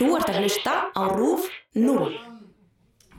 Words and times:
Þú 0.00 0.14
ert 0.16 0.30
að 0.32 0.36
hlusta 0.40 0.74
á 0.96 1.02
RÚF 1.12 1.44
0. 1.76 2.06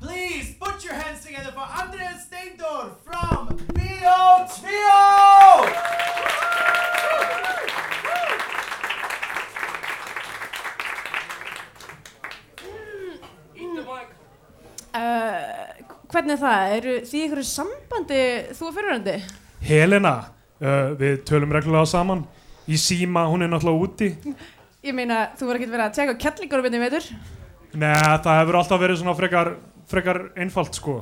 Please 0.02 0.56
put 0.58 0.82
your 0.82 0.96
hands 0.98 1.22
together 1.22 1.52
for 1.54 1.62
Andreas 1.62 2.24
Steindor 2.26 2.98
from 3.06 3.54
Bio 3.70 4.50
2! 4.50 4.66
Uh, 14.92 15.86
hvernig 16.10 16.34
er 16.34 16.42
það? 16.42 16.74
Eru 16.80 16.96
því 17.12 17.22
ykkur 17.28 17.44
sambandi 17.46 18.24
þú 18.58 18.72
og 18.72 18.74
fyrirhandi? 18.80 19.14
Helena, 19.70 20.16
uh, 20.58 20.98
við 20.98 21.22
tölum 21.30 21.54
reglulega 21.54 21.86
saman 21.94 22.26
í 22.66 22.82
síma, 22.82 23.28
hún 23.30 23.46
er 23.46 23.54
náttúrulega 23.54 23.86
úti 23.86 24.10
Ég 24.82 24.96
meina, 24.98 25.28
þú 25.38 25.46
verður 25.46 25.60
ekki 25.62 25.72
verið 25.76 25.86
að 25.86 25.98
teka 26.00 26.14
kettlingur 26.24 26.62
um 26.62 26.68
einni 26.68 26.80
veitur 26.82 27.08
Nei, 27.78 27.92
það 27.94 28.40
hefur 28.40 28.56
alltaf 28.58 28.80
verið 28.82 28.98
svona 29.00 29.14
frekar, 29.16 29.50
frekar 29.88 30.20
einfalt 30.42 30.76
sko. 30.76 30.96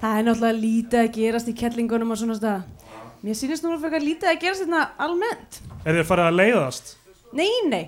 Það 0.00 0.16
er 0.16 0.24
náttúrulega 0.26 0.56
lítið 0.58 1.00
að 1.00 1.12
gerast 1.14 1.48
í 1.48 1.54
kettlingunum 1.56 2.10
og 2.12 2.18
svona 2.20 2.34
stað. 2.36 2.88
Mér 3.24 3.38
sýnist 3.38 3.64
nú 3.64 3.76
frekar 3.80 4.02
lítið 4.04 4.32
að 4.32 4.40
gerast 4.42 4.64
þetta 4.66 4.82
almennt. 5.06 5.60
Er 5.84 5.96
þið 5.96 6.08
farið 6.08 6.26
að 6.26 6.36
leiðast? 6.40 6.90
Nei, 7.38 7.52
nei, 7.70 7.84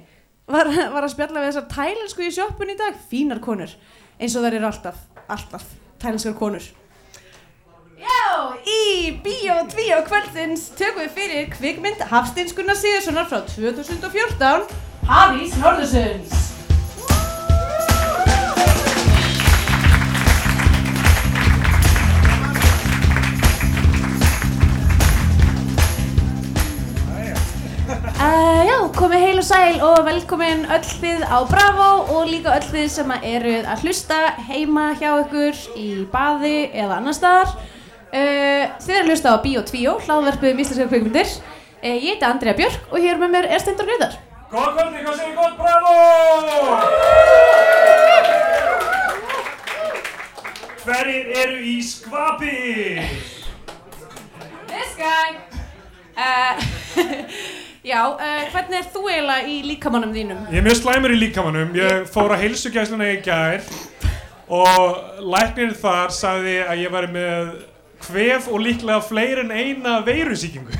var, 0.48 0.70
var 0.94 1.04
að 1.08 1.12
spjalla 1.12 1.42
við 1.42 1.50
þessar 1.50 1.66
tælensku 1.74 2.24
í 2.24 2.30
sjoppun 2.36 2.72
í 2.72 2.78
dag? 2.78 3.02
Fínar 3.10 3.42
konur, 3.44 3.74
eins 4.16 4.38
og 4.38 4.46
þær 4.46 4.58
eru 4.60 4.70
alltaf, 4.70 5.02
alltaf 5.26 5.66
tælenskar 6.00 6.38
konur. 6.38 6.70
Já, 7.98 8.22
í 8.62 9.12
Bíó 9.26 9.58
2 9.74 10.00
kvöldins 10.06 10.70
tökum 10.78 11.04
við 11.04 11.12
fyrir 11.18 11.52
kvikmynd 11.52 12.06
Hafsteinskunnar 12.14 12.78
Sigurssonar 12.78 13.28
frá 13.28 13.42
2014 13.50 14.91
Hafís 15.08 15.56
Norðursunds 15.58 16.42
Uh, 28.22 28.62
já, 28.62 28.76
komið 28.94 29.22
heil 29.24 29.40
og 29.40 29.44
sæl 29.44 29.80
og 29.82 30.04
velkomin 30.06 30.62
öll 30.70 30.84
þið 30.86 31.24
á 31.26 31.42
Bravo 31.50 31.88
og 32.14 32.30
líka 32.30 32.54
öll 32.54 32.68
þið 32.70 32.86
sem 32.94 33.10
að 33.10 33.26
eruð 33.32 33.66
að 33.72 33.82
hlusta 33.82 34.20
heima 34.46 34.86
hjá 35.00 35.08
ykkur 35.24 35.58
í 35.74 35.88
baði 36.12 36.56
eða 36.70 37.00
annar 37.00 37.18
staðar. 37.18 37.56
Uh, 38.14 38.70
þið 38.78 38.94
eruð 38.94 39.02
að 39.02 39.10
hlusta 39.10 39.34
á 39.34 39.42
Bíó 39.42 39.66
2, 39.66 39.98
hlaðverfið 40.06 40.54
um 40.54 40.62
íslenska 40.62 40.90
kveikmyndir. 40.92 41.38
Uh, 41.82 41.96
ég 41.96 42.12
heiti 42.12 42.30
Andrea 42.30 42.54
Björk 42.62 42.92
og 42.92 43.02
hér 43.02 43.18
með 43.18 43.40
mér 43.40 43.50
er 43.50 43.64
Stendur 43.64 43.90
Greitar. 43.90 44.20
Góða 44.52 44.72
kvöldi, 44.76 44.98
hvað 45.00 45.14
segir 45.16 45.36
gott, 45.38 45.54
bravo! 45.56 45.92
Hverjir 50.82 51.30
eru 51.40 51.62
í 51.70 51.78
skvapi? 51.88 52.56
This 54.68 54.92
guy! 54.98 55.38
Uh, 56.12 56.60
já, 57.94 58.02
uh, 58.12 58.42
hvernig 58.52 58.76
er 58.82 58.90
þú 58.92 59.06
eiginlega 59.06 59.48
í 59.48 59.56
líkamannum 59.70 60.12
þínum? 60.18 60.44
Ég 60.52 60.60
er 60.60 60.68
mjög 60.68 60.82
slæmur 60.82 61.16
í 61.16 61.22
líkamannum, 61.22 61.72
ég 61.80 62.04
fór 62.12 62.36
á 62.36 62.42
heilsugæsluna 62.44 63.08
í 63.14 63.16
gær 63.24 63.64
og 64.52 65.00
læknirinn 65.32 65.80
þar 65.80 66.12
sagði 66.12 66.58
að 66.66 66.84
ég 66.84 66.92
væri 66.92 67.12
með 67.16 67.56
hvef 68.04 68.52
og 68.52 68.66
líklega 68.68 69.00
fleiri 69.08 69.48
en 69.48 69.56
eina 69.56 69.96
veirusíkingu. 70.04 70.76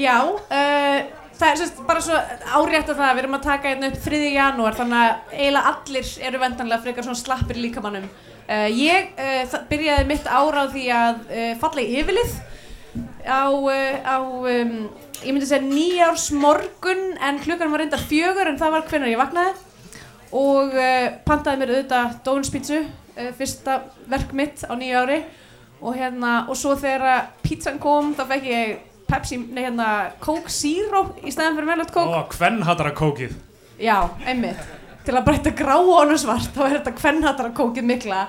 Já, 0.00 0.16
uh, 0.24 1.17
það 1.38 1.50
er 1.50 1.60
sérst 1.60 1.80
bara 1.86 2.02
svo 2.02 2.18
árétt 2.18 2.90
að 2.90 2.98
það, 2.98 3.12
við 3.12 3.22
erum 3.22 3.36
að 3.38 3.44
taka 3.46 3.70
hérna 3.70 3.90
upp 3.92 3.98
3. 4.04 4.20
janúar 4.34 4.76
þannig 4.78 5.02
að 5.04 5.34
eiginlega 5.36 5.72
allir 5.72 6.10
eru 6.28 6.40
vendanlega 6.42 6.84
frekar 6.84 7.06
svona 7.06 7.20
slappir 7.20 7.60
líkamannum. 7.62 8.08
Uh, 8.48 8.66
ég 8.72 9.12
uh, 9.20 9.56
byrjaði 9.68 10.08
mitt 10.08 10.26
ára 10.26 10.64
á 10.64 10.72
því 10.72 10.84
að 10.96 11.18
uh, 11.28 11.50
falla 11.60 11.84
í 11.84 11.98
yfirlið 12.00 12.36
á, 13.28 13.44
á 14.08 14.16
um, 14.24 14.76
ég 15.20 15.34
myndi 15.34 15.48
segja 15.48 15.62
nýjárs 15.62 16.30
morgun 16.32 17.04
en 17.22 17.42
klukkan 17.44 17.74
var 17.74 17.84
reyndar 17.84 18.06
fjögur 18.08 18.48
en 18.48 18.58
það 18.58 18.74
var 18.78 18.86
hvenær 18.88 19.12
ég 19.12 19.20
vaknaði 19.20 19.66
og 20.38 20.74
pantaði 21.24 21.60
mér 21.60 21.70
auðvitað 21.74 22.16
Dónspítsu, 22.24 22.82
uh, 22.88 23.30
fyrsta 23.36 23.82
verk 24.08 24.32
mitt 24.36 24.64
á 24.64 24.72
nýju 24.72 25.04
ári 25.04 25.22
og 25.78 25.94
hérna, 25.94 26.48
og 26.50 26.56
svo 26.58 26.74
þegar 26.78 27.28
pítsan 27.44 27.78
kom 27.78 28.10
þá 28.18 28.24
fekk 28.32 28.48
ég 28.48 28.87
Pepsi, 29.08 29.38
nei 29.40 29.64
hérna 29.64 29.88
Coke 30.20 30.52
Zero 30.52 31.04
í 31.24 31.32
stæðan 31.32 31.56
fyrir 31.56 31.70
Melot 31.70 31.94
Coke. 31.94 32.12
Ó, 32.12 32.26
hvern 32.36 32.60
hattar 32.66 32.90
að 32.90 32.98
kókið? 33.00 33.38
Já, 33.80 33.96
einmitt. 34.26 34.60
Til 35.06 35.16
að 35.16 35.24
breyta 35.30 35.54
grá 35.56 35.76
og 35.78 36.12
svart 36.20 36.52
þá 36.52 36.62
er 36.66 36.76
þetta 36.78 36.96
kvennhatara 36.98 37.54
kókið 37.56 37.88
mikla. 37.88 38.26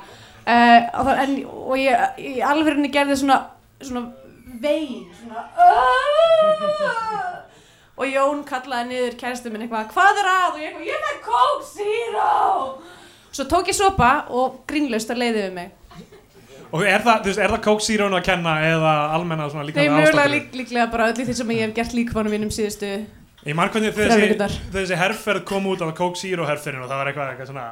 Uh, 0.49 0.79
og, 1.01 1.11
en, 1.13 1.35
og 1.45 1.75
ég 1.77 2.23
í 2.23 2.39
alvegurinn 2.41 2.89
gerði 2.93 3.19
svona, 3.19 3.41
svona 3.83 4.07
vein 4.63 5.05
svona 5.19 5.43
"Aah!" 5.59 6.09
Og 16.69 16.83
er 16.85 17.05
það, 17.05 17.21
þú 17.23 17.31
veist, 17.31 17.41
er 17.43 17.53
það 17.53 17.63
Coke 17.67 17.85
Zero-nu 17.85 18.19
að 18.19 18.25
kenna 18.29 18.55
eða 18.67 18.95
almenna 19.15 19.47
svona 19.49 19.65
líka 19.67 19.81
Nei, 19.81 19.93
mögulega 19.93 20.33
lík, 20.33 20.51
líklega 20.59 20.89
bara 20.91 21.07
öllu 21.13 21.25
því 21.29 21.37
sem 21.39 21.53
ég 21.55 21.63
hef 21.65 21.77
gert 21.79 21.95
líkmannum 21.97 22.35
mínum 22.35 22.51
síðustu 22.53 22.91
Ég 23.47 23.55
marg 23.55 23.71
hvernig 23.71 23.95
þessi, 23.95 24.59
þessi 24.73 24.99
herrferð 24.99 25.45
kom 25.47 25.69
út 25.71 25.81
á 25.81 25.87
Coke 25.95 26.19
Zero 26.19 26.45
herrferðin 26.49 26.83
og 26.83 26.91
það 26.91 27.01
var 27.01 27.11
eitthvað, 27.13 27.31
eitthvað 27.33 27.51
svona 27.53 27.67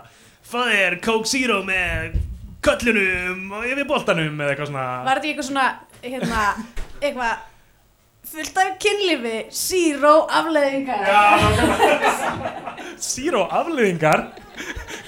Það 0.48 0.74
er 0.80 0.98
Coke 1.04 1.28
Zero 1.28 1.60
með 1.68 2.18
köllunum 2.68 3.52
og 3.58 3.68
yfir 3.68 3.88
boltanum? 3.88 4.40
eða 4.42 4.54
eitthvað 4.54 4.70
svona. 4.72 4.88
Var 5.06 5.20
þetta 5.20 5.30
eitthvað 5.32 5.48
svona, 5.50 5.68
hérna, 6.04 6.46
eitthvað 7.02 7.34
fullt 8.28 8.58
af 8.64 8.74
kynlífi, 8.84 9.36
zero 9.56 10.14
afleðingar? 10.40 11.00
Zero 13.00 13.46
afliðingar 13.60 14.26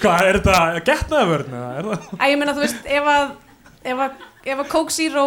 Hvað, 0.00 0.26
er 0.28 0.38
þetta 0.38 0.82
getnaðvörn 0.86 1.54
eða 1.58 1.70
er 1.80 1.88
það? 1.90 2.04
Æ, 2.16 2.24
ég 2.30 2.38
meina, 2.40 2.54
þú 2.56 2.62
veist, 2.62 2.86
ef 2.86 3.08
að, 3.12 3.32
ef 3.84 4.02
að, 4.06 4.26
ef 4.44 4.62
að 4.64 4.68
Coke 4.72 4.94
Zero 4.94 5.24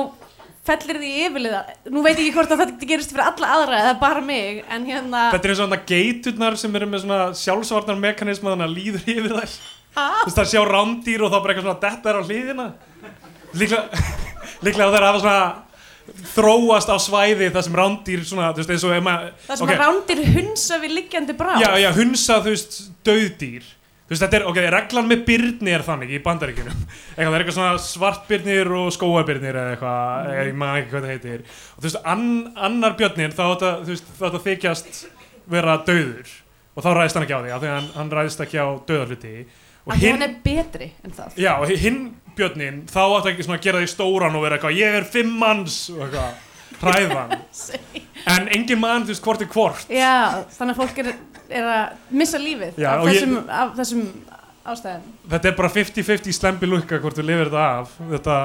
fellir 0.63 0.99
því 1.01 1.11
yfirliða, 1.25 1.61
nú 1.91 2.03
veit 2.05 2.15
ég 2.15 2.29
ekki 2.29 2.35
hvort 2.37 2.53
að 2.55 2.61
þetta 2.63 2.87
gerist 2.87 3.11
fyrir 3.11 3.25
alla 3.27 3.49
aðra 3.57 3.79
eða 3.81 3.95
bara 3.99 4.21
mig, 4.23 4.61
en 4.71 4.85
hérna, 4.87 5.25
Þetta 5.33 5.49
er 5.49 5.57
svona 5.59 5.79
geiturnar 5.89 6.55
sem 6.61 6.77
eru 6.79 6.87
með 6.87 7.03
svona 7.03 7.19
sjálfsvarnar 7.35 7.99
mekanisma 7.99 8.53
þannig 8.53 8.69
að 8.69 8.77
líður 8.77 9.09
yfir 9.17 9.35
þær. 9.41 9.57
Að, 9.93 10.15
Þú 10.21 10.29
veist 10.29 10.39
það 10.39 10.49
sjá 10.53 10.61
rándýr 10.69 11.25
og 11.25 11.33
þá 11.33 11.37
bara 11.37 11.53
eitthvað 11.53 11.67
svona 11.67 11.83
detta 11.83 12.09
er 12.09 12.17
á 12.17 12.23
hlýðina 12.25 12.63
Líklega, 13.53 14.05
líklega 14.65 14.87
það 14.89 14.97
er 14.97 15.05
að 15.09 15.19
svona 15.21 15.43
þróast 16.33 16.89
á 16.91 16.97
svæði 16.99 17.51
þar 17.53 17.65
sem 17.67 17.77
rándýr 17.77 18.23
svona, 18.27 18.49
þú 18.55 18.63
veist 18.63 18.73
eins 18.73 18.85
og 18.87 18.95
ef 18.95 19.03
maður 19.05 19.29
það 19.45 19.59
sem 19.59 19.67
ok, 19.67 19.73
að 19.75 19.83
rándir 19.83 20.23
hunsa 20.33 20.79
við 20.81 20.95
liggjandi 20.97 21.35
brá. 21.37 21.51
Já, 21.61 21.69
já, 21.79 21.89
hunsa, 21.95 22.39
þú 22.43 22.55
veist, 22.55 22.79
döðdýr 23.07 23.69
Þú 24.03 24.11
veist, 24.11 24.23
þetta 24.25 24.37
er, 24.39 24.45
ok, 24.49 24.59
reglan 24.73 25.09
með 25.09 25.21
byrni 25.29 25.73
er 25.73 25.83
þannig 25.87 26.09
í 26.11 26.21
bandaríkjunum 26.25 26.79
Eitthvað, 27.15 27.23
það 27.23 27.35
er 27.37 27.43
eitthvað 27.43 27.57
svona 27.57 27.83
svartbyrnir 27.85 28.71
og 28.75 28.89
skóabyrnir 28.91 29.59
eða 29.61 29.75
eitthvað, 29.77 30.27
mm. 30.27 30.39
ég 30.43 30.57
maður 30.59 30.79
ekki 30.81 30.91
hvað 30.93 31.05
það 31.07 31.13
heitir 31.13 31.43
Og 31.47 31.77
þú 31.77 31.87
veist, 31.87 31.99
an, 32.13 32.25
annar 32.69 32.97
björnir, 32.99 33.35
þá 33.37 33.45
að 34.27 34.39
þykjast 34.47 35.03
vera 35.53 35.77
döður 35.87 36.33
Og 36.73 36.83
þá 36.83 36.89
ræðist 36.97 37.19
hann 37.19 37.27
ekki 37.27 37.37
á 37.37 37.43
því, 37.43 37.53
af 37.53 37.63
því 37.63 37.71
hann, 37.71 37.91
hann 37.95 38.13
ræðist 38.17 38.43
ekki 38.43 38.59
á 38.59 38.67
döðarhluti 38.89 39.35
Og 39.83 39.91
Af 39.91 39.99
því 39.99 40.11
hann 40.13 40.23
er 40.23 40.35
betri 40.43 40.89
en 41.03 41.11
það. 41.11 41.39
Já, 41.43 41.53
hinn 41.83 42.03
björnin, 42.37 42.83
þá 42.89 43.01
átt 43.03 43.29
ekki 43.33 43.45
svona 43.45 43.59
að 43.59 43.65
gera 43.67 43.81
því 43.81 43.89
stóran 43.91 44.37
og 44.37 44.45
vera 44.45 44.57
eitthvað, 44.57 44.77
ég 44.79 44.97
er 44.99 45.07
fimm 45.07 45.33
manns 45.41 45.77
og 45.93 46.05
eitthvað, 46.05 46.37
hræðan 46.87 47.33
En 48.33 48.45
engin 48.55 48.79
mann, 48.79 49.03
þú 49.03 49.11
veist, 49.11 49.23
hvort 49.25 49.41
er 49.43 49.49
hvort 49.51 49.89
Já, 49.91 50.13
þannig 50.55 50.75
að 50.77 50.79
fólk 50.83 51.01
er, 51.03 51.09
er 51.51 51.65
að 51.73 52.13
missa 52.21 52.39
lífið 52.39 52.77
Já, 52.79 52.89
af, 52.93 53.01
og 53.03 53.09
ég- 53.11 53.17
þessum, 53.19 53.35
af 53.51 53.73
þessum 53.79 54.05
ástæðum. 54.63 55.07
Þetta 55.33 55.49
er 55.49 55.55
bara 55.57 55.69
50-50 55.75 56.35
slempi 56.37 56.67
lukka 56.71 56.99
hvort 57.03 57.17
þú 57.19 57.23
lifir 57.27 57.49
þetta 57.51 57.63
af 57.81 57.95
þetta 58.13 58.35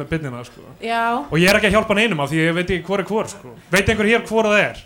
með 0.00 0.08
byrnina 0.10 0.40
sko. 0.48 0.64
Já, 0.82 1.02
og 1.22 1.36
ég 1.38 1.46
er 1.52 1.58
ekki 1.60 1.68
að 1.70 1.76
hjálpa 1.76 1.94
neinum 2.00 2.22
af 2.24 2.32
því 2.32 2.40
ég 2.42 2.56
veit 2.56 2.72
ekki 2.74 2.86
hvor 2.88 3.02
er 3.04 3.06
hvor 3.12 3.28
sko. 3.30 3.52
veit 3.70 3.92
einhver 3.92 4.08
hér 4.10 4.24
hvor 4.26 4.48
það 4.50 4.64
er? 4.64 4.80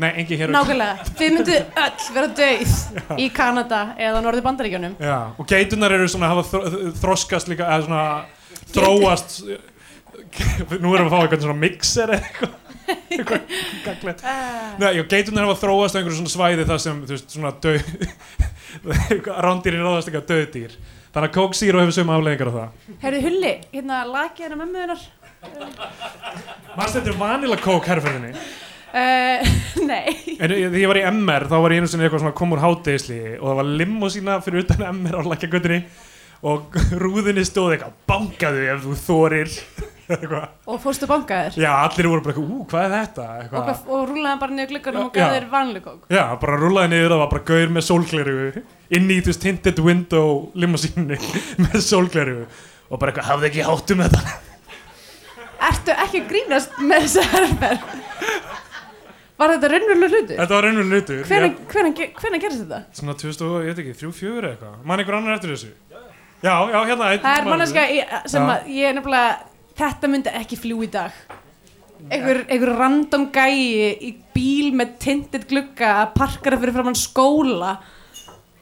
Nei, 0.00 0.10
engin 0.20 0.38
hér 0.42 0.52
nákvæmlega. 0.52 1.08
Þið 1.16 1.32
myndu 1.38 1.56
öll 1.86 2.04
vera 2.18 2.28
döið 2.42 2.76
í 3.24 3.30
Kanada 3.36 3.80
eða 4.00 4.20
Norður 4.24 4.44
Bandaríkjunum. 4.50 4.94
Já, 5.00 5.16
og 5.40 5.48
geitunar 5.48 5.96
eru 5.96 6.06
svona 6.12 6.28
að 6.28 6.36
hafa 6.36 6.46
þro 6.52 6.92
þroskast 7.00 7.48
líka 7.52 7.66
eða 7.72 7.88
svona 7.88 8.04
þróast 8.76 9.40
nú 10.82 10.94
erum 10.94 11.06
við 11.06 11.10
að 11.10 11.12
fá 11.14 11.20
eitthvað 11.24 11.44
svona 11.46 11.60
mixer 11.60 12.14
eitthvað. 12.16 12.56
Já, 14.80 15.02
geitunar 15.06 15.46
hafa 15.46 15.60
þróast 15.60 15.94
á 15.94 15.98
einhverju 16.00 16.16
svona 16.18 16.32
svæði 16.32 16.64
þar 16.66 16.80
sem, 16.82 17.02
þú 17.06 17.14
veist, 17.14 17.28
svona 17.36 17.52
döð 17.62 17.80
rándýrin 19.46 19.84
ráðast 19.84 20.10
eitthvað 20.10 20.26
döðdýr 20.32 20.74
þannig 21.14 21.38
að 21.42 21.54
Zero 21.58 21.80
hefur 21.82 21.94
sömu 21.96 22.14
afleggingar 22.16 22.50
á 22.50 22.54
það. 22.56 22.68
Herðu 23.04 23.20
Hulli, 23.26 23.52
hérna 23.74 24.00
lagið 24.06 24.44
hennar 24.46 24.60
mömmu 24.64 24.82
hennar 24.84 25.06
Manst 26.76 26.96
þetta 26.98 27.08
er 27.12 27.16
Vanilla 27.18 27.56
Coke 27.62 27.88
herrferðinni? 27.90 28.32
uh, 28.90 29.38
nei. 29.86 30.36
En 30.36 30.50
ég- 30.52 30.66
þegar 30.68 30.82
ég 30.82 30.90
var 30.90 31.00
í 31.00 31.04
MR 31.10 31.46
þá 31.50 31.56
var 31.64 31.74
ég 31.74 31.80
einu 31.82 31.90
sinni 31.90 32.06
eitthvað 32.06 32.24
svona 32.26 32.36
kom 32.42 32.54
úr 32.56 32.62
hátegisli 32.64 33.20
og 33.38 33.46
það 33.48 33.58
var 33.62 33.70
limmusína 33.80 34.36
fyrir 34.44 34.64
utan 34.66 34.84
MR 34.90 35.18
á 35.18 35.22
lækjagötunni 35.32 35.80
og 36.50 36.76
rúðinni 37.00 37.42
stóð 37.48 37.74
eitthvað 37.78 37.96
bankaðu 38.10 38.66
ef 38.74 38.84
þú 38.86 38.98
þorir. 39.06 39.56
Og 40.10 40.80
fórstu 40.82 41.06
bankaður 41.10 41.56
Já, 41.60 41.70
allir 41.86 42.08
voru 42.10 42.24
bara 42.26 42.42
ú, 42.42 42.58
hvað 42.70 42.84
er 42.86 42.94
þetta? 42.94 43.26
og, 43.26 43.40
Eitthvað. 43.44 43.64
hvað- 43.68 43.94
og 43.96 44.08
rúlaði 44.10 44.40
bara 44.42 44.56
niður 44.58 44.70
glugganum 44.74 45.04
og 45.06 45.12
gaf 45.14 45.34
þér 45.36 45.48
vanlega 45.54 45.84
kók 45.86 46.14
Já, 46.16 46.24
bara 46.42 46.58
rúlaði 46.60 46.92
niður, 46.94 47.14
það 47.14 47.22
var 47.24 47.32
bara 47.34 47.46
gaur 47.50 47.74
með 47.76 47.86
sólgleru 47.90 48.36
inn 48.98 49.10
í, 49.10 49.18
veist, 49.26 49.42
tinted 49.44 49.78
window 49.86 50.30
limmusínu 50.54 51.18
með 51.66 51.78
sólgleru 51.86 52.38
og 52.90 52.98
bara 52.98 53.12
eitthvað, 53.12 53.28
hafði 53.30 53.50
ekki 53.52 53.66
hátt 53.70 53.94
um 53.96 54.04
þetta 54.06 54.38
Ertu 55.70 55.92
ekki 56.06 56.22
grínast 56.30 56.78
með 56.80 57.02
þessa 57.04 57.22
herferð? 57.34 57.82
Var 59.40 59.52
þetta 59.54 59.68
raunverulega 59.72 60.08
hlutur? 60.16 60.36
Þetta 60.40 60.56
var 60.56 60.66
raunverulega 60.66 61.00
hlutur 61.00 62.16
hvenær 62.20 62.42
gerist 62.42 62.62
þetta? 62.64 62.80
Svona 62.96 63.14
2000, 63.20 63.44
og, 63.46 63.60
ég 63.64 63.70
veit 63.76 63.82
ekki, 63.84 63.94
3-4 64.02 64.50
eitthvað 64.54 64.82
Man 64.88 65.00
einhver 65.02 65.16
annar 65.20 65.36
eftir 65.38 65.52
þessu? 65.54 65.70
Já, 66.40 66.54
já, 66.72 66.78
hérna 66.88 67.08
Það 67.20 67.34
er 67.36 67.48
manneska 67.50 67.82
sem 68.32 68.46
ég 68.72 68.94
nefnilega 68.96 69.49
þetta 69.80 70.10
myndi 70.12 70.34
ekki 70.40 70.58
fljú 70.60 70.82
í 70.84 70.90
dag 70.92 71.14
einhver, 72.08 72.44
einhver 72.48 72.74
random 72.78 73.28
gæi 73.34 73.96
í 74.00 74.12
bíl 74.34 74.70
með 74.76 74.94
tintit 75.02 75.48
glugga 75.50 75.96
að 76.02 76.12
parkara 76.16 76.58
fyrir 76.60 76.76
framann 76.76 76.98
skóla 76.98 77.74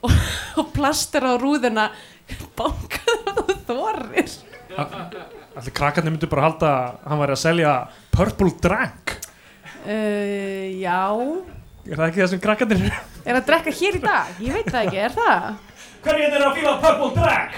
og, 0.03 0.15
og 0.61 0.73
plastur 0.75 1.27
á 1.27 1.33
rúðuna 1.39 1.89
bankaðu 2.59 3.47
þú 3.47 3.59
þorir 3.69 4.37
Allir 4.79 5.75
krakkarnir 5.75 6.13
myndu 6.15 6.29
bara 6.31 6.45
halda 6.47 6.69
að 6.71 6.99
hann 7.11 7.23
væri 7.23 7.35
að 7.35 7.41
selja 7.43 7.71
Purple 8.15 8.53
Drank 8.63 9.15
uh, 9.87 10.67
Já 10.79 11.01
Er 11.89 11.97
það 11.97 12.05
ekki 12.11 12.21
það 12.21 12.31
sem 12.35 12.43
krakkarnir? 12.45 12.99
Er 13.25 13.39
að 13.39 13.47
drekka 13.49 13.73
hér 13.73 13.97
í 13.97 14.03
dag? 14.03 14.35
Ég 14.45 14.59
veit 14.59 14.69
það 14.69 14.83
ekki, 14.83 14.99
er 15.07 15.15
það? 15.17 15.47
Hverjir 16.05 16.37
er 16.37 16.45
að 16.45 16.59
fíla 16.59 16.75
Purple 16.83 17.11
Drank? 17.17 17.57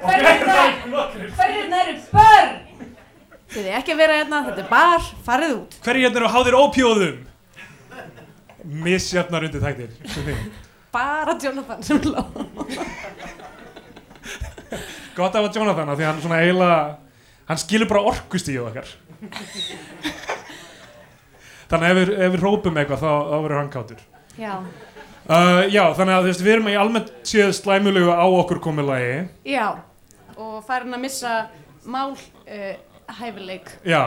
Hverjir 0.00 0.28
Hverjir 1.36 1.74
eru 1.80 1.96
börn? 2.12 2.52
Þið 3.50 3.66
er 3.66 3.76
ekki 3.80 3.94
að 3.94 4.00
vera 4.04 4.16
hérna, 4.20 4.44
þetta 4.46 4.62
er 4.62 4.70
bar, 4.70 5.06
farið 5.26 5.54
út. 5.56 5.76
Hverjir 5.84 6.10
er 6.10 6.26
að 6.26 6.34
háðir 6.36 6.56
ópjóðum? 6.60 7.18
Misjafnar 8.84 9.46
undir 9.48 9.62
þættir 9.64 9.90
Bara 10.92 11.32
Jonathan 11.40 11.82
sem 11.86 12.00
ló 12.04 12.20
Gott 15.16 15.34
af 15.34 15.46
að 15.48 15.56
Jonathan 15.56 15.88
af 15.90 15.96
því 15.98 16.04
að 16.04 16.10
hann 16.10 16.20
svona 16.22 16.40
eiginlega 16.44 16.80
hann 17.50 17.58
skilur 17.60 17.88
bara 17.90 18.04
orkust 18.12 18.48
í 18.52 18.54
okkar. 18.62 18.86
Þannig 21.70 21.86
að 21.86 21.90
ef 21.90 21.98
við, 21.98 22.12
ef 22.14 22.32
við 22.34 22.44
rópum 22.44 22.78
eitthvað 22.78 23.02
þá, 23.02 23.10
þá 23.10 23.36
verður 23.36 23.58
hann 23.58 23.72
kátur. 23.74 24.04
Já, 24.38 24.52
uh, 25.28 25.62
Já, 25.68 25.84
þannig 25.98 26.14
að 26.16 26.24
þú 26.24 26.30
veist, 26.30 26.44
við 26.46 26.54
erum 26.54 26.70
í 26.70 26.76
almennt 26.80 27.12
séð 27.28 27.52
slæmulegu 27.58 28.12
á 28.14 28.26
okkur 28.26 28.62
komið 28.64 28.90
lagi. 28.90 29.14
Já 29.48 29.66
Og 30.40 30.60
farin 30.64 30.96
að 30.96 31.02
missa 31.04 31.34
mál 31.84 32.14
uh, 32.16 32.74
Já 33.84 34.02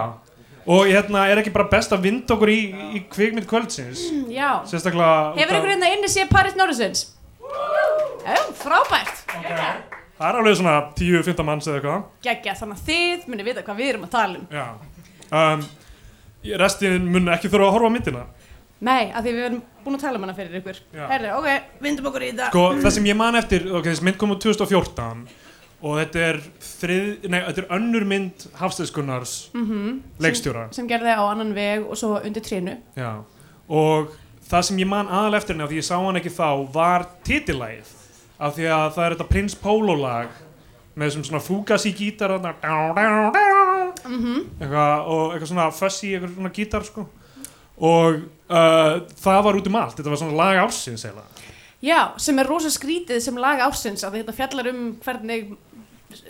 Og 0.64 0.88
hérna 0.88 1.26
er 1.28 1.42
ekki 1.42 1.52
bara 1.52 1.68
best 1.68 1.92
að 1.92 2.06
vinda 2.08 2.38
okkur 2.38 2.50
í, 2.54 2.60
í 2.96 3.02
kvikmynd 3.12 3.48
kvöldsins? 3.50 4.06
Já. 4.32 4.64
Sérstaklega 4.70 5.34
Hefur 5.36 5.58
einhver 5.58 5.74
hérna 5.76 5.92
inni 5.92 6.12
séð 6.12 6.32
Paris 6.32 6.56
Norrisons? 6.56 7.10
Já, 8.24 8.40
frábært. 8.56 9.26
Það 10.14 10.30
er 10.30 10.38
alveg 10.40 10.56
svona 10.56 10.76
10-15 10.96 11.46
manns 11.46 11.68
eða 11.68 11.80
eitthvað. 11.82 12.04
Gekkja, 12.24 12.56
þannig 12.62 12.80
að 12.80 12.88
þið 12.88 13.26
munið 13.34 13.50
vita 13.50 13.64
hvað 13.68 13.82
við 13.82 13.92
erum 13.92 14.06
að 14.08 14.14
tala 14.14 14.40
um. 14.40 14.46
Já. 14.54 14.68
Um, 15.34 15.66
Restin 16.64 17.12
mun 17.12 17.32
ekki 17.34 17.52
þurfa 17.52 17.68
að 17.70 17.76
horfa 17.76 17.92
á 17.92 17.96
myndina 17.96 18.24
Nei, 18.84 19.12
af 19.16 19.24
því 19.24 19.32
við 19.32 19.46
erum 19.48 19.62
búin 19.84 19.98
að 19.98 20.04
tala 20.04 20.20
um 20.20 20.26
hana 20.26 20.36
fyrir 20.36 20.60
ykkur. 20.60 20.82
Já. 20.96 21.06
Herðu, 21.12 21.32
ok, 21.40 21.70
vindum 21.84 22.10
okkur 22.10 22.26
í 22.26 22.32
þetta. 22.34 22.50
Sko, 22.52 22.64
það 22.84 22.96
sem 22.98 23.08
ég 23.08 23.18
man 23.20 23.40
eftir, 23.40 23.68
ok, 23.72 23.88
þessi 23.90 24.08
mynd 24.08 24.20
kom 24.20 24.34
úr 24.36 24.42
2014 24.44 25.24
og 25.84 25.98
þetta 26.00 26.22
er 26.30 26.40
þrið, 26.64 27.08
nei, 27.28 27.40
þetta 27.50 27.64
er 27.64 27.72
önnur 27.78 28.06
mynd 28.08 28.46
Hafstæðskunnars 28.60 29.34
mm 29.56 29.96
leikstjóra. 30.24 30.68
Sem 30.76 30.88
gerði 30.88 31.16
á 31.16 31.24
annan 31.28 31.52
veg 31.56 31.84
og 31.88 32.00
svo 32.00 32.16
undir 32.24 32.44
trénu. 32.44 32.78
Já, 33.00 33.12
og 33.68 34.14
það 34.48 34.68
sem 34.70 34.80
ég 34.84 34.90
man 34.92 35.12
aðal 35.12 35.40
eftir 35.40 35.56
henni 35.56 35.66
af 35.68 35.74
því 35.74 35.82
ég 35.82 35.88
sá 35.90 35.96
hann 35.98 36.20
ekki 36.20 36.32
þá 36.34 36.48
var 36.76 37.08
titillægið 37.28 37.92
af 38.44 38.56
því 38.56 38.70
að 38.76 38.88
það 38.96 39.06
er 39.06 39.16
þetta 39.16 39.30
Prince 39.32 39.60
Polo 39.60 39.96
lag 40.00 40.32
með 40.94 41.10
þessum 41.10 41.26
svona 41.28 41.44
fúgas 41.44 41.88
í 41.90 41.94
gítar 41.98 42.36
þarna, 42.36 42.54
mm 44.04 44.40
eitthvað, 44.62 45.08
og 45.10 45.34
eitthvað 45.34 45.50
svona 45.52 45.68
fuzzy 45.74 46.14
eitthvað 46.14 46.36
svona 46.38 46.54
gítar 46.54 46.88
sko. 46.88 47.06
Og 47.84 48.20
uh, 48.54 49.02
það 49.26 49.46
var 49.48 49.60
út 49.60 49.70
um 49.72 49.80
allt. 49.82 49.98
Þetta 49.98 50.14
var 50.14 50.22
svona 50.22 50.40
lag 50.40 50.62
ársins 50.68 51.06
eiginlega. 51.08 51.44
Já, 51.84 52.14
sem 52.22 52.38
er 52.40 52.48
rosa 52.48 52.72
skrítið 52.72 53.20
sem 53.26 53.40
lag 53.42 53.60
ársins 53.66 54.06
því 54.06 54.22
þetta 54.22 54.36
fjallar 54.38 54.70
um 54.72 54.84
hvernig 55.04 55.50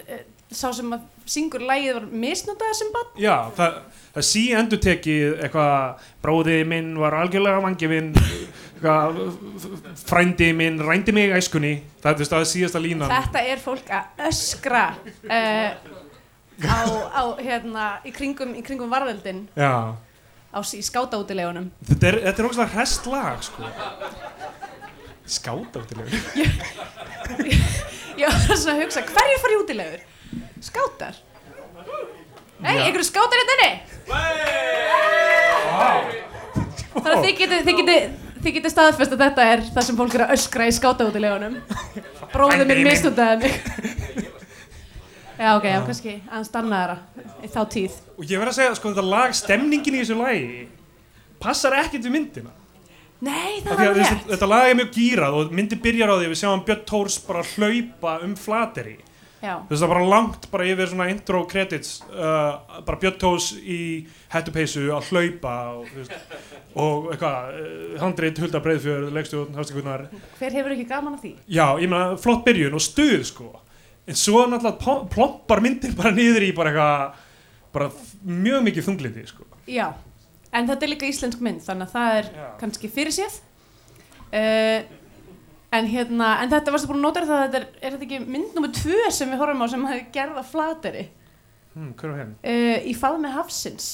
eh, 0.08 0.24
sá 0.50 0.72
sem 0.74 0.96
að 0.96 1.04
syngur 1.30 1.62
lagið 1.68 2.00
var 2.00 2.08
misnotaði 2.24 2.78
sem 2.80 2.90
bann 2.94 3.20
Já, 3.22 3.36
það, 3.58 3.76
það 4.16 4.26
sí 4.32 4.44
endur 4.58 4.82
tekið 4.82 5.44
eitthvað, 5.46 6.08
bróði 6.26 6.58
minn 6.70 6.96
var 6.98 7.20
algjörlega 7.22 7.62
vangifinn 7.64 8.10
eitthvað, 8.16 9.22
frændi 10.02 10.50
minn 10.58 10.82
rændi 10.84 11.14
mig 11.16 11.36
æskunni, 11.38 11.76
það 12.04 12.26
er 12.26 12.32
það 12.34 12.48
síðasta 12.50 12.82
línan. 12.84 13.14
Þetta 13.14 13.44
er 13.54 13.62
fólk 13.62 13.94
að 13.94 14.26
öskra 14.32 14.84
uh, 14.98 15.70
á, 16.66 16.80
á 17.14 17.24
hérna, 17.38 17.86
í 18.10 18.16
kringum, 18.16 18.58
í 18.58 18.66
kringum 18.66 18.92
varðeldin 18.92 19.46
Já, 19.54 19.94
á 20.54 20.60
skátaútilegunum 20.62 21.68
þetta 21.90 22.10
er, 22.12 22.20
þetta 22.28 22.40
er 22.44 22.48
ógæslega 22.50 22.74
hrest 22.78 23.08
lag 23.12 23.44
sko 23.46 23.70
Skáta 25.24 25.80
út 25.80 25.92
í 25.94 25.96
lögur 25.98 26.20
Ég 28.20 28.28
var 28.28 28.58
svona 28.60 28.76
að 28.76 28.82
hugsa, 28.84 29.02
hverju 29.08 29.38
fari 29.42 29.56
útilegur? 29.62 30.02
Skátar? 30.64 31.16
Nei, 32.64 32.76
Já. 32.76 32.84
einhverju 32.86 33.08
skátar 33.08 33.40
hérna 33.40 33.56
inni? 33.56 33.72
Þannig 36.94 37.16
að 37.16 37.24
þið 37.26 37.34
getið 37.40 37.66
þið 37.70 37.80
getið 37.82 38.04
Þið 38.44 38.56
getið 38.58 38.72
staðfest 38.74 39.14
að 39.16 39.22
þetta 39.24 39.44
er 39.54 39.62
það 39.72 39.86
sem 39.88 39.98
fólk 39.98 40.16
er 40.18 40.24
að 40.26 40.34
öskra 40.36 40.68
í 40.68 40.76
skátaútilegunum 40.76 41.54
Bróðið 42.34 42.66
minn 42.68 42.84
mistundaði 42.90 43.36
mig 43.46 43.54
Já, 45.34 45.56
ok, 45.58 45.66
já, 45.66 45.80
kannski 45.88 46.12
aðeins 46.28 46.52
dannaðara 46.54 46.98
í 47.44 47.50
þá 47.52 47.62
tíð 47.72 47.96
Og 48.24 48.30
ég 48.32 48.40
verð 48.40 48.54
að 48.54 48.58
segja, 48.62 48.76
sko, 48.80 48.92
þetta 48.94 49.04
lag, 49.12 49.34
stemningin 49.36 49.98
í 49.98 50.04
þessu 50.04 50.16
lagi 50.16 50.68
passar 51.44 51.74
ekkert 51.82 52.06
við 52.08 52.14
myndina. 52.16 52.54
Nei, 53.24 53.60
það 53.64 53.80
var 53.80 53.98
rétt. 53.98 54.24
þetta 54.30 54.48
lag 54.52 54.70
er 54.70 54.78
mjög 54.80 54.92
gírað 54.96 55.36
og 55.42 55.52
myndi 55.56 55.78
byrjar 55.80 56.12
á 56.12 56.16
því 56.20 56.30
við 56.32 56.40
sjáum 56.42 56.64
Björn 56.68 56.82
Tórs 56.90 57.18
bara 57.24 57.44
hlaupa 57.54 58.14
um 58.26 58.34
flateri 58.36 58.98
Já, 59.44 59.54
þú 59.64 59.72
veist 59.72 59.80
það 59.80 59.86
er 59.88 59.92
bara 59.94 60.08
langt 60.12 60.48
bara 60.52 60.66
yfir 60.68 60.90
svona 60.92 61.08
intro 61.12 61.42
credits 61.48 61.94
uh, 62.12 62.82
bara 62.84 63.00
Björn 63.00 63.16
Tórs 63.22 63.48
í 63.64 63.80
hettupeysu 64.34 64.86
að 64.96 65.08
hlaupa 65.14 65.54
og, 65.80 65.88
veist, 65.96 66.36
og 66.76 67.10
eitthvað 67.16 67.56
uh, 67.64 67.98
handrið 68.04 68.44
hulda 68.44 68.64
breiðfjörð, 68.68 69.10
leikstjórn, 69.16 69.56
hafstíkunar 69.56 70.06
hver 70.42 70.58
hefur 70.60 70.76
ekki 70.76 70.88
gaman 70.92 71.16
af 71.16 71.24
því? 71.24 71.34
já, 71.48 71.66
ég 71.80 71.92
meina 71.96 72.18
flott 72.20 72.44
byrjun 72.48 72.76
og 72.76 72.84
stuð 72.84 73.24
sko. 73.32 73.54
En 74.04 74.20
svo 74.20 74.44
náttúrulega 74.52 74.82
pl- 74.84 75.08
plompar 75.16 75.64
myndir 75.64 75.96
bara 75.96 76.12
niður 76.12 76.44
í 76.44 76.52
bara 76.56 76.76
eitthvað 76.76 77.23
bara 77.74 77.90
mjög 78.24 78.64
mikið 78.68 78.86
þunglindi 78.88 79.24
sko. 79.30 79.46
Já, 79.68 79.88
en 80.54 80.68
þetta 80.70 80.86
er 80.86 80.92
líka 80.94 81.08
íslensk 81.10 81.42
mynd 81.42 81.64
þannig 81.66 81.88
að 81.90 81.96
það 81.98 82.18
er 82.20 82.30
Já. 82.38 82.46
kannski 82.62 82.90
fyrir 82.94 83.16
séð 83.16 83.40
uh, 84.34 84.80
en 85.74 85.88
hérna 85.90 86.30
en 86.44 86.52
þetta 86.54 86.74
varstu 86.76 86.90
búin 86.92 87.00
að 87.02 87.08
nota 87.08 87.24
það 87.26 87.36
að 87.40 87.44
þetta 87.48 87.60
er, 87.62 87.68
er 87.82 87.96
þetta 87.98 88.08
ekki 88.08 88.20
mynd 88.36 88.56
nummer 88.58 88.74
tvö 88.78 89.10
sem 89.16 89.32
við 89.34 89.42
horfum 89.42 89.64
á 89.66 89.68
sem 89.74 89.86
hefði 89.90 90.06
gerða 90.14 90.44
flateri 90.46 91.06
hm, 91.74 91.92
hver 91.98 92.14
var 92.14 92.20
henn? 92.24 92.34
uh, 92.46 92.80
í 92.86 92.94
faðmi 92.98 93.32
hafsins. 93.34 93.92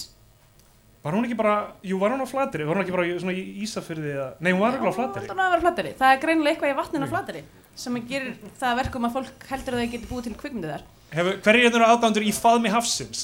Var 1.00 1.16
hún 1.16 1.24
ekki 1.24 1.38
bara, 1.40 1.54
jú 1.88 1.96
var 2.02 2.12
hún 2.12 2.20
á 2.20 2.28
flateri, 2.28 2.66
var 2.68 2.76
hún 2.76 2.84
ekki 2.84 2.92
bara 2.92 3.06
í- 3.08 3.16
svona 3.22 3.32
í 3.32 3.44
Ísafyrði 3.64 4.10
eða, 4.18 4.26
nei 4.44 4.52
hún 4.52 4.60
var 4.66 4.76
ekki 4.76 4.92
á 4.92 4.98
flateri 4.98 5.30
hún 5.32 5.40
var 5.40 5.54
vera 5.54 5.64
flateri. 5.64 5.94
það 5.96 6.12
er 6.18 6.20
greinilega 6.26 6.58
eitthvað 6.58 6.74
í 6.74 6.80
vatninu 6.82 7.08
á 7.08 7.12
flateri 7.14 7.44
sem 7.80 7.98
að 8.00 8.10
gerir 8.12 8.34
það 8.60 8.70
að 8.70 8.80
verkum 8.84 9.08
að 9.08 9.16
fólk 9.18 9.46
heldur 9.50 9.78
að 9.78 9.84
þau 9.84 9.92
geti 9.94 10.10
búið 10.10 10.28
til 10.28 10.36
kvikmyndið 10.40 10.74
þar 10.76 10.88
Hefur, 11.10 11.38
hverjir 11.46 11.70
eru 11.72 11.86
aðdándur 11.88 12.26
í 12.28 12.34
faðmi 12.36 12.74
hafsins? 12.74 13.24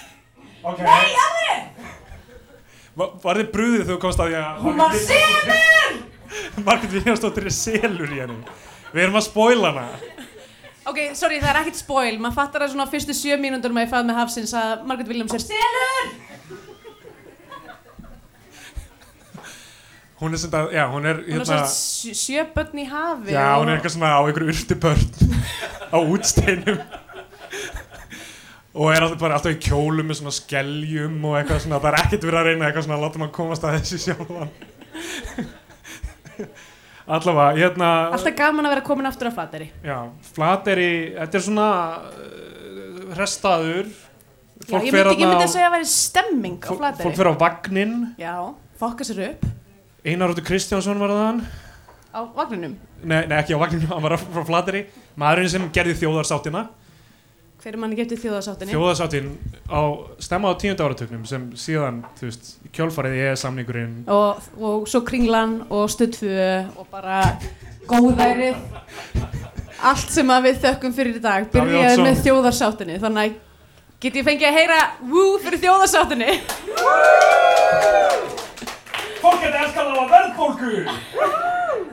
ok 0.68 0.80
Nei, 0.82 1.12
alveg! 1.26 1.90
Var, 2.98 3.12
var 3.22 3.40
þið 3.40 3.52
brúðið 3.54 3.84
þegar 3.84 3.92
þú 3.92 4.00
komst 4.02 4.22
að 4.22 4.32
því 4.32 4.40
að 4.40 4.64
Hún 4.64 4.82
var 4.82 4.98
selur! 5.06 6.00
Margit 6.66 6.96
Viljánsdóttir 6.96 7.48
er 7.48 7.56
selur 7.56 8.12
í 8.12 8.20
henni 8.24 8.58
Við 8.92 9.04
erum 9.06 9.20
að 9.20 9.28
spoila 9.28 9.72
hana 9.72 9.86
Ok, 10.90 10.98
sorry, 11.14 11.38
það 11.38 11.52
er 11.52 11.60
ekkert 11.60 11.78
spoil 11.78 12.16
maður 12.18 12.38
fattar 12.40 12.64
að 12.66 12.72
svona 12.72 12.88
á 12.90 12.92
fyrstu 12.92 13.14
sjö 13.14 13.36
mínútur 13.38 13.74
með 13.74 13.86
í 13.86 13.90
faðmi 13.92 14.16
hafsins 14.16 14.54
að 14.58 14.82
Margaret 14.88 15.12
Williams 15.12 15.36
er 15.38 15.44
selur 15.44 16.08
Hún 20.22 20.36
er 20.36 20.38
það, 20.38 20.66
já, 20.76 20.82
hún 20.86 21.06
er 21.10 21.16
hún 21.18 21.24
er 21.26 21.40
hérna, 21.40 21.46
svona 21.48 22.14
sjö 22.14 22.42
börn 22.54 22.78
í 22.78 22.84
hafi 22.86 23.32
Já, 23.34 23.46
hún 23.58 23.70
er 23.72 23.78
eitthvað 23.80 23.94
svona 23.96 24.10
á 24.14 24.20
einhverju 24.22 24.52
urti 24.54 24.76
börn 24.78 25.08
á 25.90 25.98
útsteinum. 25.98 26.78
Og 28.72 28.88
er 28.94 29.04
alltaf 29.04 29.18
bara 29.20 29.36
alltaf 29.36 29.52
í 29.52 29.58
kjólum 29.66 30.06
með 30.08 30.20
svona 30.20 30.32
skeljum 30.36 31.16
og 31.28 31.34
eitthvað 31.40 31.64
svona, 31.66 31.80
það 31.82 31.90
er 31.90 31.98
ekkert 32.04 32.26
verið 32.28 32.38
að 32.38 32.46
reyna 32.48 32.68
eitthvað 32.68 32.86
svona 32.86 33.00
láta 33.02 33.20
maður 33.20 33.34
komast 33.40 33.66
að 33.66 33.74
þessi 33.80 33.98
sjálfan. 34.06 34.52
Allavega, 37.12 37.58
hérna 37.58 37.88
Alltaf 38.14 38.36
gaman 38.38 38.68
að 38.68 38.74
vera 38.76 38.84
komin 38.86 39.08
aftur 39.10 39.28
á 39.28 39.32
flateri. 39.34 39.66
já, 39.84 39.98
Flateyri, 40.36 40.90
þetta 41.18 41.38
er 41.40 41.44
svona 41.48 41.66
uh, 41.98 43.10
restaður. 43.18 43.90
Já, 44.62 44.76
ég 44.78 44.94
myndi, 44.94 45.16
ég 45.18 45.26
myndi 45.26 45.42
að 45.42 45.50
segja 45.56 45.66
að 45.66 45.74
væri 45.80 45.88
stemming 45.90 46.60
á 46.62 46.70
flateri. 46.70 47.02
fólk 47.08 47.18
fyrir 47.18 47.34
á 47.34 47.36
vagnin 47.42 47.94
Já, 48.22 48.36
fokka 48.78 49.02
sér 49.08 49.24
upp 49.32 49.48
Einar 50.04 50.32
Róttur 50.32 50.42
Kristjánsson 50.42 50.98
var 50.98 51.12
það 51.14 51.20
hann? 51.22 51.42
Á 52.10 52.20
vagninum. 52.34 52.72
nei, 53.06 53.20
nei, 53.30 53.36
ekki 53.38 53.54
á 53.54 53.62
vagninu, 53.62 53.86
hann 53.86 54.02
var 54.02 54.16
frá 54.18 54.42
Flateyri. 54.48 54.80
Maðurinn 55.14 55.52
sem 55.52 55.68
gerði 55.72 55.94
þjóðarsáttina. 56.00 56.64
Hver 57.62 57.76
er 57.76 57.78
manni 57.78 57.94
getið 57.94 58.24
þjóðasáttinni? 58.24 58.74
þjóðarsáttin 58.74 59.28
á 59.70 59.80
stemma 60.18 60.50
á 60.50 60.58
tíunda 60.58 60.88
áratögnum 60.88 61.22
sem 61.30 61.44
síðan, 61.54 62.00
þú 62.18 62.26
veist, 62.26 62.50
kjölfarið 62.74 63.14
ég 63.20 63.38
samningurinn 63.38 63.94
og, 64.10 64.42
og 64.58 64.88
svo 64.90 65.04
kringlan 65.06 65.60
og 65.70 65.86
studdföðu 65.94 66.50
og 66.74 66.90
bara 66.90 67.22
góðærið. 67.86 68.58
Allt 69.86 70.10
sem 70.10 70.34
að 70.34 70.48
við 70.48 70.60
þökkum 70.66 70.98
fyrir 70.98 71.22
í 71.22 71.22
dag 71.22 71.46
byrjaði 71.54 72.02
með 72.02 72.26
þjóðarsáttinni 72.26 72.98
þannig 73.06 73.38
get 74.02 74.18
ég 74.18 74.26
fengið 74.26 74.50
að 74.50 74.58
heyra 74.58 74.82
wú 75.06 75.28
fyrir 75.46 75.62
þjóðarsáttinni 75.62 76.30
Fólk 79.22 79.38
geti 79.42 79.58
elskað 79.64 79.92
á 79.92 79.94
að 80.02 80.14
verðbólgu. 80.16 80.72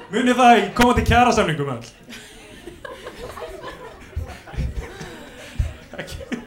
Munið 0.10 0.40
það 0.40 0.62
í 0.62 0.64
komandi 0.78 1.06
kjara 1.06 1.36
samningum 1.36 1.76
all 1.76 1.84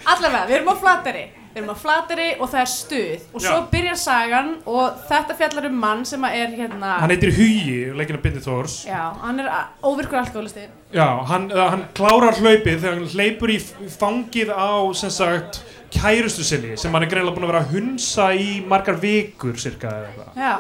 allavega, 0.02 0.46
við 0.48 0.54
erum 0.56 0.72
á 0.72 0.76
flateri 0.80 1.22
við 1.52 1.60
erum 1.60 1.74
á 1.76 1.78
flateri 1.78 2.28
og 2.38 2.48
það 2.48 2.62
er 2.62 2.70
stuð. 2.72 3.24
Og 3.36 3.42
svo 3.44 3.56
Já. 3.58 3.66
byrjar 3.72 3.98
sagan 4.00 4.52
og 4.64 5.02
þetta 5.10 5.36
fjallar 5.36 5.68
um 5.68 5.76
mann 5.84 6.04
sem 6.08 6.24
að 6.24 6.36
er 6.40 6.54
hérna 6.56 6.94
Hann 7.02 7.12
heitir 7.12 7.34
Hugi, 7.36 7.76
leikinu 7.98 8.22
Bindi 8.22 8.40
Þórs. 8.44 8.78
Já, 8.88 9.12
hann 9.20 9.42
er 9.42 9.50
óvirkur 9.84 10.22
alkoholisti 10.22 10.64
Já, 10.92 11.06
hann, 11.28 11.50
hann 11.52 11.84
klárar 11.96 12.38
hlaupið 12.40 12.80
þegar 12.80 12.96
hann 12.96 13.12
hleypur 13.12 13.52
í 13.52 13.58
fangið 13.98 14.52
á 14.56 14.72
sem 14.96 15.12
sagt 15.12 15.62
kærustu 15.92 16.44
sinni 16.46 16.76
sem 16.80 16.92
hann 16.94 17.04
er 17.06 17.10
greinlega 17.10 17.36
búin 17.36 17.44
að 17.46 17.52
vera 17.52 17.62
að 17.64 17.72
hunsa 17.76 18.28
í 18.34 18.48
margar 18.68 18.96
vikur 19.02 19.58
cirka 19.60 19.90
eða 19.92 20.08
eitthvað. 20.08 20.40
Já, 20.40 20.52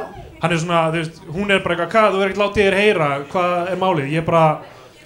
hann 0.42 0.52
er 0.56 0.60
svona, 0.62 0.80
þú 0.92 1.00
veist, 1.00 1.20
hún 1.36 1.50
er 1.54 1.62
bara 1.64 1.76
eitthvað 1.76 1.92
hvað, 1.94 2.08
þú 2.12 2.20
verður 2.22 2.32
ekkert 2.34 2.42
látið 2.44 2.66
þér 2.68 2.78
heyra, 2.80 3.10
hvað 3.32 3.70
er 3.72 3.80
málið? 3.82 4.10
Ég 4.12 4.22
er 4.22 4.26
bara, 4.28 4.44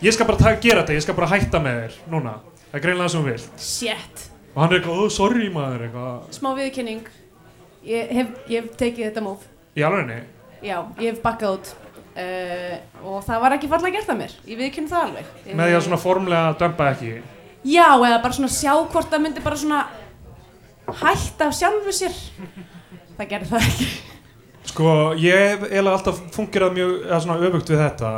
ég 0.02 0.16
skal 0.16 0.26
bara 0.30 0.40
ta- 0.42 0.54
gera 0.66 0.82
þetta 0.82 0.96
ég 0.98 1.06
skal 1.06 1.18
bara 1.20 1.30
hætta 1.34 1.60
með 1.62 1.80
þér, 1.84 1.98
núna. 2.16 2.34
Það 2.70 2.78
er 2.80 2.84
greinlega 2.86 3.06
það 3.08 3.12
sem 3.14 3.20
hún 3.22 3.30
vil 3.30 3.66
shit. 3.70 4.24
Og 4.54 4.62
hann 4.62 4.72
er 4.72 4.78
eitthvað, 4.80 5.02
oh, 5.04 5.08
sorry 5.12 5.48
maður 5.52 5.86
eitthvað, 5.86 6.30
smá 6.40 6.50
viðkynning 6.56 7.10
ég 7.86 8.14
hef, 8.18 8.30
ég 8.50 8.62
hef 8.64 8.76
tekið 8.80 9.10
þetta 9.10 9.22
móf 9.22 9.44
í 9.76 9.84
alvegni 9.86 10.22
Já, 10.64 10.78
ég 10.98 11.10
hef 11.12 11.18
bakkað 11.22 11.58
út. 11.58 11.68
Uh, 12.16 12.76
og 13.04 13.18
það 13.26 13.40
var 13.42 13.54
ekki 13.58 13.68
farlega 13.68 13.98
gert 13.98 14.08
af 14.08 14.16
mér. 14.16 14.32
Ég 14.48 14.56
viðkynna 14.56 14.88
það 14.88 15.02
alveg. 15.04 15.26
Með 15.52 15.68
því 15.68 15.74
að 15.76 15.82
svona 15.84 15.98
formlega 16.00 16.54
dömpa 16.62 16.86
ekki? 16.94 17.10
Já, 17.66 17.88
eða 17.92 18.22
bara 18.24 18.36
svona 18.38 18.48
sjá 18.54 18.72
hvort 18.88 19.10
það 19.12 19.22
myndi 19.26 19.42
bara 19.44 19.58
svona 19.60 19.80
hætta 20.94 21.48
af 21.48 21.56
sjálfu 21.56 21.94
sér 21.94 22.14
það 23.16 23.30
gerði 23.32 23.50
það 23.50 23.68
ekki 23.70 23.88
sko, 24.70 24.90
ég 25.20 25.42
hef 25.42 25.64
eiginlega 25.68 25.96
alltaf 25.98 26.20
fungerað 26.34 26.76
mjög, 26.76 26.96
eða 27.06 27.20
svona 27.24 27.38
öfugt 27.48 27.72
við 27.72 27.82
þetta 27.84 28.12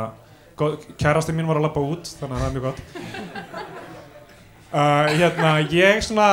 kærasti 0.99 1.35
mín 1.35 1.47
var 1.49 1.59
að 1.59 1.69
lappa 1.69 1.83
út 1.83 2.09
þannig 2.19 2.35
að 2.35 2.41
það 2.41 2.49
er 2.49 2.55
mjög 2.57 2.65
gott 2.67 2.81
uh, 4.73 5.05
hérna, 5.21 5.53
ég 5.73 6.03
svona 6.05 6.29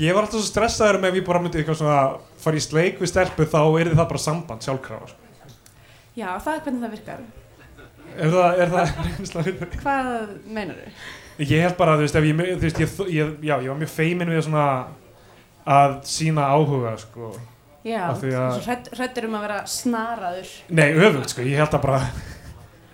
ég 0.00 0.16
var 0.16 0.24
alltaf 0.24 0.40
svo 0.40 0.48
stressaður 0.48 1.02
með 1.02 1.12
ef 1.12 1.20
ég 1.20 1.28
bara 1.28 1.42
myndi 1.42 1.60
eitthvað 1.60 1.80
svona 1.82 2.00
fara 2.42 2.58
í 2.58 2.64
sleik 2.64 3.02
við 3.02 3.12
stelpu 3.12 3.46
þá 3.46 3.60
er 3.82 3.92
það 3.92 4.08
bara 4.14 4.22
samband 4.24 4.64
sjálfkrafa 4.64 5.12
sko. 5.12 5.18
Já, 6.12 6.28
það 6.44 6.54
er 6.54 6.64
hvernig 6.66 6.82
það 6.82 6.96
virkar 6.96 7.22
er 8.12 8.32
það, 8.32 8.60
er 8.60 8.72
það 8.72 9.46
við? 9.46 9.62
Hvað 9.82 10.08
meinar 10.46 10.80
þau? 10.80 11.04
Ég 11.42 11.62
held 11.64 11.78
bara, 11.78 11.94
þú 11.96 12.04
veist, 12.04 12.16
ef 12.18 12.26
ég, 12.28 12.40
þú 12.50 12.66
veist, 12.66 12.80
ég, 12.82 12.98
ég, 13.16 13.30
já, 13.40 13.54
ég 13.56 13.70
var 13.72 13.78
mjög 13.80 13.92
feimin 13.92 14.30
við 14.30 14.42
svona 14.46 14.66
að 15.68 15.98
sína 16.08 16.46
áhuga, 16.52 16.96
sko. 17.00 17.32
Já, 17.82 18.06
hrættur 18.14 19.26
um 19.26 19.36
að 19.38 19.44
vera 19.48 19.58
snaraður. 19.66 20.50
Nei, 20.70 20.88
öfugt, 20.94 21.32
sko, 21.34 21.44
ég 21.46 21.58
held 21.58 21.74
að 21.74 21.82
bara 21.82 22.02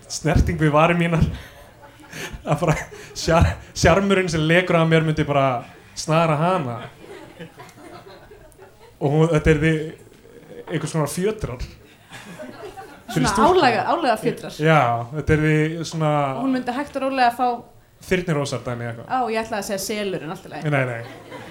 snerting 0.09 0.61
við 0.61 0.73
varir 0.73 0.97
mínar. 0.97 1.25
Að 2.49 2.63
bara 2.63 2.77
sjar, 3.13 3.51
sjarmurinn 3.77 4.31
sem 4.33 4.47
lekur 4.49 4.79
að 4.79 4.89
mér 4.93 5.05
myndi 5.05 5.27
bara 5.29 5.65
snara 5.99 6.39
hana. 6.41 6.79
Og 8.99 9.13
hún, 9.13 9.29
þetta 9.35 9.53
er 9.53 9.61
því 9.63 9.75
einhvers 10.73 10.95
svona 10.95 11.11
fjötrar. 11.13 11.67
Svona 13.13 13.35
álega, 13.45 13.85
álega 13.93 14.17
fjötrar. 14.21 14.57
Já, 14.61 14.81
þetta 15.13 15.37
er 15.37 15.45
því 15.45 15.85
svona 15.89 16.15
og 16.39 16.43
hún 16.47 16.57
myndi 16.57 16.75
hægt 16.77 16.97
og 16.97 17.07
rólega 17.07 17.29
að 17.31 17.39
fá 17.39 18.09
þyrnirósar 18.09 18.65
dæmi 18.65 18.89
eitthvað. 18.89 19.13
Á, 19.13 19.21
ég 19.33 19.45
ætlaði 19.45 19.61
að 19.61 19.69
segja 19.69 19.85
selur 19.85 20.27
en 20.27 20.35
allt 20.35 20.49
í 20.49 20.53
lagi. 20.53 20.73
Nei, 20.75 20.83
nei 20.89 21.47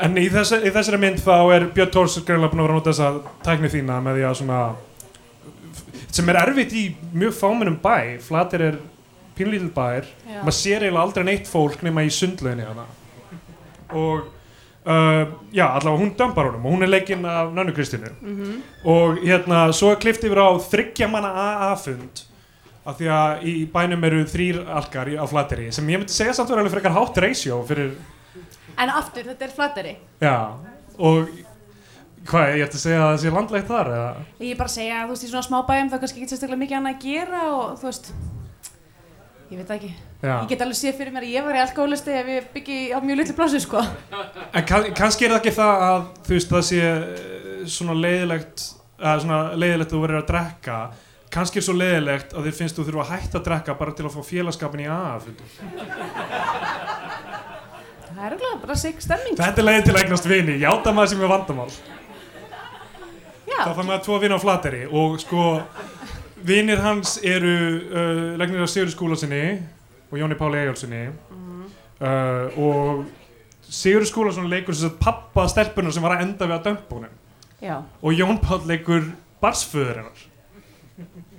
En 0.00 0.16
í, 0.16 0.28
þess, 0.32 0.52
í 0.64 0.70
þessari 0.72 0.98
mynd 1.02 1.18
þá 1.20 1.34
er 1.54 1.66
Björn 1.76 1.90
Tórs 1.92 2.14
greinlega 2.24 2.52
búin 2.54 2.62
að 2.62 2.66
vera 2.68 2.74
að 2.74 2.78
nota 2.80 2.92
þessa 2.94 3.34
tækni 3.44 3.70
þína 3.74 3.98
með 4.04 4.16
því 4.20 4.24
að 4.30 4.38
svona 4.40 4.60
sem 6.10 6.28
er 6.32 6.38
erfitt 6.40 6.72
í 6.74 6.84
mjög 7.14 7.34
fámennum 7.38 7.76
bæ. 7.82 7.96
Flatir 8.24 8.64
er 8.70 8.78
pínlítil 9.38 9.70
bær. 9.74 10.08
Maður 10.40 10.56
sér 10.56 10.82
eiginlega 10.86 11.04
aldrei 11.04 11.24
neitt 11.28 11.48
fólk 11.50 11.82
nema 11.86 12.02
í 12.06 12.10
sundlöginni 12.14 12.64
hana. 12.66 12.86
Og 13.94 14.24
uh, 14.86 15.22
já, 15.54 15.66
allavega 15.68 16.00
hún 16.00 16.14
dömbar 16.18 16.48
honum 16.50 16.66
og 16.66 16.74
hún 16.76 16.86
er 16.86 16.90
leikinn 16.94 17.24
af 17.28 17.52
Nönnu 17.54 17.74
Kristínu. 17.76 18.10
Mhm. 18.20 18.58
og 18.84 19.18
hérna, 19.22 19.66
svo 19.76 19.92
er 19.92 20.00
klift 20.02 20.24
yfir 20.24 20.40
á 20.40 20.48
þryggja 20.70 21.08
manna 21.10 21.30
AA-fund 21.30 22.24
af 22.86 22.96
því 22.98 23.08
að 23.12 23.42
í 23.44 23.54
bænum 23.70 24.04
eru 24.08 24.22
þrýr 24.24 24.62
alkar 24.66 25.06
í- 25.12 25.18
á 25.20 25.24
flateri 25.28 25.70
sem 25.72 25.86
ég 25.92 26.00
myndi 26.00 26.14
segja 26.14 26.32
samt 26.34 26.48
vera 26.50 26.62
alveg 26.62 26.72
frekar 26.78 26.94
hátt 26.96 27.18
ratio 27.20 27.58
fyrir, 27.68 27.90
En 28.80 28.92
aftur, 28.96 29.26
þetta 29.28 29.46
er 29.46 29.54
flateri 29.54 29.94
já, 30.22 30.34
og 30.96 31.30
hvað, 32.30 32.56
ég 32.56 32.66
ætti 32.66 32.78
að 32.78 32.84
segja 32.84 33.00
að 33.04 33.08
það 33.10 33.22
sé 33.22 33.32
landlegt 33.36 33.70
þar 33.70 33.94
eða? 33.94 34.10
Ég 34.44 34.60
bara 34.60 34.70
að 34.72 34.76
segja, 34.76 35.00
þú 35.04 35.14
veist, 35.14 35.24
í 35.24 35.32
svona 35.32 35.48
smábæjum 35.48 35.90
þá 35.92 35.96
kannski 36.02 36.20
ekki 36.20 36.30
sérstaklega 36.34 36.62
mikið 36.64 36.78
annað 36.80 36.96
að 36.96 37.08
gera 37.08 37.42
og 37.54 37.80
þú 37.80 37.90
veist 37.90 38.12
Ég 39.50 39.58
veit 39.58 39.70
ekki. 39.74 39.88
Já. 40.22 40.34
Ég 40.44 40.50
get 40.52 40.60
alveg 40.62 40.76
séð 40.78 40.98
fyrir 41.00 41.10
mér 41.10 41.24
að 41.26 41.32
ég 41.34 41.42
var 41.42 41.56
í 41.56 41.60
alkoholisti 41.64 42.12
ef 42.14 42.28
ég 42.30 42.44
byggi 42.54 42.76
á 42.94 43.02
mjög 43.02 43.16
litlu 43.18 43.34
plásu, 43.34 43.58
sko. 43.64 43.80
En 44.54 44.66
kann, 44.68 44.86
kannski 44.94 45.26
er 45.26 45.32
það 45.32 45.40
ekki 45.40 45.52
það 45.56 45.82
að 45.88 46.04
þú 46.28 46.36
veist 46.36 46.52
það 46.52 46.62
sé 46.68 46.78
eh, 46.86 47.64
svona 47.74 47.96
leiðilegt 47.98 48.62
að 49.00 49.24
svona 49.24 49.40
leiðilegt 49.58 49.90
að 49.90 49.96
þú 49.96 50.02
verður 50.04 50.20
að 50.20 50.28
drekka. 50.30 50.76
Kannski 51.34 51.58
er 51.58 51.66
svo 51.66 51.74
leiðilegt 51.80 52.30
að 52.36 52.46
þér 52.46 52.56
finnst 52.60 52.78
þú 52.78 52.86
þurfa 52.86 53.02
að 53.08 53.10
hætta 53.16 53.40
að 53.40 53.46
drekka 53.48 53.76
bara 53.82 53.96
til 53.98 54.06
að 54.06 54.14
fá 54.14 54.22
félagskapin 54.30 54.84
í 54.84 54.88
AA-fundum 54.90 55.50
Það 58.20 58.26
er 58.26 58.34
alveg 58.36 58.56
bara 58.60 58.74
sig 58.76 58.98
stemming 59.00 59.36
Þetta 59.38 59.62
er 59.62 59.64
leiðin 59.64 59.84
til 59.86 59.92
að 59.94 59.98
eignast 60.02 60.26
vini, 60.28 60.54
játa 60.60 60.92
maður 60.92 61.08
sem 61.08 61.22
er 61.24 61.30
vandamál. 61.30 61.70
Já, 63.48 63.54
þá 63.62 63.70
fann 63.78 63.86
maður 63.88 64.02
tvo 64.04 64.18
vini 64.20 64.36
á 64.36 64.40
flateri 64.42 64.80
og 65.00 65.14
sko 65.22 65.44
vinir 66.44 66.82
hans 66.84 67.14
eru 67.24 67.54
uh, 67.80 68.20
legnir 68.36 68.66
af 68.66 68.68
Sigur 68.68 68.92
Skúlasinni 68.92 69.40
og 70.10 70.20
Jóni 70.20 70.36
Páli 70.36 70.60
Eyjálssoni 70.60 71.00
uh, 71.08 72.60
og 72.60 73.08
Sigur 73.64 74.04
Skúlason 74.04 74.52
leikur 74.52 74.76
sem 74.76 74.90
sagt 74.90 75.00
pappa 75.00 75.48
stelpunar 75.48 75.96
sem 75.96 76.04
var 76.04 76.18
að 76.18 76.26
enda 76.28 76.50
við 76.50 76.58
að 76.58 77.08
já, 77.64 77.78
og 77.80 78.20
Jón 78.20 78.44
Páll 78.44 78.68
leikur 78.68 79.14
barsföður 79.40 80.02
hennar. 80.02 80.24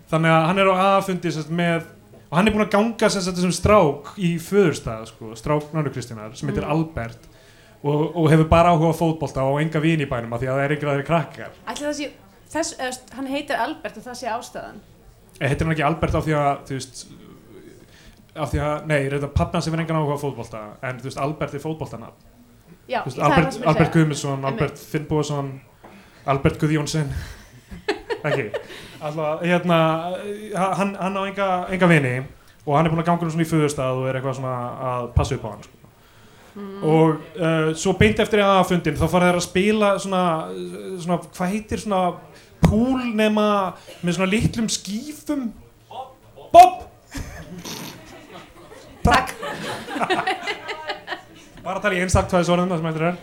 Þannig 0.10 0.34
að 0.34 0.50
hann 0.50 0.66
er 0.66 0.74
á 0.74 0.76
aðfundi 0.98 1.38
með 1.54 1.86
og 2.32 2.38
hann 2.40 2.48
er 2.48 2.54
búinn 2.56 2.64
að 2.66 2.72
ganga 2.78 3.10
sem 3.12 3.22
sagt, 3.26 3.38
þessum 3.38 3.52
strák 3.58 4.14
í 4.24 4.32
föðurstað 4.40 5.06
sko, 5.12 5.34
strák 5.36 5.74
Náru 5.76 5.92
Kristínar 5.92 6.32
sem 6.40 6.48
heitir 6.50 6.64
Mm. 6.64 6.72
Albert 6.72 7.28
og, 7.84 8.16
og 8.16 8.30
hefur 8.32 8.48
bara 8.48 8.72
áhuga 8.72 8.94
á 8.94 8.96
fótbolta 8.96 9.44
og 9.44 9.60
enga 9.62 9.80
vini 9.84 10.06
í 10.06 10.10
bænum 10.10 10.34
af 10.34 10.40
því 10.42 10.48
að 10.48 10.56
það 10.60 10.66
er 10.68 10.76
ykkur 10.78 10.92
aðri 10.94 11.06
krakkar. 11.08 11.52
Ætli 11.68 11.86
það 11.90 11.98
sé 12.00 12.10
þess, 12.54 12.74
eða, 12.80 12.92
st- 12.96 13.14
hann 13.18 13.28
heitir 13.28 13.58
Albert 13.60 13.98
og 13.98 14.04
það 14.06 14.20
sé 14.22 14.30
ástæðan? 14.32 14.80
Eh, 15.42 15.48
heitir 15.50 15.66
hann 15.66 15.74
ekki 15.76 15.86
Albert 15.88 16.16
af 16.16 16.26
því 16.28 16.36
að 16.38 16.64
þú 16.70 16.78
veist 16.78 17.04
af 18.36 18.52
því 18.54 18.60
að, 18.64 18.86
nei, 18.88 19.00
þetta 19.12 19.28
pappna 19.36 19.60
sem 19.62 19.74
er 19.76 19.82
engan 19.84 19.98
áhuga 20.00 20.16
á 20.16 20.24
fótbolta 20.24 20.62
en 20.88 21.00
þú 21.02 21.10
veist, 21.10 21.20
Albert 21.20 21.54
er 21.58 21.64
fótboltana 21.66 22.12
Já, 22.88 23.02
veist, 23.06 23.18
er 23.20 23.24
Albert, 23.28 23.54
sem 23.58 23.68
Albert 23.68 23.94
Guðmundsson. 23.96 24.46
Albert 24.48 24.80
Finnbúason 24.94 25.50
Albert 26.32 26.60
Guðjónsson 26.62 27.12
ekki. 28.30 28.48
Alltaf, 29.02 29.44
hérna 29.44 29.80
hann, 30.78 30.96
hann 31.00 31.20
á 31.20 31.22
enga, 31.26 31.50
enga 31.74 31.90
vini 31.92 32.16
og 32.66 32.76
hann 32.76 32.86
er 32.86 32.94
búinn 32.94 33.02
að 33.02 33.10
ganga 33.10 33.26
um 33.26 33.32
svona 33.34 33.46
í 33.46 33.50
föðustað 33.50 34.00
og 34.00 34.10
er 34.10 34.20
eitthvað 34.20 34.38
svona 34.38 34.56
að 34.92 35.08
passa 35.16 35.38
upp 35.38 35.48
á 35.48 35.50
hann 35.50 35.64
sko. 35.66 35.78
Mm. 36.52 36.84
og 36.84 37.22
uh, 37.40 37.70
svo 37.80 37.94
beint 37.96 38.20
eftir 38.20 38.42
að 38.44 38.66
fundin 38.68 38.98
þá 39.00 39.06
fara 39.08 39.30
þeir 39.30 39.38
að 39.40 39.46
spila 39.46 39.92
svona, 40.04 40.24
svona 41.00 41.18
hvað 41.24 41.54
heitir 41.54 41.80
svona 41.80 42.02
púl 42.60 43.06
nema 43.16 43.46
með 44.04 44.18
svona 44.18 44.32
litlum 44.34 44.68
skífum? 44.72 45.46
Bob. 46.52 46.82
Takk. 49.08 49.32
Bara 51.64 51.78
að 51.78 51.84
tala 51.86 51.96
í 51.96 52.02
einstaktvæðisorðum 52.04 52.74
það 52.74 52.82
sem 52.82 52.90
eitthvað 52.92 53.08
er 53.08 53.16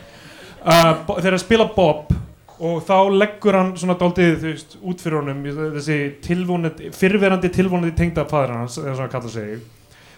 uh, 0.65 1.19
þegar 1.19 1.37
að 1.37 1.45
spila 1.45 1.69
Bob 1.77 2.17
og 2.59 2.81
þá 2.87 2.97
leggur 3.15 3.55
hann 3.59 3.73
svona 3.79 3.95
dálítið 4.01 4.33
þú 4.43 4.53
veist, 4.53 4.77
út 4.91 5.03
fyrir 5.05 5.21
honum 5.21 5.45
þessi 5.77 5.99
tilvonandi, 6.25 6.89
fyrrverandi 6.97 7.51
tilvonandi 7.55 7.95
tengda 7.99 8.25
fæður 8.29 8.55
hans, 8.57 8.79
eða 8.83 8.97
svona 8.99 9.13
kalla 9.13 9.31
sig. 9.35 9.61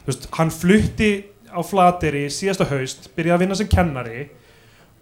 Þú 0.00 0.12
veist, 0.12 0.28
hann 0.38 0.52
flutti 0.54 1.10
á 1.52 1.60
Flateri 1.66 2.24
síðasta 2.32 2.68
haust, 2.70 3.10
byrjaði 3.16 3.36
að 3.36 3.42
vinna 3.44 3.58
sem 3.60 3.68
kennari 3.70 4.22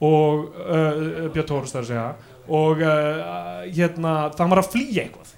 og 0.02 0.44
uh, 0.62 1.28
Björn 1.34 1.48
Tórs 1.48 1.74
þar 1.74 1.84
að 1.84 1.88
segja 1.92 2.08
og 2.48 2.80
uh, 2.80 3.64
hérna, 3.76 4.12
það 4.34 4.52
var 4.54 4.62
að 4.62 4.70
flýja 4.72 5.02
eitthvað. 5.04 5.34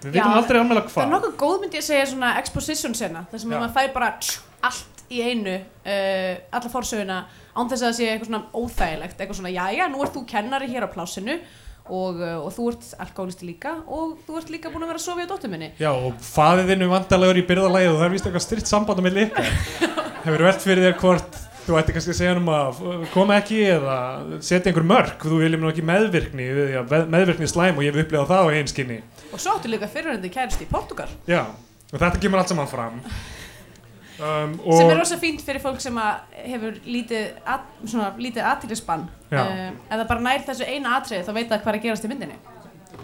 Við 0.00 0.14
veitum 0.16 0.38
aldrei 0.38 0.56
alveg 0.60 0.78
Það 0.80 0.86
er 0.88 0.94
hvað. 0.96 1.10
nokkuð 1.14 1.34
góð 1.42 1.58
myndi 1.62 1.78
ég 1.78 1.84
segja 1.84 2.06
svona 2.08 2.30
exposition 2.40 2.94
sena 2.96 3.26
þar 3.30 3.42
sem 3.42 3.52
Já. 3.52 3.58
maður 3.60 3.74
fær 3.76 3.90
bara 3.94 4.08
tjú, 4.24 4.40
allt 4.64 5.02
í 5.12 5.20
einu 5.26 5.56
uh, 5.60 6.34
alla 6.56 6.72
fórsöguna 6.72 7.18
án 7.60 7.70
þess 7.70 7.82
að 7.82 7.88
það 7.88 7.98
sé 7.98 8.06
eitthvað 8.10 8.30
svona 8.30 8.44
óþægilegt 8.56 9.18
eitthvað 9.20 9.40
svona, 9.40 9.52
jæja, 9.56 9.90
nú 9.92 10.04
ert 10.04 10.16
þú 10.16 10.22
kennari 10.30 10.70
hér 10.72 10.86
á 10.88 10.94
plásinu 10.94 11.36
og, 11.90 12.20
uh, 12.20 12.38
og 12.44 12.50
þú 12.54 12.70
ert 12.72 12.88
alkoholisti 13.04 13.48
líka 13.48 13.74
og 13.86 14.16
þú 14.26 14.40
ert 14.40 14.50
líka 14.54 14.72
búin 14.72 14.86
að 14.86 14.92
vera 14.94 15.02
að 15.02 15.06
sofa 15.06 15.24
í 15.24 15.28
dóttur 15.30 15.52
minni 15.52 15.70
Já, 15.80 15.90
og 15.92 16.18
faðið 16.24 16.72
þinnu 16.74 16.90
vandalegur 16.92 17.40
í 17.40 17.46
byrðalægið 17.50 17.92
og 17.92 18.00
það 18.00 18.08
er 18.08 18.14
vist 18.16 18.28
eitthvað 18.28 18.46
styrt 18.46 18.70
samband 18.70 19.04
milli 19.04 19.28
ykkar. 19.28 19.54
Hefur 20.26 20.44
velt 20.46 20.66
fyrir 20.66 20.86
þér 20.86 20.98
hvort 21.00 21.40
þú 21.64 21.78
ætti 21.78 21.94
kannski 21.94 22.12
að 22.14 22.18
segja 22.18 22.36
um 22.38 22.48
að 22.52 22.78
koma 23.14 23.36
ekki 23.40 23.58
eða 23.70 23.96
setja 24.42 24.70
einhver 24.70 24.86
mörg, 24.90 25.12
þú 25.22 25.40
viljum 25.42 25.64
nú 25.64 25.70
ekki 25.70 25.84
meðvirkni, 25.86 26.46
meðvirkni 27.12 27.48
slæm 27.50 27.78
og 27.78 27.84
ég 27.86 27.94
hef 27.94 28.04
upplifað 28.04 28.32
það 28.32 28.48
á 28.48 28.54
einskinni. 28.58 28.96
og 29.30 29.42
svo 29.42 29.56
áttu 29.56 29.70
líka 29.70 29.88
fyrirhundi 29.90 30.32
kærist 30.32 30.64
í 30.64 30.68
Portugal 30.70 31.08
Já, 31.28 31.44
og 31.92 31.96
þetta 31.96 32.22
kemur 32.22 32.42
allt 32.42 32.52
saman 32.52 32.70
fram. 32.70 32.98
Um, 34.20 34.54
sem 34.68 34.90
er 34.90 34.98
rosa 34.98 35.16
fínt 35.16 35.40
fyrir 35.40 35.62
fólk 35.64 35.80
sem 35.80 35.96
að 35.96 36.40
hefur 36.44 36.74
lítið, 36.84 37.30
lítið 38.20 38.48
aðtýrlisbann 38.50 39.06
uh, 39.32 39.70
eða 39.88 40.04
bara 40.10 40.24
nær 40.26 40.44
þessu 40.44 40.66
eina 40.68 40.98
atriði 40.98 41.24
þá 41.24 41.30
veit 41.38 41.46
það 41.48 41.62
hvað 41.62 41.70
er 41.72 41.78
að 41.78 41.86
gerast 41.86 42.04
í 42.04 42.10
myndinni 42.10 42.36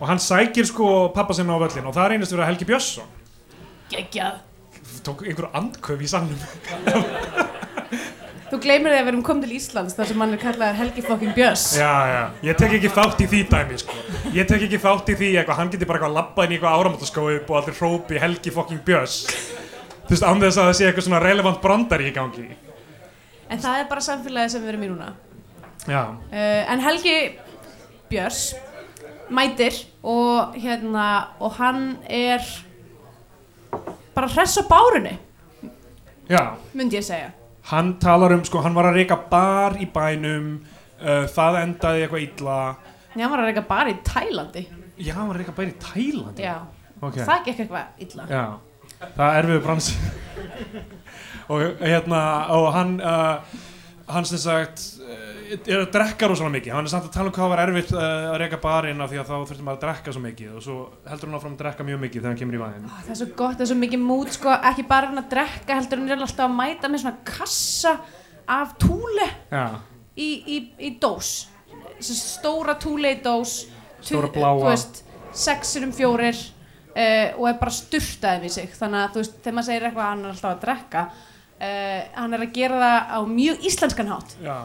og 0.01 0.05
hann 0.11 0.21
sækir 0.21 0.69
sko 0.69 1.09
pappa 1.15 1.37
sinna 1.37 1.57
á 1.57 1.63
völlin 1.63 1.89
og 1.89 1.97
það 1.97 2.11
reynist 2.13 2.35
vera 2.35 2.51
Helgi 2.51 2.69
Björnsson. 2.69 3.09
Geggjað 3.93 4.43
Tók 5.07 5.23
einhver 5.23 5.51
andköf 5.55 6.01
í 6.03 6.09
sannum. 6.11 6.41
Þú 8.47 8.59
gleymir 8.63 8.93
því 8.93 8.99
að 8.99 9.05
við 9.05 9.11
erum 9.11 9.23
komið 9.27 9.47
til 9.47 9.57
Íslands 9.57 9.97
þar 9.97 10.09
sem 10.11 10.21
hann 10.23 10.35
er 10.37 10.41
kallaður 10.43 10.79
Helgi 10.79 11.03
fucking 11.03 11.33
Björns 11.35 11.65
Já, 11.79 11.91
já, 12.11 12.21
ég 12.47 12.59
tek 12.61 12.75
ekki 12.77 12.91
þátt 12.95 13.23
í 13.25 13.27
því 13.33 13.41
dæmi 13.51 13.79
sko. 13.83 13.97
Ég 14.37 14.49
tek 14.51 14.67
ekki 14.69 14.81
þátt 14.83 15.11
í 15.11 15.17
því 15.19 15.31
eitthvað, 15.41 15.59
hann 15.61 15.73
geti 15.73 15.89
bara 15.89 15.99
eitthvað 15.99 16.17
labbað 16.19 16.47
inn 16.47 16.55
í 16.55 16.59
eitthvað 16.59 16.79
áramótaskói 16.79 17.33
og 17.41 17.55
allir 17.59 17.79
hrópi 17.81 18.23
Helgi 18.23 18.55
fucking 18.55 18.85
Björns. 18.87 19.19
Þú 20.07 20.15
veist, 20.15 20.23
án 20.27 20.41
þess 20.43 20.59
að 20.61 20.69
það 20.69 20.77
sé 20.79 20.87
eitthvað 20.89 21.07
svona 21.09 21.21
relevant 21.23 21.61
brandari 21.63 22.09
í 22.11 22.15
gangi. 22.15 22.47
En 23.51 23.59
það 23.63 23.81
er 23.81 23.89
bara 23.91 24.01
samfélagið 24.07 24.53
sem 24.55 24.63
við 24.65 24.73
erum 24.73 24.85
í 24.87 24.89
núna 24.91 25.09
Já, 25.87 26.01
uh, 26.11 26.73
En 26.73 26.81
Helgi 26.83 27.17
Björns 28.11 28.41
mætir 29.31 29.77
og 30.07 30.55
hérna 30.59 31.05
og 31.43 31.53
hann 31.59 31.85
er 32.11 32.43
bara 34.15 34.27
hress 34.33 34.57
á 34.59 34.63
bárunni 34.67 35.15
já. 36.31 36.55
myndi 36.75 36.97
ég 36.99 37.05
segja 37.07 37.31
Hann 37.67 37.97
talar 37.99 38.31
um, 38.35 38.45
sko, 38.47 38.61
hann 38.63 38.75
var 38.79 38.87
að 38.93 39.01
reyka 39.01 39.17
bar 39.31 39.75
í 39.83 39.89
bænum, 39.91 40.53
uh, 41.03 41.25
það 41.27 41.57
endaði 41.65 42.05
eitthvað 42.05 42.23
illa. 42.23 42.59
Já, 43.17 43.25
hann 43.25 43.33
var 43.33 43.41
að 43.43 43.49
reyka 43.51 43.65
bara 43.67 43.91
í 43.91 43.97
Tælandi 44.07 44.63
Já, 45.03 45.15
hann 45.17 45.27
var 45.27 45.35
að 45.35 45.41
reyka 45.43 45.55
bar 45.57 45.67
í 45.73 45.75
Tælandi. 45.83 46.45
Já, 46.47 46.57
Ok. 47.03 47.19
það 47.27 47.43
gekk 47.49 47.59
eitthvað 47.65 48.05
illa 48.07 48.27
Já, 48.31 48.45
það 49.01 49.27
er 49.29 49.41
erfiðu 49.43 49.63
bransi. 49.67 49.97
og 51.53 51.63
hérna, 51.81 52.21
og 52.57 52.69
hann, 52.75 52.95
uh, 53.01 53.65
hann 54.11 54.27
sem 54.27 54.41
sagt, 54.43 54.83
uh, 55.03 55.53
er 55.55 55.85
að 55.85 55.91
drekka 55.95 56.27
rosalega 56.31 56.57
mikið. 56.57 56.73
Hann 56.75 56.89
er 56.89 56.93
samt 56.93 57.07
að 57.07 57.15
tala 57.15 57.31
um 57.31 57.35
hvað 57.37 57.53
var 57.53 57.63
erfitt 57.67 57.93
uh, 57.95 58.03
að 58.33 58.39
reyka 58.43 58.59
barinn 58.63 59.03
af 59.05 59.13
því 59.13 59.21
að 59.23 59.29
þá 59.31 59.35
þurftum 59.51 59.71
að 59.73 59.81
drekka 59.85 60.15
svo 60.17 60.23
mikið 60.25 60.55
og 60.59 60.65
svo 60.67 60.79
heldur 61.07 61.31
hann 61.31 61.39
áfram 61.39 61.55
að 61.55 61.61
drekka 61.63 61.87
mjög 61.87 62.01
mikið 62.07 62.21
þegar 62.25 62.33
hann 62.35 62.41
kemur 62.43 62.59
í 62.59 62.63
væðin. 62.65 62.89
Á, 62.91 62.95
Það 63.07 63.13
er 63.15 63.21
svo 63.21 63.29
gott, 63.39 63.55
það 63.61 63.67
er 63.67 63.71
svo 63.73 63.79
mikið 63.85 64.03
mút 64.09 64.33
sko, 64.35 64.55
ekki 64.73 64.87
bara 64.91 65.11
hann 65.13 65.23
að 65.23 65.29
drekka 65.37 65.79
heldur 65.79 66.03
hann 66.03 66.17
alltaf 66.27 66.47
að 66.49 66.57
mæta 66.59 66.91
með 66.91 67.05
svona 67.05 67.23
kassa 67.31 67.95
af 68.57 68.75
túle 68.83 69.29
Já, 69.51 69.65
í, 70.19 70.29
í, 70.57 70.59
í 70.87 70.91
dós 71.03 71.31
Þessi 71.97 72.15
stóra 72.21 72.75
túle 72.79 73.15
í 73.17 73.23
dós 73.25 73.55
Stóra 74.05 74.29
bláa. 74.31 74.53
þú 74.61 74.67
veist, 74.69 75.01
sexir 75.35 75.87
um 75.87 75.95
fjórir 75.97 76.37
uh, 76.97 77.29
og 77.37 77.47
er 77.53 77.61
bara 77.61 77.77
sturtaði 77.77 78.43
við 78.47 78.57
sig 78.57 78.75
þannig 78.81 79.05
að 79.05 79.15
þú 79.15 79.23
veist, 79.23 79.39
þegar 79.45 79.57
maður 79.59 79.69
segir 79.71 79.89
eitthvað 79.91 80.07
að 80.07 80.13
hann 80.15 80.25
er 80.25 80.35
alltaf 80.35 80.51
að 80.55 80.65
drekka 80.65 81.07
uh, 81.07 82.03
hann 82.17 82.37
er 82.37 82.45
að 82.49 82.57
gera 82.57 82.83
það 82.83 83.15
á 83.15 83.19
mjög 83.37 83.71
íslenskan 83.71 84.13
hátt 84.15 84.37
já. 84.43 84.59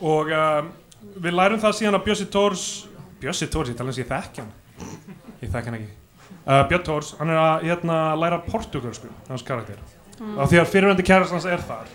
Og 0.00 0.32
um, 0.34 0.72
við 1.22 1.36
lærum 1.36 1.60
það 1.62 1.76
síðan 1.78 1.98
að 1.98 2.06
Bjössi 2.08 2.26
Tórs, 2.32 2.64
Bjössi 3.20 3.48
Tórs, 3.50 3.70
ég 3.70 3.78
tala 3.78 3.92
eins 3.92 4.00
og 4.00 4.04
ég 4.04 4.10
þekki 4.10 4.42
hann. 4.42 4.50
Ég 5.42 5.52
þekki 5.52 5.70
hann 5.70 5.78
ekki. 5.78 5.92
Uh, 6.46 6.62
Björn 6.70 6.84
Tórs, 6.86 7.12
hann 7.20 7.30
er 7.32 7.40
að 7.42 7.68
hérna, 7.68 8.00
læra 8.18 8.40
portugalsku, 8.46 9.10
hans 9.30 9.46
karakter. 9.46 9.78
Mm. 10.16 10.34
Og 10.40 10.50
því 10.50 10.60
að 10.62 10.72
fyrirvændi 10.72 11.06
kærast 11.06 11.34
hans 11.34 11.46
er 11.50 11.62
þar. 11.66 11.88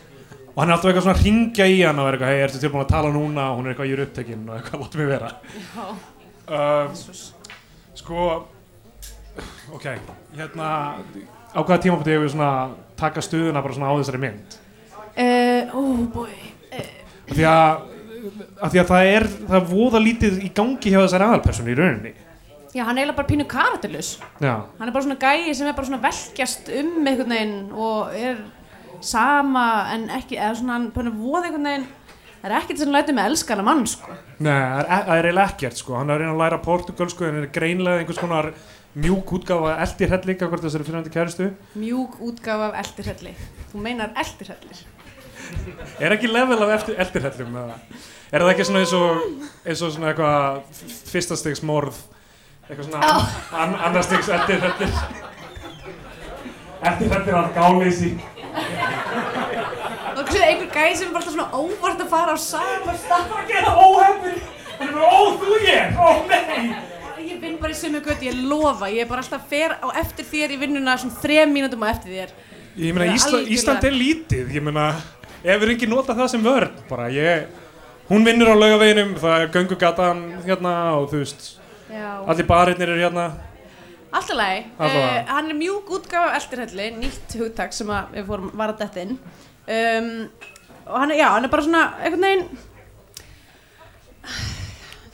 Og 0.51 0.57
hann 0.59 0.71
er 0.71 0.75
alltaf 0.75 0.89
eitthvað 0.91 1.05
svona 1.05 1.19
að 1.19 1.27
ringja 1.27 1.67
í 1.71 1.77
hann 1.79 2.01
og 2.01 2.09
er 2.09 2.17
eitthvað, 2.17 2.33
hei, 2.33 2.41
ertu 2.45 2.63
tilbúin 2.63 2.83
að 2.83 2.91
tala 2.91 3.11
núna? 3.15 3.47
Og 3.51 3.59
hún 3.59 3.67
er 3.67 3.73
eitthvað, 3.73 3.91
ég 3.91 3.97
er 3.97 4.03
upptekinn 4.05 4.49
og 4.49 4.57
eitthvað, 4.57 4.83
láttu 4.83 4.99
mig 4.99 5.11
vera. 5.11 5.29
Uh, 6.51 7.13
sko, 8.01 8.25
ok, 9.75 9.85
hérna, 10.37 10.69
á 11.51 11.59
hvaða 11.61 11.79
tímapunkti 11.85 12.13
hefur 12.15 12.25
við 12.27 12.33
svona 12.35 12.51
taka 12.99 13.23
stuðuna 13.25 13.61
bara 13.63 13.75
svona 13.77 13.91
á 13.91 13.95
þessari 14.01 14.21
mynd? 14.25 14.57
uh, 15.11 15.75
oh 15.77 16.01
boy 16.13 16.33
Af 17.31 17.37
því 17.37 17.45
að, 17.47 17.83
af 18.59 18.71
því 18.73 18.79
að 18.81 18.89
það 18.91 19.09
er, 19.13 19.25
það 19.47 19.55
er 19.61 19.69
voða 19.69 19.99
lítið 20.03 20.41
í 20.43 20.49
gangi 20.55 20.91
hjá 20.91 20.99
þessari 21.05 21.27
aðalpersonu 21.29 21.71
í 21.71 21.75
rauninni. 21.79 22.11
já, 22.75 22.81
hann 22.87 22.97
er 22.97 23.03
eiginlega 23.05 23.17
bara 23.21 23.29
pínu 23.29 23.45
karakterlus 23.51 24.09
Já, 24.43 24.53
hann 24.79 24.87
er 24.89 24.91
bara 24.95 25.05
svona 25.05 25.19
gæi 25.21 25.53
sem 25.55 25.67
er 25.71 25.75
bara 25.77 25.87
svona 25.87 26.01
velkjast 26.03 26.71
um 26.81 26.91
einhvern 27.07 27.31
veginn 27.35 27.55
og 27.71 28.11
er 28.15 28.41
sama 29.01 29.65
en 29.95 30.09
ekki, 30.13 30.37
eða 30.37 30.59
svona 30.59 30.75
hann 30.77 30.89
bara 30.95 31.09
voða 31.15 31.47
einhvern 31.49 31.65
veginn. 31.71 31.87
Það 32.41 32.49
er 32.51 32.57
ekkert 32.57 32.79
sem 32.81 32.91
lætur 32.93 33.15
með 33.17 33.27
elskana 33.31 33.63
mann 33.65 33.81
sko. 33.89 34.13
Nei, 34.41 34.53
er, 34.57 34.85
það 34.89 35.11
er 35.15 35.27
eiginlega 35.29 35.49
ekkert 35.55 35.77
sko, 35.81 35.95
hann 35.99 36.09
er 36.09 36.15
að 36.15 36.21
reyna 36.23 36.33
að 36.35 36.39
læra 36.41 36.59
portugalsku 36.65 37.25
en 37.27 37.39
er 37.41 37.49
greinlega 37.53 38.01
einhvers 38.03 38.21
konar 38.21 38.51
mjúk 38.95 39.31
útgáfa 39.37 39.75
eldir 39.85 40.09
hell 40.11 40.25
líka 40.27 40.47
hvort 40.51 40.63
þessari 40.65 40.83
fyrirhandi 40.87 41.09
kæristu. 41.13 41.51
mjúk 41.79 42.17
útgáfa 42.19 42.71
af 42.71 42.79
eldirhelli 42.85 43.35
þú 43.71 43.77
meinar 43.85 44.09
eldirhellir 44.15 44.81
Er 45.99 46.11
ekki 46.15 46.29
level 46.31 46.61
af 46.63 46.69
eftir, 46.77 46.95
eldir 47.01 47.21
hellum 47.25 47.55
eða? 47.59 47.73
Er 48.31 48.39
það 48.43 48.51
ekki 48.53 48.65
svona 48.67 48.79
eins 48.83 48.93
og, 48.95 49.23
eins 49.65 49.81
og 49.83 49.91
svona 49.91 50.11
eitthvað 50.11 50.61
f- 50.71 50.99
fyrsta 51.11 51.35
stigs 51.35 51.61
morð, 51.67 51.97
eitthvað 52.69 52.85
svona 52.87 53.01
Já. 53.03 53.17
an, 53.63 53.73
annar 53.75 54.03
stigs 54.07 54.29
eldir 54.31 54.61
hellir? 54.63 54.93
Eldir 56.81 57.11
hellir 57.15 57.35
að 57.41 57.49
gáleysi. 57.57 58.11
og 60.15 60.31
einhver 60.45 60.71
gæi 60.71 60.95
sem 60.95 61.07
er 61.09 61.13
bara 61.13 61.25
svona 61.31 61.49
óvart 61.51 61.99
að 62.05 62.09
fara 62.13 62.33
á 62.35 62.39
sama 62.39 62.95
stað 62.99 63.27
Það 63.31 63.45
geta 63.51 63.75
óhefnir, 63.75 64.39
hann 64.79 64.87
er 64.87 64.93
bara 64.95 65.11
óþú 65.19 65.59
ég, 65.67 65.99
ó 65.99 66.09
nei. 66.31 66.90
Bara 67.61 67.73
í 67.73 67.77
sömu 67.77 68.01
götu, 68.03 68.27
ég 68.27 68.39
lofa 68.49 68.89
ég 68.91 69.03
er 69.05 69.09
bara 69.09 69.23
alltaf 69.23 69.47
fer 69.49 69.75
á 69.77 69.87
eftir 70.01 70.27
þér 70.27 70.55
í 70.55 70.59
vinnuna 70.61 70.97
svona 70.99 71.19
þrem 71.23 71.53
mínútum 71.55 71.85
á 71.85 71.91
eftir 71.91 72.15
þér. 72.17 72.33
Ég 72.81 72.95
meina 72.95 73.15
Ísla, 73.15 73.41
Ísland 73.51 73.87
er 73.87 73.95
lítið, 73.95 74.53
ég 74.55 74.65
meina 74.65 74.85
ef 75.43 75.61
við 75.61 75.73
enginn 75.75 75.93
nota 75.93 76.15
það 76.17 76.31
sem 76.33 76.45
vörn 76.45 76.75
bara 76.89 77.09
ég, 77.13 77.47
hún 78.09 78.25
vinnur 78.27 78.51
á 78.51 78.55
laugaveginum 78.55 79.15
það 79.21 79.37
er 79.37 79.53
göngugatan 79.55 80.21
hérna 80.45 80.75
og 80.99 81.09
þú 81.11 81.23
veist, 81.23 81.47
Já. 81.91 82.09
allir 82.25 82.47
barinnir 82.49 82.93
eru 82.93 83.03
hérna. 83.05 83.29
Alltaf 84.11 84.35
Allavega. 84.35 85.21
uh, 85.23 85.27
hann 85.31 85.51
er 85.51 85.55
mjúk 85.55 85.91
útgáfa 85.95 86.33
af 86.35 86.41
eldirhelli, 86.41 86.89
nýtt 86.99 87.37
hugtak 87.39 87.71
sem 87.73 87.87
við 88.11 88.25
fórum 88.27 88.51
var 88.59 88.73
að 88.73 88.81
detta 88.83 89.05
inn. 89.05 89.15
Um, 89.71 90.09
og 90.89 90.97
hann 90.99 91.13
er, 91.13 91.21
já, 91.21 91.27
hann 91.31 91.47
er 91.47 91.53
bara 91.53 91.63
svona 91.63 91.83
einhvern 92.01 92.25
veginn 92.27 92.47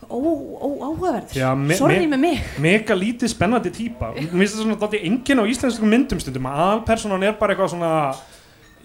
ó, 0.09 0.17
ó, 0.17 0.69
áhugaverður 0.87 1.35
Já, 1.37 1.49
me- 1.55 1.75
me- 1.75 2.07
með 2.15 2.19
mig. 2.21 2.41
mega 2.63 2.95
lítið 2.95 3.31
spennandi 3.33 3.71
típa. 3.75 4.13
Mér 4.15 4.31
finnst 4.31 4.55
það 4.57 4.63
svona 4.63 4.79
dálítið 4.81 5.05
enginn 5.09 5.41
á 5.41 5.45
íslenskum 5.51 5.91
myndum 5.91 6.21
stundum. 6.23 6.47
Að 6.49 6.63
aðalpersonan 6.65 7.25
er 7.27 7.35
bara 7.39 7.53
eitthvað 7.55 7.73
svona 7.75 7.91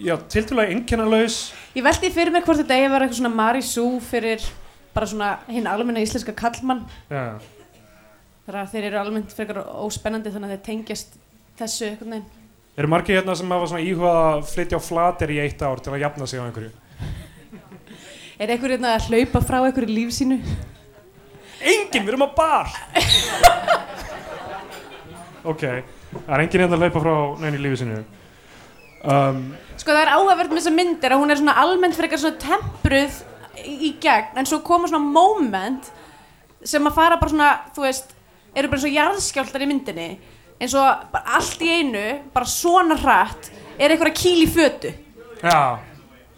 já, 0.03 0.17
tiltölulega 0.35 0.75
einkennalaus. 0.75 1.39
Ég 1.77 1.87
veldi 1.87 2.11
fyrir 2.15 2.35
mér 2.35 2.45
hvort 2.47 2.61
þetta 2.63 2.77
eigi 2.79 2.89
að 2.89 2.95
vera 2.97 3.07
eitthvað 3.07 3.21
svona 3.23 3.35
Mary 3.39 3.63
Sue 3.63 4.01
fyrir 4.03 4.45
bara 4.93 5.07
svona 5.09 5.33
hinn 5.49 5.67
almenna 5.71 6.03
íslenska 6.05 6.35
kallmann 6.37 6.83
já, 7.09 7.39
þar 8.45 8.59
að 8.61 8.73
þeir 8.75 8.87
eru 8.91 8.99
almennt 9.01 9.33
frekar 9.33 9.63
óspennandi 9.87 10.33
þannig 10.35 10.51
að 10.51 10.57
þeir 10.57 10.65
tengjast 10.67 11.15
þessu 11.61 11.87
einhvern 11.93 12.17
veginn. 12.17 12.27
Eru 12.77 12.89
margir 12.89 13.19
hérna 13.21 13.37
sem 13.37 13.51
hafa 13.53 13.71
svona 13.71 13.85
íhugað 13.85 14.19
að 14.27 14.43
flytja 14.51 14.81
á 14.81 14.83
flater 14.83 15.33
í 15.33 15.39
eitt 15.45 15.61
ár 15.65 15.81
til 15.85 15.93
að 15.95 16.03
jafna 16.05 16.27
sig 16.29 16.41
á 16.41 16.45
einhverju? 16.49 16.71
Er 18.43 18.51
einhver 18.57 18.73
hérna 18.75 18.95
að 18.97 19.09
hlaupa 19.13 19.43
frá 19.45 19.59
einhverju 19.63 19.93
líf 19.93 20.13
sínu 20.17 20.39
enginn, 21.63 22.05
við 22.05 22.13
erum 22.15 22.27
á 22.27 22.31
bar. 22.37 22.73
Ok, 25.43 25.63
það 26.13 26.35
er 26.37 26.43
enginn 26.45 26.63
hérna 26.63 26.77
að 26.77 26.85
hlaupa 26.85 27.01
frá 27.03 27.15
neina 27.43 27.59
í 27.59 27.63
lífi 27.65 27.81
sinu 27.81 27.97
um, 29.11 29.41
Sko 29.75 29.91
það 29.91 30.03
er 30.05 30.11
áhugavert 30.15 30.53
með 30.53 30.61
þessa 30.61 30.75
myndir 30.77 31.15
að 31.15 31.23
hún 31.23 31.35
er 31.35 31.41
svona 31.41 31.57
almennt 31.59 31.97
fyrir 31.99 32.07
eitthvað 32.07 32.23
svona 32.23 32.43
tempruð 32.45 33.17
í, 33.67 33.91
gegn 34.03 34.39
en 34.39 34.47
svo 34.47 34.61
koma 34.63 34.87
svona 34.91 35.03
moment 35.03 35.91
sem 36.63 36.87
að 36.87 36.95
fara 36.95 37.19
bara 37.19 37.33
svona, 37.33 37.49
þú 37.75 37.87
veist, 37.89 38.15
eru 38.55 38.71
bara 38.71 38.85
svo 38.85 38.93
jarðskjáltar 38.93 39.65
í 39.67 39.69
myndinni 39.73 40.09
eins 40.63 40.77
og 40.79 41.09
bara 41.11 41.41
allt 41.41 41.65
í 41.67 41.73
einu, 41.81 42.05
bara 42.31 42.47
svona 42.47 42.95
hratt 43.03 43.51
er 43.75 43.91
eitthvað 43.91 44.13
að 44.13 44.19
kýla 44.21 44.45
í 44.47 44.53
fötu. 44.53 44.93
Já, 45.43 45.59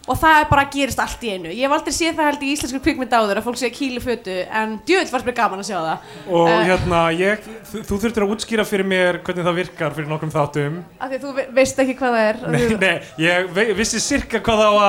og 0.07 0.17
það 0.21 0.35
er 0.41 0.49
bara 0.51 0.63
að 0.67 0.73
gerist 0.75 0.99
allt 1.01 1.23
í 1.25 1.29
einu. 1.33 1.49
Ég 1.49 1.65
hef 1.65 1.71
aldrei 1.73 1.93
séð 1.97 2.17
það 2.19 2.27
held 2.29 2.43
í 2.45 2.49
íslensku 2.53 2.79
kvikmynd 2.85 3.15
áður 3.17 3.39
að 3.41 3.45
fólk 3.47 3.57
sé 3.57 3.69
að 3.71 3.77
kýla 3.79 3.97
í 4.01 4.03
fötu 4.05 4.35
en 4.61 4.75
djöðl 4.85 5.11
varst 5.15 5.25
mér 5.25 5.35
gaman 5.39 5.63
að 5.63 5.69
sjá 5.71 5.79
það. 5.81 5.97
og 6.29 6.49
Eh. 6.49 6.65
hérna 6.69 6.99
ég, 7.17 7.47
þú, 7.71 7.81
þú 7.89 7.97
þurftir 8.03 8.25
að 8.27 8.33
útskýra 8.35 8.65
fyrir 8.69 8.85
mér 8.85 9.19
hvernig 9.25 9.45
það 9.49 9.55
virkar 9.61 9.95
fyrir 9.97 10.07
nokkrum 10.11 10.31
þáttum 10.35 10.77
Af 10.99 11.09
því 11.09 11.15
að 11.17 11.25
þú 11.25 11.33
ve- 11.39 11.47
veist 11.57 11.79
ekki 11.79 11.97
hvað 11.97 12.13
það 12.13 12.29
er. 12.29 12.37
nei, 12.51 12.77
nei, 12.85 13.01
ég 13.25 13.49
ve 13.53 13.65
vissi 13.73 13.99
sirka 13.99 14.39
hvað 14.39 14.61
það 14.61 14.77
á 14.77 14.85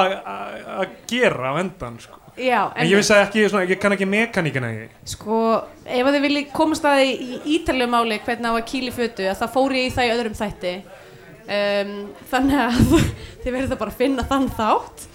að- 0.77 0.95
gera 1.09 1.49
á 1.49 1.61
endan 1.61 1.99
sko. 1.99 2.21
Já, 2.37 2.71
en 2.77 2.87
ég 2.87 2.97
vissi 3.01 3.15
ekki, 3.17 3.49
svona, 3.49 3.65
ég 3.67 3.81
kann 3.81 3.93
ekki 3.97 4.05
mekaníkina 4.05 4.89
Sko, 5.09 5.65
ef 5.87 6.07
þið 6.07 6.21
viljið 6.21 6.53
komast 6.53 6.85
að 6.85 7.01
í 7.09 7.41
ítalegu 7.57 7.89
máli 7.89 8.19
hvernig 8.21 8.45
á 8.45 8.53
að 8.53 8.67
kýla 8.69 8.93
í 8.93 8.93
fötu 8.93 9.25
að 9.25 9.39
það 9.41 9.53
fór 9.57 9.73
ég 9.73 9.87
í 9.89 9.95
það 9.97 10.05
í 10.05 10.13
öðrum 10.13 10.37
þætti 10.37 10.75
um, 11.47 11.93
þannig 12.31 12.59
að 12.65 12.81
þið 13.43 13.53
verður 13.53 13.71
það 13.75 13.79
bara 13.85 13.93
að 13.95 14.01
finna 14.03 14.25
þann 14.31 14.49
þátt. 14.59 15.07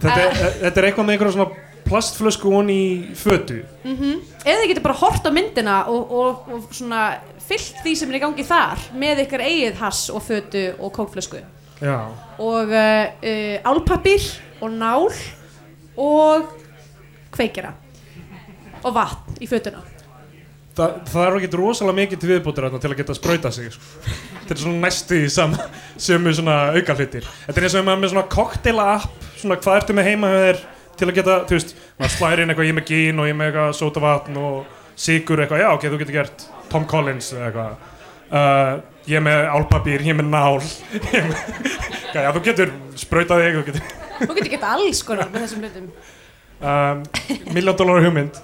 Þetta, 0.00 0.20
Eh. 0.20 0.40
er- 0.46 0.54
þetta 0.64 0.80
er 0.80 0.88
eitthvað 0.90 1.06
með 1.08 1.16
einhverja 1.16 1.34
svona 1.36 1.66
plastflösku 1.90 2.50
hon 2.54 2.68
í 2.70 2.82
fötu. 3.18 3.58
Eða 3.84 4.58
þið 4.60 4.68
getur 4.70 4.84
bara 4.84 4.98
hort 5.00 5.24
á 5.26 5.30
myndina 5.34 5.78
og, 5.90 6.12
og, 6.14 6.44
og 6.54 6.68
svona 6.76 7.00
fyllt 7.42 7.80
því 7.82 7.94
sem 7.98 8.12
er 8.12 8.20
í 8.20 8.22
gangi 8.22 8.44
þar 8.46 8.84
með 8.94 9.24
ykkar 9.24 9.42
eigið 9.42 9.80
hass 9.82 10.04
og 10.14 10.22
fötu 10.22 10.62
og 10.78 10.92
kókflösku. 10.94 11.40
Já, 11.82 11.96
og 12.38 12.70
uh, 12.70 13.06
uh, 13.24 13.56
álpapír 13.72 14.22
og 14.60 14.70
nál 14.76 15.08
og 15.96 16.50
kveikjara 17.34 17.72
og 18.84 18.94
vatn 18.96 19.40
í 19.42 19.48
fötuna 19.50 19.80
Þa, 20.70 20.86
það 21.10 21.24
er 21.26 21.36
ekki 21.40 21.58
rosalega 21.58 21.98
mikið 21.98 22.20
til 22.22 22.28
viðbútur 22.30 22.66
þarna 22.68 22.78
til 22.80 22.90
að 22.92 23.00
geta 23.00 23.14
sprauta 23.16 23.50
sig 23.50 23.72
sko. 23.74 24.12
þetta 24.36 24.54
er 24.54 24.60
svona 24.60 24.82
næstu 24.84 25.16
í 25.18 25.30
sam, 25.34 25.56
sömu 25.98 26.34
svona 26.36 26.58
auka 26.76 26.94
hlutir 26.94 27.26
þetta 27.26 27.56
er 27.58 27.66
eins 27.66 27.74
og 27.74 27.88
maður 27.88 27.98
er 27.98 28.04
með 28.04 28.12
svona 28.12 28.28
kokteila 28.30 28.84
app 28.94 29.26
svona 29.40 29.58
hvað 29.58 29.80
ertu 29.80 29.96
með 29.98 30.10
heima 30.12 30.30
þér 30.36 30.62
til 31.00 31.08
að 31.08 31.16
geta, 31.16 31.36
þú 31.48 31.56
veist, 31.56 31.74
maður 31.98 32.14
slæri 32.14 32.44
inn 32.44 32.52
eitthvað 32.52 32.68
ég 32.68 32.74
er 32.74 32.78
með 32.78 32.90
gín 32.90 33.20
og 33.20 33.28
ég 33.28 33.34
er 33.34 33.38
með 33.40 33.50
eitthvað 33.50 33.76
sótavatn 33.78 34.38
og 34.40 35.00
sigur 35.00 35.40
eitthvað, 35.40 35.62
já 35.62 35.68
ok, 35.72 35.86
þú 35.86 36.00
getur 36.02 36.16
gert 36.18 36.44
Tom 36.70 36.84
Collins 36.88 37.30
eitthvað. 37.32 37.86
Uh, 38.30 38.74
ég 39.08 39.16
er 39.18 39.24
með 39.24 39.46
álpapír, 39.56 40.04
ég 40.04 40.12
er 40.12 40.18
með 40.20 40.28
nál. 40.30 40.60
Ég 41.10 41.16
er 41.18 41.30
með, 41.30 41.64
já, 42.12 42.28
þú 42.34 42.42
getur 42.46 42.72
sprautað 43.00 43.44
þig, 43.44 43.56
þú 43.56 43.64
getur 43.70 43.96
þú 44.20 44.36
getur 44.36 44.52
geta 44.52 44.74
alls 44.76 45.00
konar 45.06 45.32
með 45.32 45.46
þessum 45.46 45.64
hlutum. 45.64 45.90
Um, 46.60 47.02
miljón 47.56 47.78
dólar 47.78 48.04
hugmynd 48.04 48.40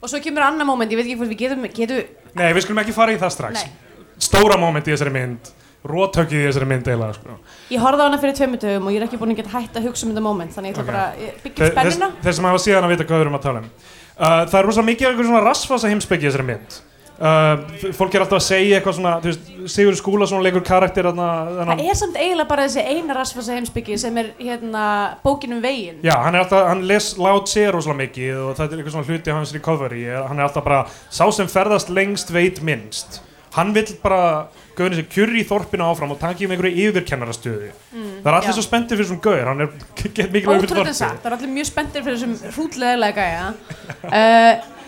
Og 0.00 0.08
svo 0.08 0.20
kemur 0.24 0.42
annar 0.46 0.64
moment, 0.68 0.90
ég 0.90 0.96
veit 1.00 1.06
ekki 1.06 1.18
hvort 1.20 1.30
við 1.32 1.40
getum, 1.44 1.64
getum 1.76 2.36
nei, 2.38 2.52
við 2.56 2.64
skulum 2.64 2.80
ekki 2.82 2.94
fara 2.96 3.12
í 3.12 3.18
það 3.20 3.34
strax 3.34 3.64
Nei. 3.64 3.72
stóra 4.18 4.56
moment 4.60 4.86
í 4.88 4.94
þessari 4.94 5.12
mynd 5.12 5.50
rótökið 5.90 6.42
í 6.42 6.46
þessari 6.46 6.68
mynd 6.68 6.88
eiginlega 6.88 7.16
sko. 7.16 7.36
Ég 7.72 7.80
horfði 7.80 8.04
á 8.04 8.06
hana 8.06 8.18
fyrir 8.20 8.34
tveimur 8.36 8.60
dögum 8.60 8.88
og 8.88 8.92
ég 8.92 9.00
er 9.00 9.06
ekki 9.06 9.20
búin 9.20 9.32
að 9.32 9.38
geta 9.40 9.52
hægt 9.54 9.78
að 9.80 9.86
hugsa 9.88 10.04
um 10.06 10.10
þetta 10.12 10.24
moment 10.26 10.52
Þannig 10.56 10.70
ég 10.70 10.76
ætla 10.76 10.84
Ok. 10.84 10.90
bara 10.90 11.04
upp 11.32 11.72
spennina 11.72 12.08
þess 12.20 12.36
sem 12.36 12.48
hafa 12.50 12.60
síðan 12.64 12.84
að 12.88 12.92
vita 12.94 13.06
hvað 13.08 13.16
við 13.20 13.24
erum 13.24 13.38
að 13.38 13.44
tala 13.46 13.62
um 13.62 13.68
uh, 13.70 14.44
það 14.50 14.58
er 14.60 14.68
rosa 14.68 14.84
mikið 14.84 15.06
af 15.06 15.12
einhver 15.14 15.28
svona 15.30 15.44
rassfasa 15.46 15.88
heimspeki 15.92 16.26
í 16.26 16.28
þessari 16.28 16.48
mynd 16.50 16.76
uh, 17.20 17.92
fólk 17.96 18.16
er 18.16 18.24
alltaf 18.24 18.40
að 18.40 18.46
segja 18.46 18.78
eitthvað 18.78 18.96
svona 18.98 19.14
þú 19.20 19.30
veist, 19.30 19.48
Sigur 19.74 19.98
Skúlason 19.98 20.44
leikur 20.44 20.64
karakter 20.66 21.08
þarna, 21.10 21.28
Það 21.46 21.60
þennan, 21.60 21.82
er 21.84 21.98
samt 22.00 22.20
eiginlega 22.20 22.50
bara 22.50 22.66
þessi 22.66 22.84
eina 22.96 23.16
rasfasa 23.16 23.56
heimsbyggi 23.56 23.98
sem 24.00 24.20
er 24.22 24.30
hérna 24.40 24.84
bókin 25.24 25.56
um 25.56 25.62
veginn. 25.64 26.00
Já, 26.06 26.14
hann 26.24 26.36
er 26.36 26.44
alltaf, 26.44 26.68
hann 26.70 26.84
les 26.90 27.10
lát 27.20 27.50
sér 27.50 27.74
rosalega 27.76 28.02
mikið 28.04 28.44
og 28.44 28.54
það 28.58 28.66
er 28.66 28.82
eitthvað 28.82 28.96
svona 28.96 29.10
hluti 29.10 29.36
hans 29.36 29.56
recovery. 29.56 30.06
Hann 30.16 30.40
er 30.40 30.48
alltaf 30.48 30.66
bara, 30.66 30.84
sá 31.12 31.26
sem 31.34 31.50
ferðast 31.50 31.92
lengst 31.92 32.32
veit 32.34 32.62
minnst. 32.64 33.20
Hann 33.50 33.72
vill 33.74 33.88
bara 34.02 34.48
gauðin 34.78 35.00
sér 35.00 35.06
kjurri 35.10 35.40
í 35.42 35.46
þorpinu 35.46 35.86
áfram 35.90 36.12
og 36.14 36.20
taki 36.20 36.46
um 36.46 36.52
einhverju 36.54 36.86
yfirkennarastöðu. 36.86 37.70
Það 37.90 38.28
er 38.30 38.36
allir 38.36 38.52
já. 38.52 38.56
svo 38.56 38.64
spenntir 38.64 39.00
fyrir 39.00 39.08
svona 39.10 39.24
gauður 39.24 39.50
hann 39.50 39.64
er 39.64 39.72
gett 39.98 40.20
mikilvæg 40.30 40.62
fyrir 40.62 40.76
þorpinu 40.76 40.98
það 41.00 41.26
er 41.26 41.36
allir 41.36 41.52
mjög 41.56 41.68
spenntir 41.68 42.04
fyrir 42.06 42.20
þessum 42.20 42.54
hrútleðilega 42.56 43.24
gæja. 43.24 43.48
Uh, 44.00 44.79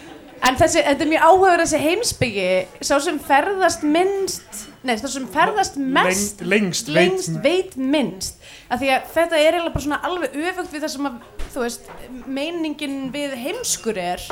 En 0.43 0.57
þessi, 0.59 0.81
þetta 0.83 1.05
er 1.05 1.11
mjög 1.13 1.25
áhugaður 1.29 1.61
þessi 1.63 1.79
heimsbyggi 1.85 2.47
Sá 2.83 2.97
sem 3.05 3.19
ferðast 3.23 3.85
minnst 3.87 4.63
Nei, 4.83 4.97
sá 4.99 5.07
sem 5.13 5.29
ferðast 5.31 5.77
mest 5.79 6.41
Leng- 6.43 6.49
lengst 6.51 6.89
veit- 6.91 6.97
lengst 6.97 7.37
veit 7.45 7.77
minnst. 7.79 8.41
Af 8.67 8.81
því 8.83 8.89
að 8.91 9.05
þetta 9.15 9.39
er 9.39 9.55
eiginlega 9.55 9.75
bara 9.77 9.85
svona 9.85 10.01
alveg 10.09 10.33
öfugt 10.43 10.73
við 10.75 10.83
það 10.83 10.91
sem 10.97 11.07
að, 11.07 11.21
þú 11.55 11.61
veist, 11.63 11.85
meiningin 12.27 12.97
við 13.15 13.37
heimskur 13.45 14.01
er. 14.03 14.25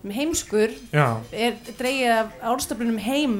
Heimskur 0.00 0.72
já, 0.94 1.04
er 1.36 1.58
dreigið 1.76 2.14
af 2.14 2.30
árstöflunum 2.54 2.96
heim 3.04 3.34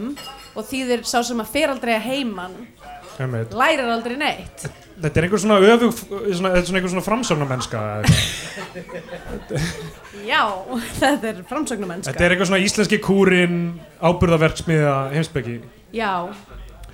og 0.52 0.66
þýðir 0.68 1.06
sá 1.08 1.22
sem 1.24 1.40
að 1.40 1.48
fer 1.54 1.72
aldrei 1.72 1.94
að 1.96 2.04
heiman 2.10 2.58
lærir 3.20 3.90
aldrei 3.92 4.16
neitt 4.20 4.68
Þetta 5.00 5.16
er 5.16 5.24
einhver 5.24 5.40
svona 5.40 5.56
öfug, 5.64 5.92
svona, 5.96 6.50
þetta 6.52 6.60
er 6.60 6.66
svona 6.68 6.78
einhver 6.80 6.90
svona 6.92 7.04
framsögnumennska. 7.06 7.80
já, 10.28 10.42
þetta 11.00 11.30
er 11.30 11.38
framsögnumennska 11.48 12.12
Þetta 12.12 12.26
er 12.26 12.34
einhver 12.34 12.48
svona 12.50 12.62
íslenski 12.64 12.98
kúrin 13.02 13.54
áburðaverksmiða 14.04 14.94
heimsbyggi. 15.14 15.54
já, 15.96 16.12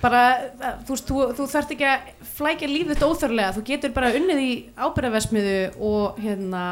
bara 0.01 0.21
það- 0.59 0.77
þú, 0.85 0.93
veist, 0.93 1.07
þú, 1.11 1.17
þú 1.37 1.47
þarft 1.51 1.73
ekki 1.75 1.87
að 1.91 1.99
flækja 2.37 2.69
lífið 2.71 3.03
óþörlega, 3.09 3.53
þú 3.57 3.63
getur 3.71 3.93
bara 3.93 4.13
unnið 4.13 4.39
í 4.45 4.51
ábyrðaversmiðu 4.77 5.57
og 5.81 6.17
hérna 6.23 6.63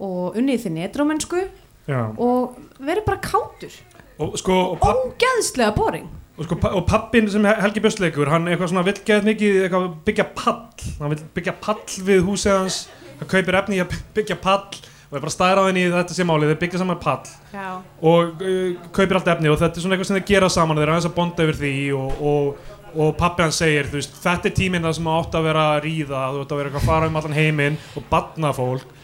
og 0.00 0.36
unnið 0.36 0.64
þið 0.66 0.72
netrómennsku 0.82 1.40
Já. 1.88 2.12
og 2.18 2.58
verið 2.80 3.04
bara 3.06 3.20
kátur 3.24 3.72
Og 4.18 4.36
sko, 4.38 4.76
ógeðslega 4.82 5.74
boring 5.74 6.08
og, 6.38 6.44
sko, 6.46 6.58
og 6.70 6.84
pappin 6.86 7.30
sem 7.30 7.46
Helgi 7.48 7.82
Björsleikur, 7.82 8.30
hann 8.30 8.46
eitthvað 8.48 8.70
svona 8.72 8.86
vill 8.86 9.00
geða 9.02 9.26
mikið 9.26 9.58
eitthvað 9.64 9.88
byggja 10.06 10.28
pall. 10.38 10.62
Hann 11.00 11.12
vill 11.12 11.24
byggja 11.34 11.56
pall 11.64 11.82
við 12.06 12.22
húsið 12.28 12.54
hans, 12.54 12.78
hann 13.18 13.30
kaupir 13.32 13.58
efni 13.58 13.80
í 13.80 13.82
að 13.82 13.98
byggja 14.16 14.38
pall 14.42 14.68
og 15.08 15.16
er 15.16 15.22
bara 15.24 15.32
stæðir 15.32 15.58
á 15.64 15.64
henni 15.64 15.82
í 15.86 15.92
þetta 15.92 16.14
sé 16.14 16.24
málið, 16.28 16.50
þeir 16.52 16.60
byggja 16.62 16.80
saman 16.82 16.98
pall. 17.00 17.30
Já, 17.54 17.68
og 18.10 18.42
uh, 18.44 18.88
kaupir 18.92 19.18
allt 19.18 19.30
efni 19.32 19.48
og 19.48 19.56
þetta 19.60 19.80
er 19.80 19.84
svona 19.84 19.96
eitthvað 19.96 20.10
sem 20.10 20.18
þeir 20.18 20.28
gera 20.28 20.50
saman 20.52 20.76
þeir 20.76 20.84
er 20.84 20.92
aðeins 20.92 21.08
að 21.08 21.16
bonda 21.16 21.46
yfir 21.46 21.58
því 21.62 21.72
og, 21.96 22.20
og, 22.32 22.74
og 22.92 23.16
pappi 23.16 23.46
hann 23.46 23.56
segir, 23.56 23.88
þú 23.88 23.98
veist, 24.02 24.20
þetta 24.20 24.50
er 24.50 24.54
tíminn 24.58 24.84
það 24.84 24.98
sem 24.98 25.08
átt 25.14 25.38
að 25.40 25.48
vera 25.48 25.64
að 25.72 25.80
ríða, 25.86 26.26
þú 26.34 26.44
átt 26.44 26.54
að 26.54 26.62
vera 26.62 26.74
að 26.74 26.86
fara 26.90 27.08
um 27.08 27.18
allan 27.22 27.38
heiminn 27.38 27.80
og 27.96 28.06
batna 28.12 28.52
fólk. 28.56 28.94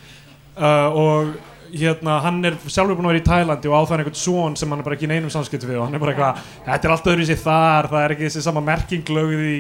Uh, 0.55 1.01
og 1.01 1.33
hérna, 1.79 2.19
hann 2.25 2.39
er 2.49 2.55
sjálfur 2.67 2.97
búinn 2.99 3.09
að 3.09 3.15
vera 3.15 3.23
í 3.23 3.27
Tælandi 3.29 3.71
og 3.71 3.75
á 3.75 3.83
það 3.89 3.99
einhvern 4.03 4.21
son 4.21 4.57
sem 4.61 4.71
hann 4.71 4.81
er 4.83 4.87
bara 4.87 4.97
ekki 4.99 5.09
í 5.09 5.13
neinum 5.15 5.33
samskipti 5.35 5.67
við 5.71 5.81
og 5.81 5.87
hann 5.89 5.97
er 5.99 6.03
bara 6.05 6.15
eitthvað, 6.15 6.45
þetta 6.69 6.89
er 6.89 6.95
allt 6.95 7.11
öðru 7.15 7.27
sér 7.31 7.41
þar, 7.43 7.89
það 7.93 8.05
er 8.07 8.15
ekki 8.17 8.29
þessi 8.29 8.45
sama 8.47 8.63
merking 8.65 9.13
lögð 9.17 9.45
í 9.49 9.59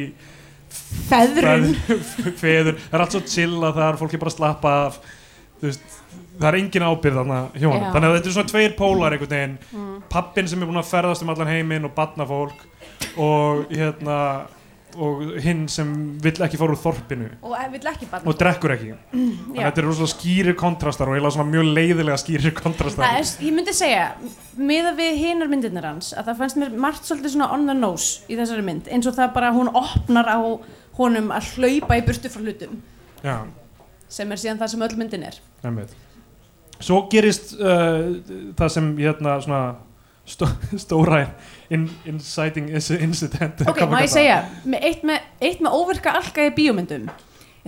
feðrun. 1.08 1.68
Feður, 2.42 2.78
það 2.88 2.96
er 2.98 3.04
allt 3.04 3.14
svo 3.16 3.22
chill 3.28 3.58
að 3.60 3.76
það 3.78 3.86
er 3.88 4.00
fólk 4.00 4.14
er 4.16 4.22
bara 4.24 4.32
að 4.32 4.36
slappa 4.38 4.72
af. 4.88 4.98
Veist, 5.64 5.84
það 6.40 6.48
er 6.50 6.58
engin 6.58 6.84
ábyrð 6.88 7.20
þannig 7.20 7.66
að 7.68 8.08
þetta 8.16 8.28
er 8.30 8.34
svona 8.36 8.50
tveir 8.50 8.74
pólar 8.78 9.14
einhvern 9.16 9.34
veginn, 9.36 9.58
Mm. 9.74 9.94
pappin 10.10 10.48
sem 10.50 10.60
er 10.62 10.68
búinn 10.68 10.80
að 10.82 10.90
ferðast 10.90 11.22
um 11.24 11.30
allan 11.32 11.50
heiminn 11.50 11.86
og 11.88 11.94
batna 11.96 12.26
fólk 12.28 12.64
og 13.18 13.70
hérna 13.70 14.16
og 14.96 15.22
hinn 15.42 15.64
sem 15.72 15.88
vill 16.22 16.44
ekki 16.46 16.58
fóra 16.60 16.74
úr 16.74 16.80
þorpinu. 16.80 17.28
Og 17.44 17.54
eh, 17.58 17.66
vill 17.72 17.88
ekki 17.90 18.08
barna 18.10 18.30
og 18.30 18.38
drekkur 18.40 18.74
ekki. 18.74 18.92
Þannig 19.14 19.58
að 19.58 19.68
þetta 19.68 19.82
er 19.82 19.88
rosalega 19.88 20.12
skýrir 20.12 20.56
kontrastar 20.60 21.10
og 21.10 21.16
eiginlega 21.16 21.36
svona 21.36 21.52
mjög 21.52 21.70
leiðilega 21.78 22.20
skýrir 22.22 22.54
kontrastar. 22.58 23.06
Það 23.06 23.20
er, 23.20 23.32
ég 23.48 23.56
myndi 23.58 23.74
segja, 23.76 24.06
miða 24.70 24.94
við 24.98 25.18
hinar 25.22 25.52
myndirnar 25.52 25.88
hans, 25.90 26.12
að 26.14 26.30
það 26.30 26.40
fannst 26.42 26.60
mér 26.62 26.78
margt 26.86 27.08
svolítið 27.08 27.36
svona 27.36 27.50
on 27.56 27.68
the 27.70 27.76
nose 27.78 28.24
í 28.28 28.38
þessari 28.38 28.66
mynd, 28.66 28.90
eins 28.92 29.10
og 29.10 29.18
það 29.18 29.34
bara 29.38 29.52
hún 29.56 29.72
opnar 29.72 30.30
á 30.30 30.38
honum 30.98 31.32
að 31.34 31.50
hlaupa 31.56 31.98
í 31.98 32.04
burtu 32.06 32.30
frá 32.30 32.44
hlutum, 32.44 32.78
Já, 33.24 33.36
sem 34.10 34.30
er 34.30 34.40
síðan 34.40 34.60
það 34.62 34.74
sem 34.74 34.86
öll 34.86 34.98
myndin 35.00 35.26
er. 35.30 35.40
Svo 36.82 37.04
gerist 37.10 37.54
uh, 37.56 38.14
það 38.58 38.70
sem 38.74 38.94
hérna 38.98 39.38
svona 39.42 39.62
stó, 40.26 40.48
stóra 40.80 41.22
in, 41.70 41.88
inciting 42.08 42.70
inci- 42.74 43.00
incident. 43.04 43.64
Ok, 43.68 43.82
má 43.90 44.00
ég 44.04 44.12
segja, 44.12 44.38
með 44.64 44.86
eitt, 44.90 45.02
með, 45.06 45.26
eitt 45.40 45.60
með 45.64 45.76
óvirka 45.80 46.14
alka 46.18 46.46
í 46.48 46.52
bíómyndum, 46.56 47.08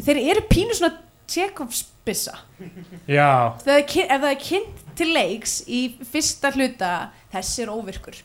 þeir 0.00 0.22
eru 0.32 0.46
pínu 0.50 0.76
svona 0.78 0.94
Tjekovsbissa. 1.26 2.36
Ef 3.10 3.64
það 3.66 4.26
er 4.30 4.36
kynnt 4.38 4.82
til 4.96 5.08
leiks 5.12 5.56
í 5.66 5.80
fyrsta 6.06 6.52
hluta, 6.54 6.90
þessi 7.34 7.64
er 7.64 7.72
óvirkur. 7.74 8.20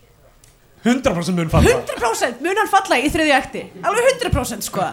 100% 0.86 1.34
mun 1.38 1.50
falla. 1.50 1.74
100% 1.82 2.40
mun 2.46 2.58
hann 2.62 2.70
falla 2.70 2.98
í 3.02 3.10
þriðju 3.14 3.34
akti? 3.38 3.64
Alveg 3.86 4.08
100% 4.22 4.66
sko. 4.66 4.86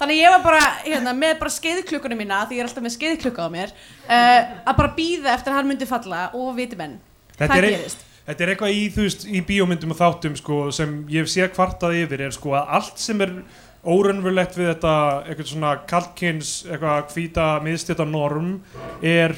Þannig 0.00 0.18
ég 0.18 0.32
var 0.34 0.42
bara 0.44 0.62
hérna, 0.82 1.12
með 1.16 1.36
bara 1.40 1.52
skeiðklukkunum 1.54 2.18
mína 2.24 2.40
því 2.48 2.56
ég 2.58 2.64
er 2.64 2.68
alltaf 2.70 2.82
með 2.84 2.94
skeiðklukka 2.96 3.44
á 3.46 3.48
mér 3.52 3.70
uh, 3.70 4.40
að 4.66 4.78
bara 4.80 4.90
býða 4.96 5.34
eftir 5.36 5.52
að 5.52 5.60
hann 5.60 5.68
myndi 5.70 5.86
falla 5.88 6.22
og 6.34 6.48
viti 6.56 6.78
menn, 6.80 6.96
það 7.38 7.54
er- 7.60 7.68
gerist 7.68 8.02
Þetta 8.22 8.44
er 8.44 8.52
eitthvað 8.52 8.76
í, 8.76 8.82
veist, 8.94 9.26
í 9.26 9.42
bíómyndum 9.46 9.94
og 9.94 9.98
þáttum 9.98 10.38
sko, 10.38 10.62
sem 10.74 11.00
ég 11.10 11.26
sé 11.30 11.48
kvartað 11.50 11.98
yfir 12.04 12.22
er 12.28 12.34
sko 12.34 12.54
að 12.54 12.74
allt 12.78 13.02
sem 13.02 13.22
er 13.24 13.34
órunverulegt 13.82 14.54
við 14.54 14.70
þetta 14.70 14.94
eitthvað 15.26 15.48
svona 15.50 15.72
kalkins 15.90 16.52
eitthvað 16.68 17.08
hvíta 17.16 17.46
miðstjöta 17.64 18.06
norm 18.06 18.54
er 19.02 19.34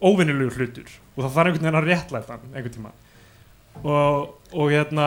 óvinnilegur 0.00 0.56
hlutur. 0.56 0.88
Og 1.12 1.26
það 1.26 1.34
þarf 1.34 1.50
einhvern 1.50 1.66
veginn 1.66 1.80
að 1.82 1.88
réttlæta 1.90 2.38
einhvern 2.40 2.76
tíma. 2.78 2.94
Og, 3.82 4.32
og 4.52 4.68
hérna 4.72 5.06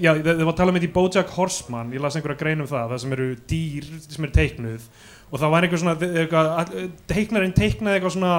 já, 0.00 0.12
þið 0.16 0.44
var 0.44 0.52
að 0.52 0.58
tala 0.58 0.72
um 0.72 0.78
þetta 0.78 0.88
í 0.88 0.94
Bojack 0.94 1.32
Horseman 1.34 1.92
ég 1.94 2.02
las 2.04 2.16
einhverja 2.16 2.40
grein 2.40 2.62
um 2.64 2.68
það, 2.68 2.92
það 2.92 3.02
sem 3.02 3.14
eru 3.16 3.28
dýr 3.50 3.90
sem 4.06 4.26
eru 4.26 4.36
teiknuð. 4.38 4.88
Og 5.28 5.40
það 5.42 5.52
var 5.54 5.66
einhver 5.66 5.82
svona 5.82 6.88
teiknarinn 7.10 7.56
teiknaði 7.56 7.98
eitthvað 7.98 8.16
svona 8.16 8.34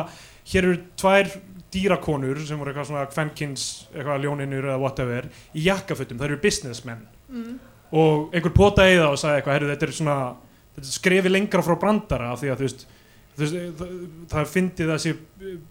hér 0.49 0.69
eru 0.69 0.81
tvær 0.97 1.31
dýrakonur 1.75 2.41
sem 2.47 2.59
voru 2.59 2.71
eitthvað 2.71 2.89
svona 2.89 3.05
kvenkins 3.11 3.67
eitthvað 3.91 4.25
ljóninur 4.25 4.71
eða 4.71 4.81
whatever 4.81 5.29
í 5.53 5.67
jakkafötum, 5.67 6.19
það 6.19 6.29
eru 6.29 6.41
businessmen 6.43 7.05
mm. 7.29 7.55
og 7.99 8.35
einhver 8.35 8.55
potaði 8.55 8.99
það 9.01 9.11
og 9.11 9.21
sagði 9.21 9.41
eitthvað, 9.41 9.57
herru 9.59 9.71
þetta 9.73 9.87
er 9.87 9.95
svona 9.99 10.19
þetta 10.75 10.85
er 10.85 10.93
skrefi 10.97 11.31
lengra 11.31 11.65
frá 11.65 11.75
brandara 11.79 12.31
af 12.33 12.41
því 12.41 12.51
að 12.51 12.61
þú 12.61 12.67
veist, 12.67 12.87
þú 13.35 13.43
veist 13.43 13.77
það, 13.79 13.93
það 14.33 14.49
fyndi 14.51 14.89
þessi 14.89 15.13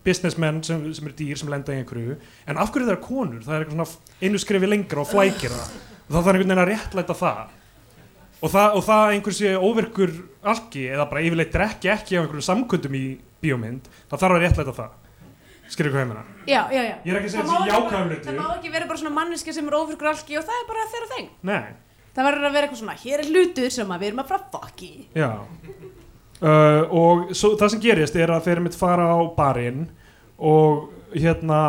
businessmen 0.06 0.62
sem, 0.68 0.86
sem 0.96 1.10
eru 1.10 1.18
dýr 1.18 1.40
sem 1.40 1.52
lenda 1.52 1.74
í 1.74 1.82
einhverju. 1.82 2.16
En 2.48 2.60
af 2.60 2.72
hverju 2.72 2.88
það 2.88 2.94
er 2.96 3.02
konur, 3.04 3.42
það 3.44 3.56
er 3.56 3.66
eitthvað 3.66 3.90
svona 3.90 4.24
einu 4.24 4.40
skrefi 4.40 4.70
lengra 4.70 5.04
og 5.04 5.10
flækir 5.10 5.52
það. 5.52 5.74
Það 6.04 6.18
þarf 6.18 6.26
einhvern 6.28 6.50
veginn 6.50 6.60
að 6.60 6.66
réttlæta 6.68 7.14
það. 7.16 7.52
Og 8.44 8.50
það, 8.52 8.74
það 8.84 8.98
að 9.04 9.12
einhver 9.14 9.34
sé 9.38 9.52
óvirkur 9.56 10.10
algi 10.52 10.82
eða 10.92 11.06
bara 11.08 11.22
yfirleitt 11.24 11.54
drekki 11.54 11.88
ekki 11.94 12.18
á 12.18 12.20
einhverjum 12.20 12.44
samkundum 12.44 12.98
í 12.98 13.04
bíómynd 13.40 13.88
það 14.10 14.20
þarf 14.20 14.36
að 14.36 14.44
réttlæta 14.44 14.74
það 14.76 14.92
skilur 15.74 15.94
hvað 15.94 16.04
ég 16.04 16.10
meina 16.12 16.24
Já, 16.48 16.60
já, 16.72 16.82
já. 16.88 16.94
ég 17.04 17.10
er 17.12 17.18
ekki 17.20 17.30
að 17.30 17.34
segja 17.34 17.46
þessi 17.48 18.04
hluti 18.04 18.28
Það 18.28 18.38
má 18.40 18.46
ekki 18.58 18.74
vera 18.74 18.90
bara 18.90 19.02
svona 19.02 19.14
manneska 19.18 19.54
sem 19.56 19.70
er 19.70 19.76
ofurkur 19.80 20.10
algi 20.12 20.38
og 20.40 20.46
það 20.48 20.60
er 20.60 20.68
bara 20.70 20.87
þeirra 20.94 21.10
þeng. 21.14 21.32
nei 21.50 21.64
Það 22.14 22.26
verður 22.28 22.46
að 22.46 22.52
vera 22.54 22.66
eitthvað 22.68 22.80
svona, 22.84 22.96
hér 23.02 23.20
er 23.24 23.30
hlutur 23.32 23.72
sem 23.74 23.88
við 23.98 24.04
erum 24.06 24.20
að 24.22 24.28
fara 24.30 24.44
fuck 24.52 24.82
í. 24.87 24.92
Já 25.18 25.30
uh, 26.44 26.82
og 26.94 27.32
svo, 27.34 27.54
það 27.58 27.72
sem 27.74 27.82
gerist 27.82 28.18
er 28.18 28.32
að 28.34 28.44
þeir 28.48 28.60
mitt 28.64 28.76
fara 28.78 29.08
á 29.10 29.18
barinn 29.34 29.88
og 30.38 30.90
hérna 31.14 31.60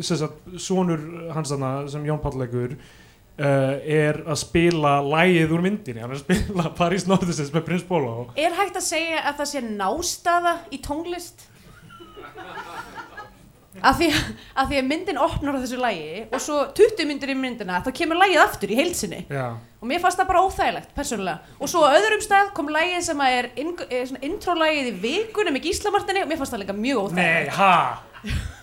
sagt, 0.00 0.42
sonur 0.60 1.00
hans 1.34 1.52
þarna 1.52 1.72
sem 1.92 2.04
Jón 2.08 2.20
Páll 2.22 2.40
leikur 2.42 2.74
uh, 2.76 3.76
er 3.84 4.20
að 4.24 4.40
spila 4.42 4.98
lægið 5.04 5.52
úr 5.56 5.64
myndinni, 5.64 6.02
hann 6.04 6.12
er 6.14 6.20
að 6.20 6.24
spila 6.26 6.72
París 6.80 7.06
Norðusins 7.08 7.52
með 7.54 7.66
Prins 7.68 7.86
Bólo 7.88 8.28
Er 8.36 8.56
hægt 8.56 8.78
að 8.80 8.86
segja 8.88 9.24
að 9.24 9.40
það 9.42 9.50
sé 9.54 9.64
nástaða 9.68 10.54
í 10.72 10.80
tónlist? 10.84 11.48
Af 13.82 13.96
því, 13.96 14.06
að 14.60 14.66
því 14.68 14.78
að 14.78 14.88
myndin 14.90 15.18
opnar 15.24 15.56
á 15.56 15.62
þessu 15.62 15.78
lægi 15.80 16.24
og 16.28 16.42
svo 16.44 16.58
20 16.76 17.06
myndir 17.08 17.30
í 17.32 17.36
myndina 17.40 17.78
þá 17.80 17.88
kemur 17.96 18.18
lægið 18.20 18.42
aftur 18.42 18.74
í 18.74 18.76
heilsinni 18.76 19.22
Já, 19.32 19.46
og 19.56 19.88
mér 19.88 20.02
fannst 20.02 20.20
það 20.20 20.28
bara 20.28 20.42
óþægilegt, 20.44 20.90
persónulega. 20.92 21.54
Og 21.56 21.72
svo 21.72 21.80
á 21.88 21.96
öðrum 21.96 22.20
stað 22.22 22.52
kom 22.58 22.68
lægið 22.74 23.06
sem 23.08 23.22
er, 23.24 23.48
in, 23.56 23.72
er 23.88 24.04
svona 24.10 24.22
intro-lægið 24.28 24.90
í 24.90 24.94
vikunum 25.06 25.56
í 25.56 25.64
Gíslamartinni 25.64 26.22
og 26.26 26.28
mér 26.28 26.42
fannst 26.42 26.54
það 26.54 26.64
líka 26.66 26.76
mjög 26.76 27.16
nei, 27.16 27.24
óþægilegt 27.24 27.56
ha? 27.62 27.72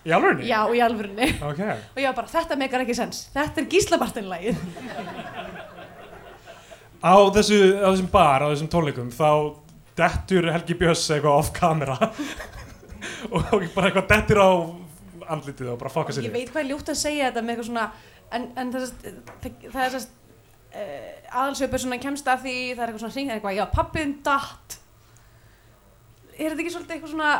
Í 0.06 0.14
alvörunni? 0.16 0.46
Já, 0.48 0.60
í 0.72 0.80
alvörunni. 0.86 1.32
Ok, 1.50 1.60
og 1.66 2.00
ég 2.00 2.06
var 2.06 2.16
bara, 2.22 2.32
þetta 2.32 2.60
meikar 2.62 2.86
ekki 2.86 2.96
sens. 3.02 3.26
Þetta 3.34 3.64
er 3.64 3.68
Gíslamartin-lægið 3.74 4.62
á 7.00 7.16
þessu, 7.32 7.60
á 7.80 7.88
þessum 7.90 8.10
bar, 8.12 8.44
á 8.44 8.48
þessum 8.52 8.72
tónleikum 8.72 9.12
þá 9.16 9.30
dettur 10.00 10.48
Helgi 10.52 10.76
Björns 10.80 11.06
eitthvað 11.12 11.38
off 11.40 11.52
camera 11.56 11.98
og 13.30 13.66
bara 13.76 13.90
eitthvað 13.90 14.08
dettur 14.14 14.42
á 14.42 14.50
andlitið 15.30 15.74
og 15.74 15.82
bara 15.82 15.92
fokka 15.94 16.16
sér 16.16 16.30
ég 16.30 16.32
í. 16.32 16.38
veit 16.40 16.54
hvað 16.54 16.64
er 16.64 16.70
ljútt 16.72 16.92
að 16.92 17.00
segja 17.02 17.30
þetta 17.30 17.44
með 17.46 17.54
eitthvað 17.54 17.70
svona 17.70 17.86
en, 18.32 18.48
en 18.62 18.74
það, 18.74 18.88
það, 19.44 19.64
það 19.74 19.84
er 19.84 19.94
sérst 19.96 20.16
uh, 20.74 21.08
aðalsöpur 21.42 21.84
svona 21.84 22.02
kemst 22.02 22.30
að 22.30 22.46
því 22.46 22.56
það 22.74 22.84
er 22.84 22.92
eitthvað 22.92 23.04
svona 23.04 23.16
hring 23.18 23.34
eitthvað, 23.36 23.58
já 23.60 23.66
pappiðin 23.74 24.16
datt. 24.26 24.78
Er 26.40 26.54
þetta 26.54 26.64
ekki 26.64 26.74
svolítið 26.76 26.96
eitthvað 26.96 27.14
svona 27.14 27.32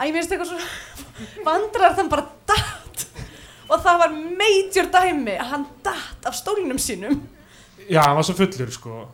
að 0.00 0.08
ég 0.08 0.16
minnst 0.16 0.34
eitthvað 0.34 0.52
svona 0.54 0.68
vandrar 1.48 1.96
þann 1.98 2.12
bara 2.12 2.26
datt. 2.48 3.06
Og 3.70 3.82
það 3.84 4.00
var 4.02 4.14
major 4.40 4.88
dæmi 4.90 5.36
að 5.38 5.52
hann 5.52 5.66
datt 5.86 6.26
af 6.26 6.34
stólnum 6.38 6.80
sínum. 6.82 7.20
Já, 7.86 8.02
hann 8.06 8.16
var 8.18 8.26
svo 8.26 8.34
fullur 8.38 8.72
sko 8.74 9.04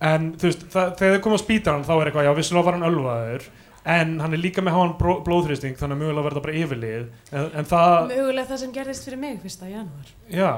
En 0.00 0.28
þú 0.38 0.46
veist, 0.46 0.66
það, 0.70 0.90
þegar 1.00 1.16
þau 1.16 1.22
koma 1.24 1.38
á 1.38 1.42
spítaran 1.42 1.84
þá 1.88 1.94
er 1.98 2.10
eitthvað, 2.10 2.26
já, 2.28 2.34
vissulega 2.38 2.66
var 2.68 2.76
hann 2.78 2.86
ölvaður 2.90 3.48
En 3.88 4.10
hann 4.20 4.34
er 4.36 4.42
líka 4.42 4.62
með 4.62 4.74
háan 4.76 4.92
blóðþrýsting 5.26 5.78
Þannig 5.80 5.96
að 5.96 6.02
mögulega 6.04 6.26
verða 6.28 6.42
bara 6.44 6.58
yfirlið 6.60 7.06
En, 7.32 7.48
en 7.62 7.66
það, 7.70 7.94
mögulega 8.12 8.48
það 8.52 8.60
sem 8.62 8.74
gerðist 8.76 9.08
fyrir 9.08 9.18
mig 9.22 9.40
fyrsta 9.42 9.70
janúar. 9.70 10.12
Já 10.30 10.50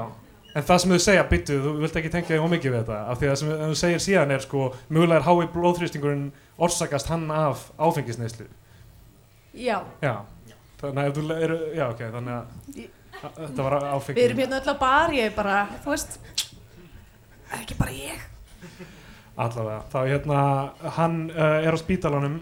En 0.51 0.65
það 0.67 0.81
sem 0.83 0.91
þau 0.91 0.99
segja, 1.05 1.25
byttu, 1.31 1.57
þú 1.63 1.73
vilt 1.79 1.97
ekki 2.01 2.11
tengja 2.11 2.33
þig 2.35 2.45
ómikið 2.49 2.73
við 2.75 2.81
þetta 2.81 2.97
Af 3.13 3.21
því 3.21 3.27
að 3.29 3.31
það 3.31 3.41
sem 3.41 3.51
þau 3.61 3.75
segir 3.85 4.01
síðan 4.03 4.33
er 4.35 4.43
sko 4.45 4.63
Mögulega 4.91 5.21
er 5.21 5.27
hái 5.29 5.51
blóðþrýstingurinn 5.55 6.25
orsakast 6.67 7.13
hann 7.13 7.29
af 7.33 7.69
áfengisneislu 7.79 8.49
já, 9.55 9.79
Já, 10.03 10.17
þannig 10.83 11.01
að 11.01 11.07
ef 11.07 11.15
þú 11.21 11.37
er, 11.37 11.55
já, 11.79 11.85
ok, 11.87 12.03
þannig 12.17 12.35
að 12.35 12.43
að- 13.21 13.39
Þetta 13.41 13.65
var 13.69 13.77
áfengi 13.95 14.17
við 14.19 14.27
erum 14.27 14.43
hérna 14.43 14.59
öll 14.61 14.75
á 14.75 14.77
bar 14.83 15.15
ég 15.17 15.31
er 15.31 15.35
bara, 15.39 15.57
þú 15.85 15.95
veist 15.95 16.19
ekki 17.61 17.79
bara 17.79 17.95
ég 17.95 18.27
allavega, 19.47 19.81
þá 19.93 19.99
hérna 20.05 20.45
hann 20.97 21.19
uh, 21.33 21.59
er 21.65 21.77
á 21.77 21.79
spítalanum. 21.81 22.39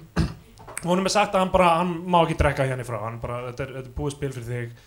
Og 0.78 0.92
honum 0.92 1.08
er 1.08 1.14
sagt 1.14 1.34
að 1.34 1.44
hann 1.44 1.54
bara, 1.54 1.72
hann 1.80 1.96
má 2.06 2.20
ekki 2.20 2.38
drekka 2.38 2.68
hérna 2.68 2.86
frá, 2.86 3.00
hann 3.06 3.18
bara, 3.22 3.40
þetta 3.48 3.64
er, 3.64 3.74
þetta 3.80 3.90
er 3.90 3.96
búið 3.96 4.14
spil 4.14 4.30
fyrir 4.36 4.48
þig. 4.48 4.86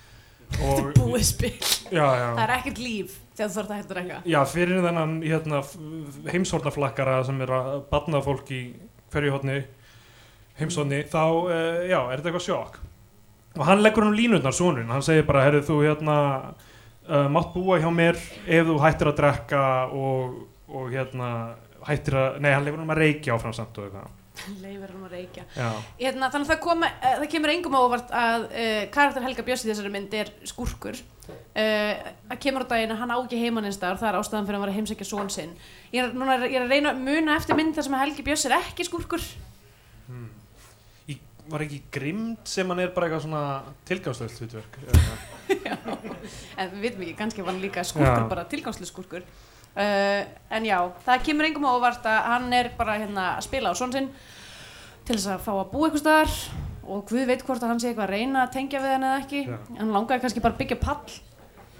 Þetta 0.51 0.77
er 0.77 0.95
búið 0.99 1.27
spil. 1.27 1.51
Já, 1.91 2.05
já, 2.05 2.27
það 2.37 2.45
er 2.45 2.55
ekkert 2.57 2.81
líf 2.83 3.19
þegar 3.35 3.51
þú 3.51 3.57
þarf 3.57 3.73
að 3.75 3.81
að 3.81 3.91
drekka. 3.91 4.21
Já, 4.31 4.39
fyrir 4.51 4.85
þennan 4.85 5.19
hérna, 5.25 5.61
heimshornaflakkara 6.31 7.19
sem 7.27 7.43
er 7.43 7.53
að 7.57 7.69
badna 7.91 8.23
fólk 8.23 8.51
í 8.55 8.63
hverju 9.11 9.35
hodni 9.35 9.61
heimshorni, 10.61 11.03
þá, 11.09 11.23
uh, 11.47 11.81
já, 11.89 11.99
er 11.99 12.19
þetta 12.19 12.31
eitthvað 12.31 12.45
sjokk. 12.45 12.79
Og 13.57 13.65
hann 13.67 13.81
leggur 13.83 14.05
hann 14.05 14.13
um 14.13 14.19
línutnar 14.19 14.55
sonun, 14.55 14.91
hann 14.91 15.03
segir 15.03 15.25
bara, 15.27 15.43
herrið 15.47 15.67
þú 15.67 15.79
hérna 15.83 16.17
uh, 17.07 17.27
mátt 17.31 17.51
búa 17.55 17.79
hjá 17.81 17.89
mér 17.93 18.19
ef 18.45 18.69
þú 18.69 18.77
hættir 18.83 19.11
að 19.11 19.17
drekka 19.19 19.65
og, 19.97 20.37
og 20.71 20.87
hérna 20.93 21.31
hættir 21.87 22.17
að, 22.21 22.39
nei, 22.43 22.51
hann 22.53 22.65
leggur 22.67 22.81
hann 22.83 22.93
að 22.95 23.01
reykja 23.05 23.35
áfram 23.37 23.53
samt 23.57 23.77
og 23.81 23.87
eitthvað. 23.87 24.17
Leifir 24.61 24.91
hann 24.93 25.05
að 25.05 25.11
reykja. 25.17 25.43
Hérna, 25.99 26.29
þannig 26.31 26.47
að 26.47 26.51
það, 26.53 26.59
koma, 26.63 26.87
uh, 26.91 27.15
það 27.19 27.27
kemur 27.33 27.51
engum 27.53 27.75
á 27.77 27.81
óvart 27.83 28.13
að 28.15 28.45
uh, 28.47 28.83
karakter 28.95 29.25
Helga 29.25 29.43
Björns 29.45 29.65
í 29.65 29.69
þessari 29.69 29.91
mynd 29.93 30.15
er 30.17 30.31
skúrkur. 30.49 31.01
Uh, 31.31 31.93
að 32.31 32.39
kemur 32.43 32.63
á 32.65 32.71
daginn 32.71 32.93
að 32.95 33.01
hann 33.03 33.11
á 33.13 33.17
ekki 33.19 33.41
heimann 33.43 33.67
einstakar 33.67 33.99
það 34.01 34.09
er 34.13 34.17
ástæðan 34.21 34.47
fyrir 34.47 34.55
að 34.55 34.61
hann 34.61 34.65
var 34.65 34.71
að 34.73 34.77
heimsækja 34.79 35.07
són 35.11 35.29
sinn. 35.35 35.51
Ég 35.93 36.05
er, 36.07 36.15
núna, 36.15 36.37
er- 36.39 36.47
ég 36.49 36.57
er 36.61 36.65
að 36.65 36.73
reyna 36.73 36.93
að 36.95 37.03
muna 37.05 37.35
eftir 37.37 37.59
mynd 37.59 37.75
þar 37.77 37.87
sem 37.87 37.97
að 37.99 38.03
Helgi 38.05 38.25
Björns 38.29 38.45
er 38.49 38.55
ekki 38.57 38.87
skúrkur. 38.87 39.27
Í, 41.11 41.17
var 41.51 41.65
ekki 41.67 41.81
grimd 41.93 42.41
sem 42.49 42.71
hann 42.71 42.81
er 42.83 42.91
bara 42.95 43.07
eitthvað 43.11 43.25
svona 43.27 43.43
tilgangslögt 43.89 44.41
hlutverk 44.41 44.79
en 46.61 46.73
við 46.75 46.81
vitum 46.85 47.03
ekki, 47.05 47.15
kannski 47.19 47.43
var 47.43 47.51
hann 47.53 47.63
líka 47.63 47.83
skúrkur 47.87 49.25
Uh, 49.71 50.25
en 50.51 50.65
já, 50.67 50.77
það 51.05 51.21
kemur 51.23 51.47
engum 51.47 51.63
á 51.63 51.71
óvart 51.77 52.07
að 52.11 52.25
hann 52.27 52.53
er 52.57 52.69
bara 52.77 52.97
hérna 52.99 53.27
að 53.37 53.45
spila 53.45 53.71
á 53.71 53.73
són 53.79 53.93
sinn 53.95 54.09
til 55.07 55.15
þess 55.15 55.29
að 55.31 55.45
fá 55.45 55.51
að 55.53 55.69
búa 55.71 55.87
eitthvað 55.87 56.01
staðar 56.03 56.33
og 56.91 57.05
Guð 57.07 57.23
veit 57.29 57.45
hvort 57.47 57.63
að 57.63 57.71
hann 57.71 57.79
sé 57.79 57.87
eitthvað 57.91 58.09
að 58.09 58.15
reyna 58.17 58.41
að 58.43 58.51
tengja 58.57 58.81
við 58.83 58.91
hann 58.97 59.05
eða 59.07 59.21
ekki. 59.21 59.41
Já. 59.47 59.57
hann 59.77 59.93
langaði 59.95 60.23
kannski 60.25 60.43
bara 60.43 60.53
að 60.57 60.59
byggja 60.63 60.79
pall. 60.81 61.15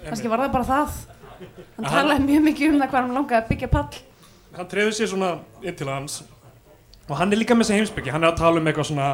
Kannski 0.06 0.30
var 0.32 0.40
það 0.40 0.54
bara 0.56 0.68
það. 0.70 0.96
Hann 1.42 1.84
Hann- 1.84 1.92
talaði 1.92 2.24
mjög 2.30 2.42
mikið 2.48 2.72
um 2.72 2.80
það 2.80 2.90
hvað 2.94 3.00
hann 3.02 3.14
langaði 3.18 3.40
að 3.42 3.48
byggja 3.52 3.70
pall. 3.76 4.00
Hann 4.56 4.68
treður 4.72 4.96
sér 4.96 5.10
svona 5.12 5.30
inn 5.62 5.76
til 5.76 5.88
hans. 5.92 6.22
Og 7.10 7.16
hann 7.18 7.32
er 7.32 7.36
líka 7.42 7.54
með 7.54 7.66
þessi 7.66 7.76
heimsbyggi 7.80 8.12
hann 8.14 8.24
er 8.24 8.32
að 8.32 8.40
tala 8.40 8.60
um 8.62 8.66
eitthvað 8.72 8.88
svona 8.88 9.08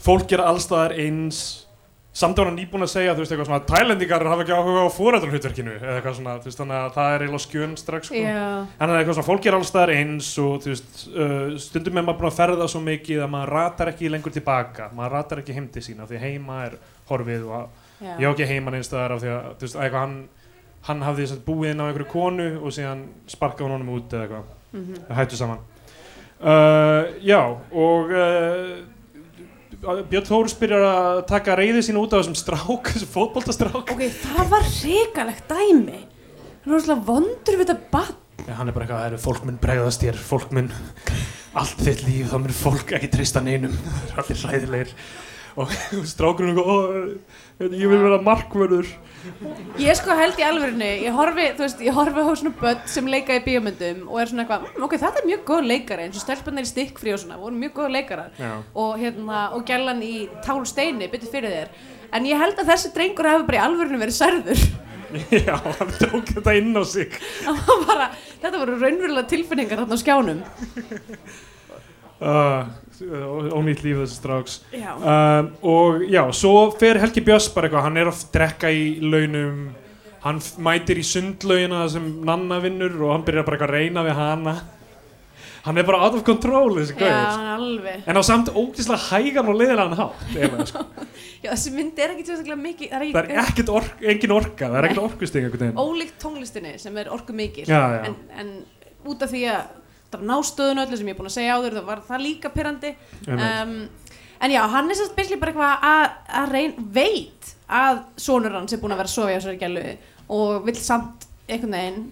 fólk 0.00 0.32
er 0.32 0.42
allstaðar 0.42 0.96
eins 0.98 1.66
samt 2.12 2.38
var 2.38 2.48
hann 2.50 2.56
nýbúin 2.58 2.82
að 2.82 2.90
segja 2.90 3.12
þú 3.14 3.22
veist 3.22 3.32
eitthvað 3.34 3.48
svona 3.48 3.66
tælendingar 3.68 4.24
hafa 4.26 4.42
ekki 4.42 4.54
áhuga 4.56 4.80
á 4.82 4.96
fóreldrarhutverkinu 4.96 5.74
eða 5.76 5.92
eitthvað 5.94 6.16
svona 6.16 6.32
þú 6.40 6.48
veist 6.50 6.60
þannig 6.60 6.78
að 6.80 6.96
það 6.96 7.12
er 7.12 7.24
eiginlega 7.24 7.44
skjön 7.44 7.76
strax 7.78 8.10
sko. 8.10 8.18
já, 8.18 8.40
hann 8.80 8.90
er 8.90 8.98
eitthvað 8.98 9.18
svona 9.18 9.28
fólk 9.28 9.46
er 9.46 9.58
allstaðar 9.58 9.92
eins 9.94 10.30
og 10.42 10.56
þú 10.64 10.72
veist 10.72 10.98
uh, 11.12 11.54
stundum 11.62 12.00
er 12.00 12.08
maður 12.08 12.18
búin 12.18 12.30
að 12.32 12.40
ferða 12.40 12.68
svo 12.72 12.82
mikið 12.88 13.22
að 13.22 13.32
maður 13.36 13.54
ratar 13.54 13.92
ekki 13.92 14.10
lengur 14.10 14.34
tilbaka 14.34 14.90
maður 14.90 15.16
ratar 15.20 15.44
ekki 15.44 15.56
heimdi 15.60 15.86
sína 15.86 16.10
því 16.10 16.22
heima 16.24 16.60
er 16.66 16.76
horfið 17.12 17.46
og 17.46 17.88
já. 18.02 18.12
ég 18.18 18.26
á 18.26 18.32
ekki 18.34 18.50
heiman 18.50 18.80
einstæðar 18.80 19.14
af 19.14 19.22
því 19.22 19.34
að 19.36 19.50
þú 19.54 19.68
veist 19.68 19.80
eitthvað 19.80 20.06
hann 20.08 20.20
hann 20.90 21.02
hafði 21.04 21.30
að 21.30 21.42
búið 21.46 21.74
inn 21.74 21.82
á 21.82 21.86
einhverju 21.86 22.10
konu 22.10 22.52
og 22.58 22.72
síðan 22.74 23.04
sparkaði 23.30 23.70
honum 23.70 23.94
út 23.94 24.14
eða 24.16 24.26
eitthvað 24.26 24.56
það 25.06 25.18
hættu 25.18 25.38
saman 25.38 25.60
uh, 26.40 27.02
já 27.22 27.40
og 27.46 28.14
uh, 28.14 28.80
Björn 29.80 30.26
Þórs 30.28 30.54
byrjar 30.60 30.82
að 30.84 31.18
taka 31.30 31.54
reyði 31.56 31.80
sín 31.86 31.96
út 32.00 32.12
af 32.12 32.20
þessum 32.20 32.36
strák 32.36 32.90
þessum 32.92 33.12
fótboltastrák 33.14 33.78
ok, 33.80 34.02
það 34.20 34.50
var 34.52 34.66
hrikalegt 34.68 35.46
dæmi. 35.48 36.02
Hann 36.60 36.74
var 36.74 36.82
svona 36.84 37.04
vondur 37.06 37.56
við 37.56 37.70
þetta 37.70 37.88
bann 37.94 38.18
Já, 38.44 38.54
hann 38.58 38.68
er 38.70 38.76
bara 38.76 38.84
eitthvað, 38.86 39.00
það 39.00 39.08
eru 39.10 39.20
fólk 39.24 39.42
mun 39.46 39.58
bregðast 39.60 40.04
þér, 40.04 40.18
fólk 40.24 40.52
mun 40.56 40.68
allt 41.60 41.80
þitt 41.84 42.04
líf, 42.06 42.28
þá 42.30 42.36
mun 42.40 42.54
fólk 42.56 42.92
ekki 42.96 43.10
treysta 43.12 43.42
neinum, 43.44 43.74
það 44.10 44.14
er 44.14 44.22
allir 44.22 44.40
hræðilegir. 44.44 44.94
Og 45.60 45.74
strákurinn 46.12 46.56
er 46.56 46.62
"Ó, 46.62 46.76
ég 47.60 47.90
vil 47.90 48.00
vera 48.00 48.18
markvörður. 48.24 48.88
Ég 49.80 49.96
sko 49.98 50.14
held 50.16 50.38
í 50.40 50.44
alvörinu, 50.46 50.86
ég 51.04 51.12
horfi, 51.12 51.50
þú 51.58 51.64
veist, 51.66 51.82
ég 51.84 51.96
horfi 51.96 52.22
á 52.24 52.32
svona 52.32 52.52
börn 52.56 52.86
sem 52.88 53.08
leika 53.12 53.36
í 53.36 53.42
bíómyndum 53.44 54.06
og 54.08 54.20
er 54.20 54.30
svona 54.30 54.46
eitthvað, 54.46 54.62
"Mm, 54.70 54.84
ok, 54.86 54.94
þetta 54.96 55.20
er 55.20 55.28
mjög 55.28 55.42
góð 55.50 55.66
leikari 55.68 56.02
eins 56.06 56.16
og 56.16 56.24
stelpunir 56.24 56.64
í 56.64 56.70
stikkfrí 56.72 57.12
og 57.12 57.20
svona, 57.20 57.36
voru 57.36 57.54
mjög 57.54 57.72
góð 57.76 57.90
leikarar. 57.92 58.30
Já. 58.38 58.62
og 58.74 58.98
hérna, 58.98 59.52
og 59.52 59.66
gælan 59.66 60.00
í 60.02 60.28
tál 60.42 60.64
steini, 60.64 61.10
byttu 61.10 61.30
fyrir 61.30 61.50
þér. 61.50 61.68
En 62.12 62.24
ég 62.24 62.38
held 62.38 62.56
að 62.56 62.70
þessi 62.72 62.94
drengur 62.94 63.28
hefur 63.28 63.46
bara 63.46 63.58
í 63.58 63.66
alvörinu 63.66 63.98
verið 64.00 64.16
særður. 64.16 64.60
Já, 65.30 65.56
hann 65.58 65.92
tók 65.98 66.24
þetta 66.24 66.56
inn 66.56 66.74
á 66.74 66.84
sig. 66.86 67.10
Bara, 67.88 68.10
þetta 68.40 68.58
voru 68.58 68.78
raunverulega 68.78 69.28
tilfinningar 69.28 69.82
þarna 69.82 69.98
á 69.98 70.02
skjánum. 70.02 70.42
Uh, 72.20 72.64
Ónýtt 73.00 73.84
líf 73.84 74.02
þessi 74.02 74.60
Já, 74.76 74.90
um, 74.96 75.52
Og 75.62 76.02
já, 76.10 76.24
svo 76.36 76.70
fer 76.80 77.00
Helgi 77.00 77.22
Björns 77.24 77.48
bara 77.54 77.68
eitthvað 77.68 77.86
Hann 77.88 78.00
er 78.00 78.10
að 78.10 78.26
drekka 78.34 78.72
í 78.72 78.98
launum 79.00 79.70
Hann 80.20 80.40
mætir 80.60 81.00
í 81.00 81.04
sundlaugina 81.06 81.86
sem 81.88 82.04
Nanna 82.28 82.58
vinnur 82.60 82.92
og 83.06 83.14
hann 83.14 83.24
byrjar 83.24 83.46
bara 83.46 83.56
eitthvað 83.56 83.70
að 83.70 83.78
reyna 83.78 84.02
við 84.04 84.18
hana. 84.18 84.54
Hann 85.64 85.80
er 85.80 85.86
bara 85.88 86.00
out 86.04 86.16
of 86.16 86.24
control 86.24 86.76
þessi 86.76 86.96
gauð 86.96 87.40
alveg. 87.54 88.04
En 88.08 88.20
á 88.20 88.22
samt 88.24 88.50
ógeðslega 88.52 89.00
hægan 89.06 89.48
og 89.48 89.56
leiðilegan 89.60 89.96
hátt 89.96 90.26
eiginlega, 90.34 90.66
sko. 90.68 90.84
Já, 91.44 91.50
þessi 91.54 91.72
mynd 91.72 92.00
er 92.00 92.14
ekki 92.14 92.26
sérstaklega 92.28 92.60
mikið 92.60 92.92
Það 92.92 93.04
Það 93.16 93.32
er 93.32 93.42
ekkert 93.46 93.72
ork, 93.72 94.04
engin 94.12 94.34
orka 94.36 94.68
Það 94.68 94.78
er 94.78 94.88
ekkert 94.88 95.04
orkusting 95.06 95.76
ólíkt 95.80 96.18
tónlistinni 96.20 96.72
sem 96.80 97.00
er 97.00 97.12
orku 97.12 97.36
já. 97.72 97.80
En, 98.08 98.16
en 98.40 98.50
út 99.08 99.24
af 99.24 99.32
því 99.32 99.46
að 99.54 99.79
var 100.18 100.26
nástöðun 100.30 100.82
öllu 100.84 100.98
sem 100.98 101.10
ég 101.10 101.14
er 101.14 101.20
búin 101.20 101.30
að 101.30 101.36
segja 101.36 101.56
áður 101.58 101.78
það 101.78 101.88
var 101.90 102.04
það 102.08 102.24
líka 102.26 102.52
pyrrandi 102.54 102.94
um, 103.30 103.74
en 104.40 104.54
já, 104.54 104.60
hann 104.74 104.90
er 104.90 104.98
sérst 104.98 105.16
basically 105.16 105.40
bara 105.40 105.52
eitthvað 105.52 105.86
að, 105.90 106.04
að 106.40 106.54
reyn, 106.54 106.74
veit 106.96 107.52
að 107.70 108.02
sonur 108.20 108.56
hans 108.56 108.74
er 108.74 108.82
búin 108.82 108.94
að 108.96 109.02
vera 109.02 109.12
að 109.12 109.16
sofa 109.16 109.30
í 109.30 109.36
þessari 109.38 109.60
gælu 109.60 109.86
og 110.30 110.66
vill 110.66 110.78
samt 110.78 111.26
einhvern 111.50 111.74
veginn. 111.74 112.02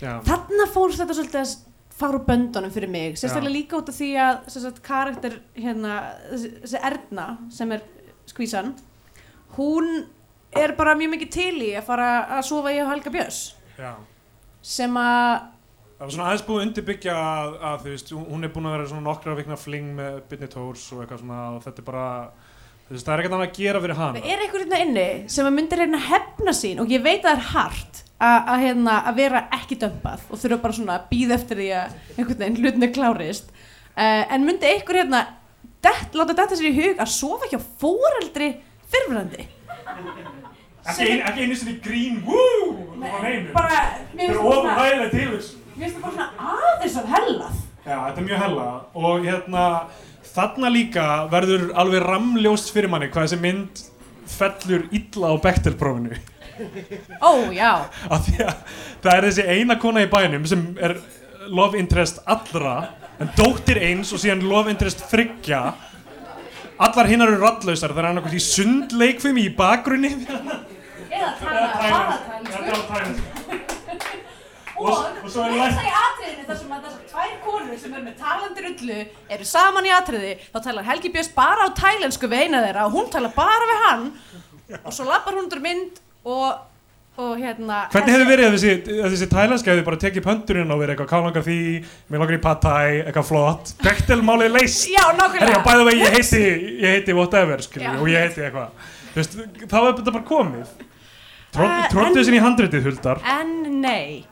Þarna 0.00 0.66
fór 0.72 0.92
þetta 0.92 1.16
svolítið 1.16 1.40
að 1.40 1.54
fara 1.94 2.18
úr 2.18 2.26
böndunum 2.26 2.72
fyrir 2.74 2.90
mig, 2.90 3.14
sérstaklega 3.16 3.54
líka 3.54 3.78
út 3.78 3.90
af 3.92 3.96
því 3.96 4.08
að 4.20 4.48
sagt, 4.52 4.80
karakter 4.84 5.38
hérna 5.56 5.98
þessi, 6.32 6.80
Erna 6.80 7.26
sem 7.54 7.72
er 7.72 7.84
skvísan 8.28 8.74
hún 9.56 10.04
er 10.54 10.74
bara 10.78 10.96
mjög 10.98 11.14
mikið 11.14 11.30
til 11.34 11.54
í 11.62 11.70
að 11.78 11.86
fara 11.86 12.08
að 12.38 12.46
sofa 12.50 12.72
í 12.74 12.80
Helga 12.82 13.12
Björns. 13.14 13.40
Sem 14.64 14.96
að 14.98 15.50
Það 16.04 16.10
var 16.10 16.16
svona 16.18 16.24
aðeins 16.28 16.42
búið 16.44 16.58
að 16.58 16.64
undirbyggja 16.66 17.12
að, 17.16 17.52
að 17.64 17.76
þú 17.80 17.92
veist, 17.94 18.10
hún 18.12 18.44
er 18.44 18.50
búin 18.52 18.66
að 18.68 18.72
vera 18.74 18.88
svona 18.90 19.04
nokkra 19.06 19.36
vikna 19.38 19.56
fling 19.56 19.86
með 19.96 20.16
Byrni 20.28 20.48
Tórs 20.52 20.82
og 20.92 20.98
eitthvað 21.00 21.22
svona 21.22 21.38
og 21.54 21.62
þetta 21.64 21.80
er 21.80 21.86
bara, 21.86 22.08
þú 22.82 22.92
veist, 22.92 23.06
það 23.06 23.12
er 23.14 23.22
ekkert 23.22 23.36
annað 23.36 23.44
að 23.46 23.54
gera 23.56 23.80
fyrir 23.80 23.98
hana. 24.00 24.20
það 24.20 24.34
er 24.34 24.42
einhver 24.44 24.64
hérna 24.66 24.80
inni 24.84 25.06
sem 25.32 25.48
að 25.48 25.56
myndir 25.56 25.82
hérna 25.84 26.00
hefna 26.10 26.54
sín 26.60 26.82
og 26.84 26.92
ég 26.92 27.06
veit 27.06 27.24
að 27.24 27.30
það 27.30 27.32
er 27.38 27.48
hart 27.54 28.02
að, 28.04 28.36
að, 28.36 28.66
hérna, 28.66 28.98
að 29.00 29.18
vera 29.22 29.42
ekki 29.56 29.80
dömpað 29.86 30.28
og 30.28 30.44
þurfa 30.44 30.60
bara 30.66 30.78
svona 30.82 30.98
að 30.98 31.08
býða 31.14 31.38
eftir 31.38 31.62
því 31.62 31.70
að 31.78 31.96
einhvern 32.18 32.44
veginn 32.44 32.60
hlutni 32.60 32.92
klárist 33.00 33.50
uh, 33.56 34.22
en 34.28 34.44
myndi 34.44 34.70
einhver 34.74 35.00
hérna 35.00 35.24
dett, 35.88 36.12
láta 36.12 36.36
þetta 36.36 36.60
sér 36.60 36.68
í 36.68 36.76
hug 36.82 37.00
að 37.00 37.12
sofa 37.16 37.48
hjá 37.48 37.60
fóreldri 37.80 38.52
fyrfirandi 38.92 39.48
Ekki, 40.84 41.04
ein, 41.08 41.20
ekki 41.24 41.44
einu 41.46 41.54
sinni 41.56 41.78
grín, 41.80 42.18
wú, 42.28 42.36
á 43.00 43.16
neinu. 43.24 43.54
bara, 43.56 43.78
mér 44.12 44.34
Það 44.36 44.44
finnst 44.44 44.74
er 44.84 45.06
það 45.08 45.63
mér 45.76 45.88
finnst 45.90 45.96
það 45.96 46.02
bara 46.02 46.14
svona 46.14 46.52
aðeins 46.54 46.98
af 47.00 47.08
hellað. 47.14 47.56
Já, 47.84 47.96
þetta 48.06 48.20
er 48.22 48.28
mjög 48.28 48.42
hella. 48.44 48.66
Og 48.94 49.26
hérna, 49.28 49.64
þarna 50.34 50.70
líka 50.72 51.08
verður 51.32 51.66
alveg 51.82 52.06
ramljóst 52.08 52.70
fyrir 52.74 52.92
manni 52.92 53.10
hvað 53.12 53.26
þessi 53.28 53.40
mynd 53.42 53.82
fellur 54.34 54.86
illa 54.94 55.32
á 55.32 55.34
Bechtel-prófinu. 55.44 56.16
ó 57.20 57.32
já, 57.50 57.72
Af 58.14 58.28
því 58.28 58.36
að 58.46 58.58
það 59.02 59.16
er 59.16 59.24
þessi 59.28 59.46
eina 59.50 59.76
kona 59.82 60.04
í 60.06 60.10
bænum 60.10 60.44
sem 60.46 60.62
er 60.78 60.94
love 61.50 61.78
interest 61.78 62.20
allra 62.30 62.76
en 63.20 63.28
dóttir 63.36 63.80
eins 63.82 64.12
og 64.14 64.22
síðan 64.22 64.46
love 64.48 64.70
interest 64.70 65.02
þryggja 65.10 65.60
allar 66.78 67.10
hinnar 67.10 67.32
eru 67.34 67.42
ralllausar 67.42 67.92
það 67.94 68.00
er 68.04 68.08
annarkvæmt 68.12 68.38
í 68.38 68.42
sundleikfum 68.42 69.38
í 69.42 69.48
bakgrunni. 69.58 70.12
Eða 71.14 71.30
tala, 71.42 71.66
tala, 72.48 73.14
og, 74.84 75.30
svo 75.32 75.46
er 75.46 75.56
lært 75.58 75.80
í 75.80 75.94
atriðinu 76.00 76.44
þar 76.48 76.58
sem 76.60 76.74
að 76.76 76.84
þessar 76.86 77.08
tvær 77.14 77.32
konur 77.46 77.80
sem 77.80 77.94
eru 77.96 78.04
með 78.04 78.20
talandi 78.20 78.64
rullu 78.66 79.00
eru 79.36 79.48
saman 79.48 79.88
í 79.88 79.94
atriði 79.94 80.34
þá 80.50 80.60
talar 80.68 80.88
Helgi 80.90 81.10
Björns 81.14 81.32
bara 81.36 81.66
á 81.66 81.68
tælensku 81.78 82.30
við 82.30 82.46
eina 82.46 82.62
þeirra 82.66 82.86
og 82.88 82.94
hún 82.98 83.10
talar 83.12 83.34
bara 83.36 83.68
við 83.70 83.82
hann 83.88 84.06
og 84.82 84.94
svo 84.96 85.08
lappar 85.08 85.36
hún 85.36 85.46
undir 85.46 85.62
mynd 85.64 86.00
og, 86.24 86.48
og 87.20 87.32
hérna 87.40 87.84
hvernig 87.92 88.16
hefur 88.16 88.30
verið 88.32 88.48
að 88.48 88.56
þessi, 88.56 88.74
að 88.98 89.14
þessi 89.14 89.30
tælenska 89.32 89.72
hefði 89.72 89.86
bara 89.88 90.00
tekið 90.04 90.26
pönturinn 90.28 90.74
og 90.74 90.82
verið 90.82 90.94
eitthvað 90.96 91.10
hvað 91.12 91.28
langar 91.28 91.46
því 91.48 91.58
mér 92.08 92.24
langar 92.24 92.38
í 92.38 92.42
thai, 92.66 92.90
eitthvað 93.04 93.30
flott 93.30 93.74
Bechtel-málið 93.84 94.58
leist 94.58 94.88
Já, 94.90 95.04
nákvæmlega 95.20 95.62
bæða 95.68 95.88
vegi, 95.90 96.04
ég 96.04 96.18
heiti, 96.18 96.42
ég 96.84 96.98
heiti 96.98 97.16
whatever, 97.16 97.64
skilur, 97.64 97.88
Já. 97.88 97.96
og 98.00 98.10
ég 98.10 98.24
heiti 98.26 98.44
eitthvað. 98.48 98.92
Þá 99.14 99.76
er 99.78 99.92
þetta 100.00 100.12
bara 100.16 100.24
komið. 100.26 100.70
Tróttu 101.54 102.00
en- 102.02 102.16
þessin 102.16 102.34
í 102.34 102.40
handritið, 102.42 102.88
Huldar. 102.88 103.20
En 103.22 103.52
nei 103.84 104.24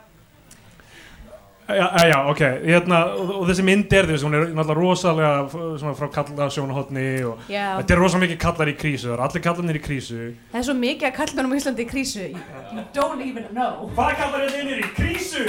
Já, 1.72 1.86
já, 2.10 2.18
ok, 2.30 2.40
hérna, 2.66 2.98
og, 3.16 3.42
þessi 3.48 3.64
mynd 3.66 3.92
er 3.96 4.08
þess, 4.10 4.24
hún 4.26 4.36
er 4.36 4.48
náttúrulega 4.52 4.78
rosalega 4.78 5.92
frá 5.98 6.08
kalla 6.12 6.48
sjónahotni 6.52 7.06
og 7.28 7.46
Já. 7.48 7.78
þetta 7.80 7.94
er 7.94 8.02
rosalega 8.02 8.24
mikið 8.26 8.40
kallar 8.44 8.72
í 8.72 8.76
krísu, 8.76 9.06
það 9.08 9.14
eru 9.16 9.26
allir 9.26 9.44
kallarnir 9.46 9.78
í 9.78 9.82
krísu. 9.86 10.20
Það 10.52 10.60
er 10.60 10.66
svo 10.68 10.76
mikið 10.82 11.08
að 11.08 11.16
kallmennum 11.20 11.54
á 11.54 11.56
Íslandi 11.60 11.82
í 11.86 11.90
krísu 11.92 12.26
You, 12.32 12.84
don't 12.92 13.20
even 13.24 13.48
know 13.56 13.88
Hvað 13.96 14.16
kallar 14.20 14.46
þetta 14.46 14.58
innir 14.62 14.82
í 14.82 14.88
krísu? 14.96 15.44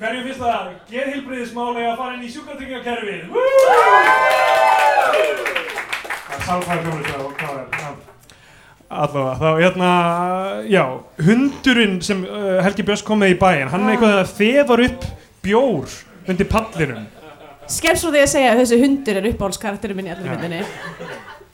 Hverju 0.00 0.20
finnst 0.24 0.40
það 0.40 0.68
geðhilbriðismáli 0.88 1.82
að 1.84 1.98
fara 2.00 2.14
inn 2.16 2.24
í 2.24 2.30
sjúkratryggingakerfið? 2.32 3.20
Og? 6.30 8.06
Allavega, 8.90 9.34
þá 9.38 9.48
hérna, 9.60 9.90
já, 10.66 10.82
hundurinn 11.22 12.00
sem 12.02 12.24
uh, 12.26 12.58
Helgi 12.64 12.82
Björns 12.86 13.04
kom 13.06 13.20
með 13.22 13.36
í 13.36 13.38
bæinn, 13.38 13.70
hann 13.70 13.84
er 13.86 13.94
eitthvað 13.94 14.16
að 14.18 14.32
þefar 14.34 14.82
upp 14.88 15.04
bjór 15.44 15.98
undir 16.26 16.48
pallinum. 16.50 17.04
Skemmt 17.70 18.00
svo 18.02 18.10
því 18.10 18.24
að 18.24 18.32
segja 18.32 18.48
að 18.50 18.64
þessi 18.64 18.80
hundur 18.80 19.20
er 19.20 19.28
uppáhaldskarakterinn 19.30 20.00
minn 20.00 20.10
í 20.10 20.14
allir 20.16 20.32
myndinni 20.32 20.64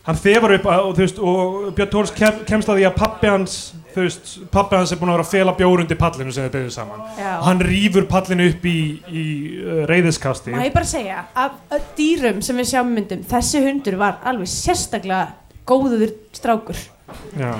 Hann 0.06 0.18
þefar 0.22 0.54
upp 0.54 0.68
að, 0.70 0.80
og, 0.86 0.92
þú 0.94 1.02
veist, 1.02 1.16
og 1.18 1.54
Björn 1.76 1.92
Tórs 1.92 2.12
kem, 2.14 2.40
kemst 2.46 2.70
að 2.70 2.78
því 2.78 2.84
að 2.86 2.98
pappi 3.00 3.30
hans, 3.30 3.56
þú 3.96 4.04
veist, 4.04 4.32
pappi 4.52 4.76
hans 4.76 4.92
er 4.92 4.98
búin 5.00 5.09
að 5.09 5.16
vera 5.16 5.24
að 5.24 5.32
fela 5.32 5.52
bjór 5.56 5.82
undir 5.82 5.98
pallinu 6.00 6.35
sem 6.35 6.44
þau 6.44 6.52
byggðu 6.52 6.72
saman. 6.74 7.02
Já. 7.16 7.30
Og 7.38 7.46
hann 7.46 7.62
rýfur 7.64 8.06
pallinu 8.11 8.48
upp 8.50 8.68
í, 8.68 8.76
í 9.09 9.24
uh, 9.62 9.80
reyðiskasti. 9.88 10.52
Má 10.52 10.66
ég 10.66 10.76
bara 10.76 10.88
segja, 10.90 11.22
af 11.32 11.56
öll 11.72 11.82
dýrum 11.96 12.42
sem 12.44 12.61
við 12.61 12.70
sjáum 12.74 12.92
myndum, 12.92 13.24
þessi 13.30 13.64
hundur 13.64 13.96
var 14.02 14.20
alveg 14.28 14.52
sérstaklega 14.52 15.22
góður 15.66 16.12
strákur. 16.37 16.85
Já. 17.40 17.54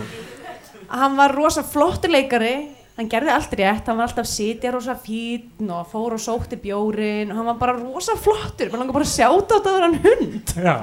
Hann 0.93 1.17
var 1.17 1.35
rosa 1.35 1.65
flottur 1.67 2.13
leikari, 2.13 2.55
hann 3.01 3.11
gerði 3.11 3.33
allt 3.33 3.57
rétt, 3.57 3.89
hann 3.89 3.97
var 3.97 4.11
alltaf 4.11 4.29
sitja 4.29 4.77
rosa 4.77 4.99
fín 5.01 5.73
og 5.73 5.89
fór 5.89 6.19
og 6.19 6.23
sótti 6.23 6.61
bjórin 6.61 7.33
og 7.33 7.41
hann 7.41 7.53
var 7.55 7.61
bara 7.65 7.81
rosa 7.81 8.15
flottur, 8.21 8.69
maður 8.69 8.85
langar 8.85 9.01
bara 9.01 9.09
að 9.09 9.17
sjáta 9.17 9.57
á 9.57 9.59
þetta 9.59 9.77
hann 9.89 10.01
hund. 10.05 10.57
Já, 10.61 10.77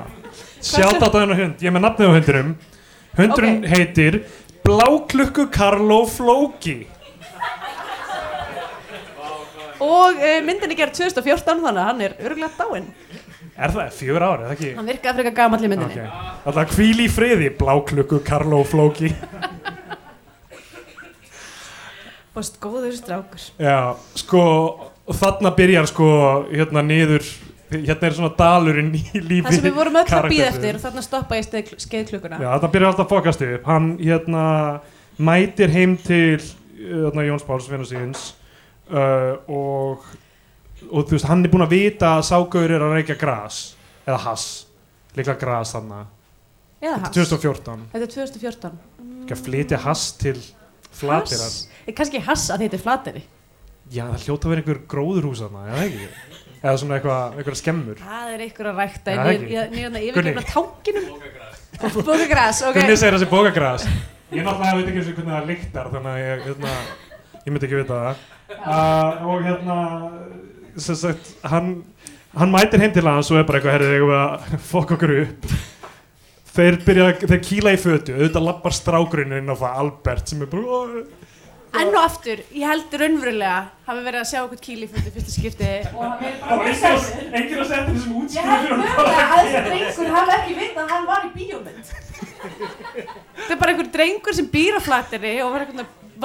sjátt 0.66 0.98
á 0.98 1.08
þennan 1.08 1.38
hund, 1.38 1.58
ég 1.62 1.70
er 1.70 1.78
með 1.78 1.92
nafnið 1.92 2.10
á 2.10 2.16
hundinum 2.18 2.56
Hundurinn 3.14 3.62
heitir 3.70 4.24
Bláklukku 4.64 5.48
Karlo 5.52 6.06
Flóki 6.08 6.88
Og 9.84 10.16
uh, 10.16 10.40
myndin 10.46 10.72
er 10.72 10.78
gerð 10.80 10.96
2014 11.02 11.60
þannig 11.60 11.82
að 11.82 11.88
hann 11.90 12.04
er 12.06 12.14
örgulega 12.24 12.56
dáinn. 12.56 12.86
Er 13.54 13.74
það 13.74 13.90
fjögur 13.98 14.24
ári, 14.24 14.38
er 14.38 14.46
það 14.46 14.54
ekki? 14.56 14.70
Hann 14.78 14.88
virkaði 14.88 15.18
frekar 15.18 15.36
gamall 15.42 15.66
í 15.66 15.72
myndinni. 15.74 16.06
Ok, 16.06 16.30
alltaf 16.48 16.78
hvíl 16.78 17.04
í 17.04 17.08
friði 17.12 17.50
Bláklukku 17.60 18.22
Karlo 18.26 18.62
Flóki 18.66 19.12
Búst 22.34 22.56
góður 22.64 22.96
strákur. 22.98 23.44
Já, 23.62 23.94
sko, 24.18 24.44
þarna 25.20 25.52
byrjar 25.54 25.86
sko, 25.92 26.08
hérna 26.50 26.82
niður 26.88 27.28
Hérna 27.74 28.10
er 28.10 28.16
svona 28.18 28.34
dalurinn 28.40 28.92
í 28.96 29.04
lífi 29.20 29.44
Það 29.48 29.58
sem 29.58 29.68
við 29.68 29.78
vorum 29.78 30.00
öll 30.02 30.08
að 30.18 30.28
býða 30.32 30.50
eftir 30.52 30.78
og 30.80 30.84
þarna 30.86 31.04
stoppa 31.06 31.38
ég 31.40 31.48
skeið, 31.48 31.72
skeiðklukuna. 31.86 32.40
Já, 32.42 32.50
þetta 32.56 32.72
byrjar 32.76 32.92
alltaf 32.94 33.06
að 33.08 33.14
fokast 33.16 33.46
upp 33.48 33.70
Hann, 33.72 33.88
hérna, 34.02 34.44
mætir 35.18 35.74
heim 35.74 35.96
til 36.04 36.42
hérna, 36.84 37.26
Jóns 37.28 37.46
Páls, 37.48 37.70
vinnu 37.72 37.88
síns 37.88 38.34
uh, 38.92 39.40
og 39.48 40.06
og 40.92 41.08
þú 41.08 41.16
veist, 41.16 41.30
hann 41.30 41.44
er 41.46 41.52
búinn 41.54 41.64
að 41.64 41.76
vita 41.78 42.10
að 42.18 42.26
ságauður 42.28 42.74
er 42.76 42.84
að 42.84 42.98
reykja 42.98 43.16
gras 43.22 43.60
eða 44.04 44.18
hass, 44.26 44.48
líklega 45.16 45.40
gras 45.40 45.72
þannig 45.78 46.10
Eða 46.84 46.98
hass. 47.06 47.14
er 47.14 47.30
2014 47.30 47.86
Þetta 47.94 48.04
er 48.04 48.12
2014. 48.18 48.74
ekki 49.24 49.38
að 49.38 49.44
flytja 49.46 49.80
hass 49.86 50.10
til 50.20 50.36
flatirar 50.94 51.94
kannski 51.96 52.22
hass 52.28 52.50
að 52.54 52.66
þetta 52.66 52.78
er 52.80 52.84
flateri. 52.84 53.24
já 53.94 54.04
það 54.10 54.26
hljóta 54.28 54.52
vera 54.52 54.64
einhver 54.64 54.82
gróðurhús 54.92 55.44
þarna, 55.44 55.64
eða 55.72 55.86
ekki 55.88 56.10
eða 56.64 56.76
svona 56.80 56.98
eitthvað, 56.98 57.38
eitthvað 57.38 57.60
skemmur 57.60 58.02
Það 58.02 58.34
er 58.34 58.44
ykkur 58.48 58.70
að 58.72 58.82
rækta 58.82 59.14
ég 59.14 59.22
er 59.60 59.72
Gunni. 59.84 60.04
yfirgefna 60.10 60.44
tankinum 60.50 61.08
Bókagras, 61.84 62.62
ok 62.70 62.78
Gunni 62.80 62.98
segir 63.00 63.18
þessi 63.18 63.30
bókagras 63.32 63.88
ég 64.34 64.46
náttúrulega 64.46 64.78
veit 64.80 64.92
ekki 64.94 65.16
hvernig 65.18 65.34
það 65.36 65.50
lyktar 65.52 65.90
þannig 65.94 66.14
að 66.14 66.22
ég, 66.24 66.46
hérna, 66.48 66.76
ég 67.44 67.52
myndi 67.54 67.68
ekki 67.68 67.82
vita 67.82 68.00
það 68.00 68.24
uh, 68.64 69.28
og 69.34 69.44
hérna 69.46 69.78
sem 70.82 70.98
sagt, 70.98 71.34
hann 71.52 71.74
hann 72.34 72.54
mætir 72.54 72.82
heim 72.82 72.94
til 72.96 73.06
hans 73.06 73.30
og 73.30 73.38
er 73.42 73.46
bara 73.50 73.60
eitthvað 73.60 73.76
herrið 73.78 73.96
eitthvað 73.98 74.24
að 74.24 74.64
fokk 74.72 74.96
okkur 74.96 75.14
upp 75.20 75.52
þeir 76.54 76.80
byrja, 76.86 77.10
þeir 77.28 77.44
kýla 77.50 77.74
í 77.76 77.82
fötu 77.82 78.16
auðvitað 78.16 78.48
lappar 78.48 78.76
strákurinn 78.78 79.36
inn 79.40 79.54
á 79.54 79.56
það 79.58 79.78
Albert 79.84 80.32
sem 80.34 80.42
er 80.46 80.50
bara 80.50 80.64
"Ó, 80.64 81.04
Enn 81.74 81.90
og 81.90 82.04
aftur, 82.06 82.42
ég 82.54 82.68
held 82.70 82.92
raunverulega 83.02 83.54
hafi 83.88 84.02
verið 84.06 84.20
að 84.22 84.28
sjá 84.30 84.40
okkur 84.44 84.60
kýli 84.62 84.88
fyrir 84.92 85.14
fyrsta 85.16 85.32
skipti 85.34 85.70
og 85.90 86.04
hann 86.04 86.20
verið 86.20 86.36
það 86.44 86.60
bara 86.60 86.74
að- 86.90 87.34
enginn 87.40 87.64
að 87.64 87.68
setja 87.72 87.86
þessum 87.88 88.14
Ég 88.14 88.20
útskýr 88.20 88.46
held 88.52 88.70
mögulega 88.84 89.24
að 89.24 89.42
þessi 89.48 89.64
drengur 89.68 90.12
hafi 90.18 90.36
ekki 90.38 90.54
vitað 90.60 90.84
að 90.84 90.94
hann 90.94 91.08
var 91.10 91.26
í 91.26 91.32
bíómynd. 91.40 91.92
Þetta 93.44 93.52
er 93.56 93.60
bara 93.64 93.74
einhver 93.74 93.90
drengur 93.98 94.38
sem 94.38 94.48
býr 94.54 94.78
á 94.78 94.82
flatteri 94.86 95.34
og 95.42 95.56
var, 95.56 95.66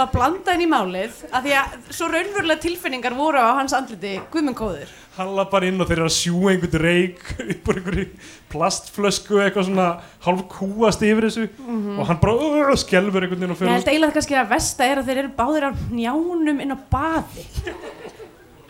var 0.02 0.12
blandað 0.12 0.58
inn 0.58 0.66
í 0.66 0.70
málið 0.70 1.24
af 1.32 1.40
því 1.46 1.56
að 1.62 1.76
svo 1.96 2.10
raunverulega 2.12 2.64
tilfinningar 2.66 3.16
voru 3.16 3.40
á 3.40 3.56
hans 3.62 3.72
andliti 3.78 4.18
guðmennkóður 4.34 4.92
hann 5.18 5.34
lappar 5.36 5.66
inn 5.66 5.80
og 5.82 5.88
þeir 5.88 6.00
eru 6.00 6.08
að 6.08 6.14
sjúa 6.16 6.52
einhvern 6.52 6.82
reik 6.82 7.22
upp 7.44 7.70
úr 7.70 7.80
einhverju 7.80 8.04
plastflösku 8.52 9.40
eitthvað 9.42 9.66
svona 9.68 9.88
hálf 10.24 10.44
kúast 10.52 11.02
yfir 11.06 11.26
þessu. 11.28 11.48
Og 11.96 12.04
hann 12.08 12.20
bara 12.22 12.36
uh, 12.36 12.76
skelfur 12.78 13.26
einhvern 13.26 13.42
veginn 13.42 13.54
og 13.54 13.58
Ég 13.58 13.62
fyrir 13.62 13.74
held 13.74 13.90
eiginlega 13.92 14.16
kannski 14.18 14.38
að 14.38 14.52
versta 14.52 14.86
er 14.86 15.02
að 15.02 15.10
þeir 15.10 15.22
eru 15.24 15.32
báðir 15.38 15.68
á 15.68 15.70
njánum 15.90 16.62
inn 16.64 16.74
á 16.74 16.78
baði. 16.92 17.46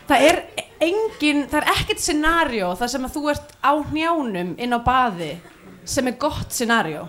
Það 0.08 0.26
er 0.30 0.40
engin, 0.88 1.44
það 1.50 1.60
er 1.60 1.70
ekkert 1.74 2.02
scenario 2.02 2.72
þar 2.80 2.94
sem 2.94 3.06
að 3.06 3.14
þú 3.18 3.26
ert 3.34 3.54
á 3.60 3.72
njánum 3.92 4.56
inn 4.56 4.74
á 4.74 4.80
baði 4.80 5.34
sem 5.88 6.08
er 6.08 6.18
gott 6.20 6.56
scenario. 6.56 7.04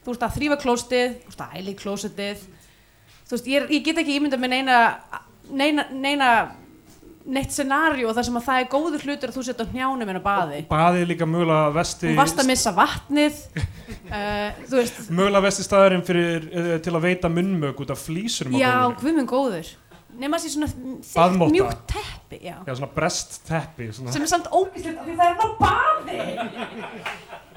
Þú 0.00 0.14
ert 0.14 0.24
að 0.24 0.38
þrýfa 0.38 0.62
klóstið, 0.62 1.20
þú 1.26 1.34
ert 1.34 1.44
að 1.44 1.60
æla 1.60 1.70
í 1.70 1.78
klósetið 1.78 2.48
Þú 3.30 3.36
veist, 3.36 3.46
ég, 3.46 3.66
ég 3.70 3.82
get 3.86 3.98
ekki 4.00 4.16
ímyndað 4.18 4.40
með 4.42 4.50
neina, 4.56 4.76
neina, 5.54 5.84
neina 5.94 6.30
neitt 7.28 7.52
scenario 7.52 8.12
þar 8.16 8.26
sem 8.26 8.38
að 8.38 8.46
það 8.46 8.62
er 8.62 8.68
góður 8.72 9.04
hlutur 9.04 9.30
að 9.30 9.36
þú 9.36 9.42
setja 9.44 9.66
á 9.68 9.72
njánum 9.74 10.12
inn 10.12 10.20
á 10.20 10.24
baði 10.24 10.60
baðið 10.70 11.02
er 11.02 11.10
líka 11.10 11.28
mögulega 11.28 11.74
vesti 11.74 12.08
Þú 12.08 12.16
varst 12.16 12.40
að 12.40 12.48
missa 12.48 12.72
vatnið 12.76 13.42
uh, 14.16 15.12
mögulega 15.12 15.44
vesti 15.44 15.66
staðurinn 15.66 16.06
fyrir 16.06 16.48
uh, 16.48 16.72
til 16.80 16.94
að 16.96 17.06
veita 17.06 17.32
munnmög 17.32 17.84
út 17.84 17.92
af 17.92 18.02
flýsurum 18.06 18.56
Já, 18.60 18.72
guð 18.96 19.16
minn 19.18 19.28
góður 19.30 19.68
Nefna 20.20 20.40
sér 20.42 20.50
svona 20.56 20.68
Baðmotta. 21.14 21.54
mjúkt 21.54 21.84
teppi 21.92 22.40
já. 22.42 22.56
já, 22.66 22.72
svona 22.74 22.90
brest 22.96 23.38
teppi 23.46 23.92
svona. 23.94 24.10
sem 24.16 24.24
er 24.24 24.32
samt 24.32 24.48
af 24.50 24.74
því 24.74 25.14
það 25.14 25.28
er 25.28 25.38
bara 25.38 25.54
baði 25.60 26.18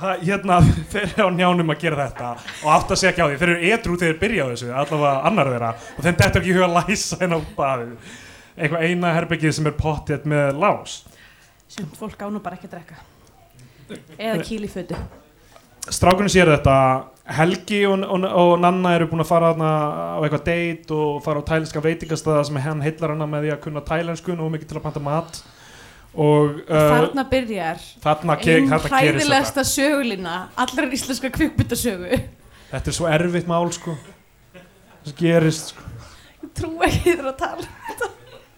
ha, 0.00 0.12
hérna, 0.20 0.60
þeir 0.92 1.08
eru 1.08 1.26
á 1.26 1.30
njánum 1.36 1.72
að 1.74 1.82
gera 1.82 2.06
þetta 2.06 2.30
og 2.36 2.70
átt 2.74 2.94
að 2.94 3.00
segja 3.00 3.12
ekki 3.14 3.24
á 3.24 3.28
því, 3.28 3.40
þeir 3.40 3.52
eru 3.54 3.72
edru 3.72 3.96
þegar 3.96 4.12
þeir 4.12 4.22
byrja 4.22 4.46
á 4.46 4.48
þessu, 4.52 4.70
allavega 4.82 5.16
annar 5.30 5.50
þeirra. 5.52 5.72
Og 5.96 6.06
þeim 6.06 6.20
dettur 6.20 6.42
ekki 6.42 6.56
huga 6.56 6.68
að 6.68 6.78
læsa 6.80 7.20
henn 7.22 7.36
á 7.36 7.40
baðið 7.56 8.14
eitthvað 8.56 8.86
eina 8.88 9.12
herbyggið 9.16 9.58
sem 9.58 9.68
er 9.68 9.76
pottið 9.76 10.30
með 10.32 10.62
lás. 10.62 10.96
Sumt 11.68 11.98
fólk 11.98 12.22
á 12.24 12.28
nú 12.32 12.40
bara 12.44 12.56
ekki 12.56 12.70
að 12.70 12.78
drekka. 12.78 13.02
Eða 14.16 14.46
kýl 14.46 14.64
í 14.64 14.70
fötu. 14.70 14.98
Strákurinn 15.86 16.32
sér 16.32 16.50
þetta. 16.50 16.76
Helgi 17.36 17.80
og, 17.88 18.04
og, 18.06 18.24
og 18.38 18.52
Nanna 18.62 18.92
eru 18.94 19.08
búin 19.10 19.24
að 19.24 19.30
fara 19.32 19.50
á 19.50 20.22
eitthvað 20.22 20.44
date 20.46 20.94
og 20.94 21.18
fara 21.24 21.42
á 21.42 21.48
tælenska 21.48 21.82
veitingastæða 21.82 22.44
sem 22.46 22.58
hann 22.62 22.84
heillar 22.84 23.16
hana 23.16 23.26
með 23.30 23.46
því 23.46 23.52
að 23.54 23.62
kunna 23.64 23.82
tælensku 23.86 24.36
og 24.36 24.52
mikið 24.54 24.70
til 24.70 24.78
að 24.78 24.84
panta 24.84 25.02
mat 25.02 25.40
og 26.16 26.60
uh, 26.64 26.76
Þarna 26.92 27.24
byrjar 27.30 27.82
einn 28.56 28.72
hræðilegsta 28.86 29.64
sögulina 29.68 30.36
allrar 30.56 30.92
íslenska 30.96 31.30
kvikmyndasögu. 31.34 32.20
Þetta 32.70 32.92
er 32.92 32.96
svo 32.96 33.08
erfitt 33.10 33.48
mál 33.50 33.68
sko. 33.74 33.96
Það 35.04 35.18
gerist 35.20 35.74
sko. 35.74 35.90
Ég 36.42 36.52
trú 36.56 36.72
ekki 36.86 37.16
þér 37.18 37.30
að 37.30 37.36
tala 37.42 38.10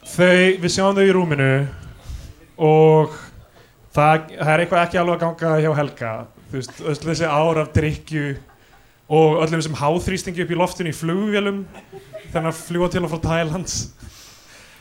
þau, 0.08 0.58
við 0.62 0.72
sjáum 0.72 0.96
þau 0.96 1.04
í 1.04 1.14
rúminu 1.14 1.50
og 2.58 3.16
það, 3.94 4.30
það 4.38 4.52
er 4.52 4.62
eitthvað 4.64 4.84
ekki 4.84 5.00
alveg 5.02 5.16
að 5.16 5.24
ganga 5.24 5.62
hjá 5.62 5.70
Helga. 5.78 6.12
Þú 6.48 6.56
veist, 6.56 6.78
öll 6.80 6.96
þessi 7.02 7.28
ár 7.28 7.60
af 7.60 7.72
drikju 7.76 8.28
og 9.08 9.42
öllum 9.42 9.60
þessum 9.60 9.78
háþrýstingi 9.80 10.44
upp 10.44 10.52
í 10.52 10.58
loftinu 10.58 10.92
í 10.92 10.96
flugvélum 10.96 11.62
þannig 12.32 12.50
að 12.50 12.58
fljúa 12.60 12.88
til 12.92 13.04
og 13.04 13.12
frá 13.12 13.20
Thailands 13.24 13.76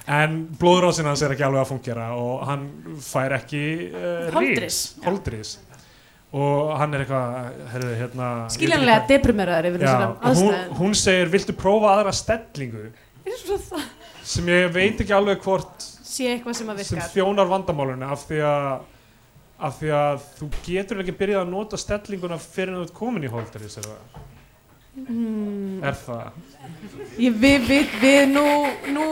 en 0.08 0.36
blóðrásinn 0.60 1.08
hans 1.10 1.22
er 1.26 1.34
ekki 1.36 1.46
alveg 1.48 1.64
að 1.66 1.72
fungera 1.72 2.10
og 2.16 2.44
hann 2.48 2.68
fær 3.04 3.36
ekki 3.38 3.64
uh, 3.92 4.30
Holdris, 4.36 5.58
og 6.38 6.74
hann 6.80 6.96
er 6.96 7.04
eitthvað 7.04 7.98
hérna, 8.02 8.30
Skiljanlega 8.54 9.06
deprimeraður 9.12 9.70
yfir 9.72 9.84
þessari 9.84 10.08
og 10.08 10.16
hún, 10.16 10.30
aðstæðum 10.32 10.82
hún 10.82 10.98
segir, 11.02 11.32
viltu 11.34 11.56
prófa 11.58 11.94
aðra 11.98 12.16
stellingu? 12.16 12.90
Sem 14.28 14.52
ég 14.52 14.70
veit 14.76 15.02
ekki 15.04 15.16
alveg 15.16 15.44
hvort 15.44 15.84
sé 16.08 16.30
eitthvað 16.32 16.62
sem 16.62 16.72
að 16.72 16.86
sem 16.88 17.04
þjónar 17.14 17.52
vandamálunni 17.52 18.08
af 18.08 18.24
því 18.30 18.40
að 18.48 18.70
af 19.58 19.80
því 19.80 19.92
að 19.98 20.26
þú 20.38 20.48
getur 20.68 21.00
ekki 21.02 21.16
byrjað 21.18 21.44
að 21.44 21.52
nota 21.52 21.80
stellinguna 21.82 22.38
fyrir 22.42 22.76
að 22.76 22.84
þú 22.84 22.88
ert 22.88 22.98
komin 23.00 23.26
í 23.26 23.32
holdris 23.32 23.80
er 23.82 23.88
hmm. 25.06 25.78
er 25.86 26.02
það? 26.02 26.42
Ég, 27.22 27.40
við, 27.46 27.70
við, 27.70 27.96
við, 28.02 28.22
nú, 28.34 28.48
nú 28.96 29.08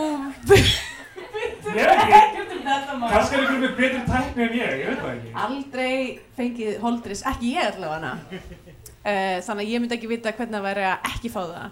Ég 1.65 1.73
veit 1.75 1.99
ekki, 1.99 2.19
kannski 2.63 3.36
er 3.36 3.41
einhver 3.41 3.57
með 3.59 3.73
betri 3.75 4.01
tækni 4.07 4.45
en 4.45 4.53
ég, 4.55 4.75
ég 4.79 4.91
veit 4.91 5.01
það 5.01 5.09
ekki. 5.15 5.31
Aldrei 5.45 5.95
fengið 6.38 6.77
holdris, 6.83 7.23
ekki 7.27 7.51
ég 7.57 7.73
allavega. 7.73 8.13
Hana 8.13 8.75
uh, 9.05 9.41
þannig 9.45 9.65
að 9.65 9.71
ég 9.71 9.81
myndi 9.81 9.97
ekki 9.97 10.11
vita 10.11 10.33
hvernig 10.36 10.57
það 10.57 10.67
væri 10.69 10.86
að 10.89 11.09
ekki 11.11 11.31
fá 11.33 11.41
það. 11.41 11.67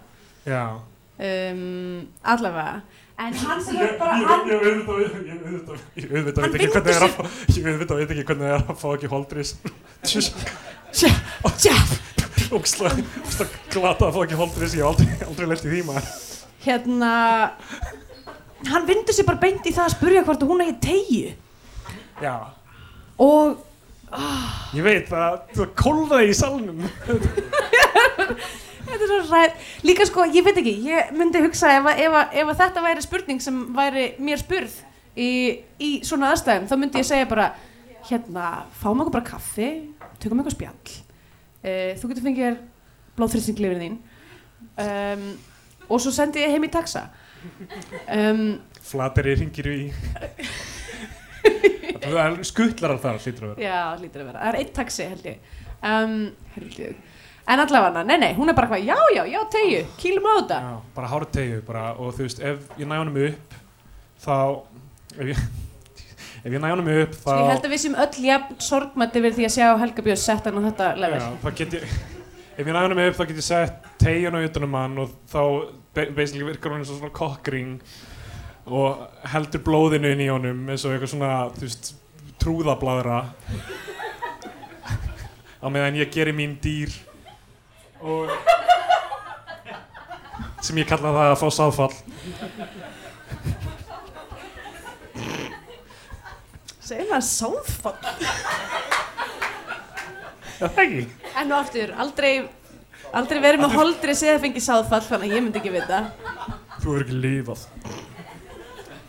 Já, 0.50 0.64
um, 1.30 2.04
allavega. 2.34 2.76
En 3.24 3.36
hann 3.44 3.60
sem 3.62 3.78
ég 3.78 3.92
er 3.92 3.98
bara 4.00 4.18
ég- 4.18 4.26
auðvitað 6.10 6.48
veit 6.50 6.56
ekki 6.58 6.72
hvernig 6.74 6.88
það 6.88 6.96
er 6.96 7.04
að 7.08 7.14
fá 7.18 7.24
ég 7.54 7.68
auðvitað 7.70 8.00
veit 8.02 8.16
ekki 8.16 8.28
hvernig 8.32 8.48
það 8.48 8.56
er 8.58 8.66
að 8.74 8.82
fá 8.82 8.88
ekki 8.96 9.12
holdris. 9.14 9.56
Tja, 10.94 11.76
Ógslag 12.54 13.00
glata 13.74 14.08
að 14.08 14.16
fá 14.16 14.20
ekki 14.24 14.40
holdris 14.40 14.76
ég 14.78 14.84
hef 14.84 14.92
aldrei, 14.94 15.28
aldrei 15.28 15.50
lelt 15.50 15.66
í 15.66 15.72
því 15.74 15.84
maður. 15.88 16.10
Hérna 16.64 17.14
hann 18.70 18.88
vindur 18.88 19.16
sér 19.16 19.28
bara 19.28 19.42
beint 19.42 19.66
í 19.68 19.74
það 19.76 19.90
að 19.90 19.96
spurja 19.98 20.26
hvort 20.28 20.46
hún 20.48 20.64
eigi 20.64 20.76
tegju 20.86 21.32
Já, 22.24 22.36
og 23.20 23.58
ég 24.78 24.86
veit 24.86 25.10
að 25.18 25.40
þú 25.58 25.66
kólfaði 25.80 26.30
í 26.30 26.38
salnum. 26.38 26.84
Þetta 28.84 29.00
er 29.00 29.10
svo 29.10 29.20
ræð 29.32 29.70
líka 29.88 30.06
sko, 30.06 30.26
ég 30.30 30.46
veit 30.46 30.60
ekki, 30.60 30.74
ég 30.86 31.14
myndi 31.18 31.42
hugsa 31.42 31.72
ef, 31.80 31.88
ef, 31.98 32.18
ef 32.44 32.52
þetta 32.60 32.84
væri 32.84 33.06
spurning 33.06 33.42
sem 33.42 33.62
væri 33.74 34.10
mér 34.22 34.42
spurð 34.42 34.76
í, 35.18 35.30
í 35.82 35.90
svona 36.06 36.34
aðstæðum, 36.34 36.68
þá 36.70 36.76
myndi 36.78 37.02
ég 37.02 37.08
segja 37.08 37.30
bara 37.32 37.48
hérna, 38.10 38.52
fáum 38.82 39.02
okkur 39.02 39.16
bara 39.16 39.30
kaffi 39.32 39.70
tökum 40.22 40.44
eitthvað 40.44 40.58
spjall 40.58 40.94
uh, 41.64 41.92
þú 42.00 42.06
getur 42.12 42.26
fengið 42.28 42.46
þér 42.48 42.58
blóðþrýstinglifin 43.18 43.84
þín. 43.84 43.98
Um, 44.84 45.26
og 45.90 45.98
svo 46.02 46.12
sendi 46.16 46.44
ég 46.44 46.54
heim 46.54 46.68
í 46.68 46.72
taxa. 46.74 47.02
Um, 48.08 48.46
Flateri 48.84 49.34
ringir 49.40 49.68
í 49.72 49.82
Það 52.04 52.20
er 52.20 52.38
skuttlarar 52.48 53.00
þar 53.00 53.18
hlýtur 53.22 53.46
að 53.48 53.52
vera. 53.54 53.64
Já, 53.64 53.80
lítur 54.02 54.24
að 54.24 54.30
vera, 54.30 54.40
það 54.44 54.50
er 54.50 54.58
einn 54.60 54.72
taxi 54.76 55.04
held 55.08 55.26
ég. 55.28 55.38
Um, 55.84 56.16
en 57.54 57.60
allavega, 57.64 58.04
nei 58.08 58.18
nei, 58.20 58.32
hún 58.38 58.52
er 58.52 58.58
bara 58.58 58.70
hvað, 58.72 58.86
já 58.88 58.98
já, 59.16 59.24
já 59.28 59.40
tegju, 59.52 59.82
kýlum 60.00 60.28
á 60.28 60.34
þetta. 60.38 60.58
Já, 60.64 60.72
bara 60.96 61.12
hára 61.12 61.28
tegju 61.38 61.58
bara, 61.68 61.84
og 62.00 62.08
þú 62.18 62.22
veist, 62.28 62.40
ef 62.44 62.58
ég 62.80 62.90
næ 62.90 62.96
honum 63.00 63.20
upp 63.28 63.48
þá 64.24 64.36
ef 65.20 65.26
ég, 65.34 65.38
ef 66.44 66.52
ég 66.52 66.60
næ 66.60 66.70
honum 66.74 66.90
upp 66.94 67.14
þá 67.16 67.30
Sko 67.30 67.38
ég 67.40 67.52
held 67.54 67.68
að 67.68 67.74
við 67.74 67.82
séum 67.86 67.96
öll 68.04 68.26
jafn 68.28 68.58
sorgmætti 68.68 69.22
við 69.24 69.38
því 69.38 69.46
að 69.48 69.54
sjá 69.58 69.68
Helga 69.84 70.04
Björns 70.08 70.26
sett 70.28 70.50
hann 70.50 70.60
á 70.60 70.64
þetta 70.68 70.88
level. 71.00 71.20
já, 71.22 71.30
þá 71.44 71.50
get 71.62 71.78
ég 71.78 71.84
ef 72.58 72.66
ég 72.68 72.74
næ 72.76 72.82
honum 72.84 73.04
upp 73.08 73.16
þá 73.20 73.24
get 73.30 73.40
ég 73.40 73.48
sett 73.48 73.88
tegjun 74.04 74.36
á 74.38 74.40
utanum 74.48 74.76
hann 74.82 74.98
og 75.06 75.14
þá 75.32 75.42
ba- 75.96 76.10
basically 76.18 76.44
virkar 76.50 76.74
hann 76.76 76.84
eins 76.84 76.92
og 76.92 77.00
svona 77.00 77.16
kokkring 77.16 77.78
og 78.68 79.06
heldur 79.34 79.64
blóðinu 79.66 80.12
inn 80.16 80.22
í 80.24 80.30
honum 80.32 80.68
eins 80.72 80.84
og 80.88 80.94
eitthvað 80.96 81.14
svona, 81.16 81.32
þú 81.56 81.66
veist 81.68 81.94
trúðablaðra 82.44 83.18
á 85.64 85.68
meðan 85.72 85.96
ég 86.02 86.12
geri 86.12 86.34
mín 86.36 86.58
dýr 86.64 86.92
og 88.04 88.32
sem 90.64 90.78
ég 90.80 90.88
kalla 90.88 91.12
það 91.16 91.32
að 91.32 91.40
fá 91.40 91.48
sáðfall 91.56 91.96
Segir 96.84 97.08
maður 97.10 97.26
sáðfall? 97.28 97.98
Já, 100.60 100.68
það 100.68 100.82
ekki 100.84 101.04
En 101.40 101.48
nú 101.50 101.56
aftur, 101.58 101.94
aldrei, 102.04 102.32
aldrei 103.16 103.40
verið 103.44 103.64
með 103.64 103.76
holdri 103.80 104.16
segja 104.18 104.40
fengið 104.44 104.66
sáðfall, 104.68 105.04
þannig 105.08 105.32
að 105.32 105.38
ég 105.38 105.46
myndi 105.46 105.62
ekki 105.62 105.74
vita. 105.74 106.02
þú 106.84 106.88
verður 106.90 107.06
ekki 107.06 107.22
lífað 107.24 107.64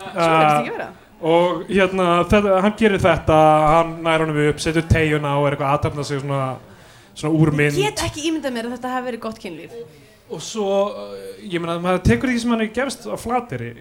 Svo 0.05 0.13
verður 0.15 0.45
þetta 0.45 0.61
ekki 0.61 0.75
vera. 0.77 0.89
og 1.25 1.65
hérna, 1.71 2.07
þetta, 2.31 2.55
hann 2.65 2.77
gerir 2.81 3.03
þetta 3.05 3.39
hann 3.73 3.93
nær 4.05 4.25
honum 4.25 4.41
upp, 4.51 4.59
setur 4.63 4.87
tegjuna 4.91 5.35
og 5.41 5.47
er 5.49 5.57
eitthvað 5.57 5.75
aðtapna 5.79 6.05
sig 6.05 6.21
svona, 6.23 6.41
svona 7.17 7.35
úr 7.41 7.53
Ég 7.55 7.79
get 7.81 8.03
ekki 8.09 8.27
ímyndað 8.31 8.57
mér 8.57 8.69
að 8.71 8.77
þetta 8.79 8.95
hafi 8.95 9.09
verið 9.11 9.23
gott 9.27 9.41
kynlíf. 9.43 9.77
og 10.35 10.41
svo, 10.43 10.69
ég 11.45 11.61
meina, 11.61 11.79
maður 11.85 12.03
tekur 12.09 12.31
því 12.33 12.39
sem 12.43 12.51
hann 12.55 12.65
er 12.65 12.73
gefst 12.75 13.05
á 13.09 13.17
flateri 13.21 13.75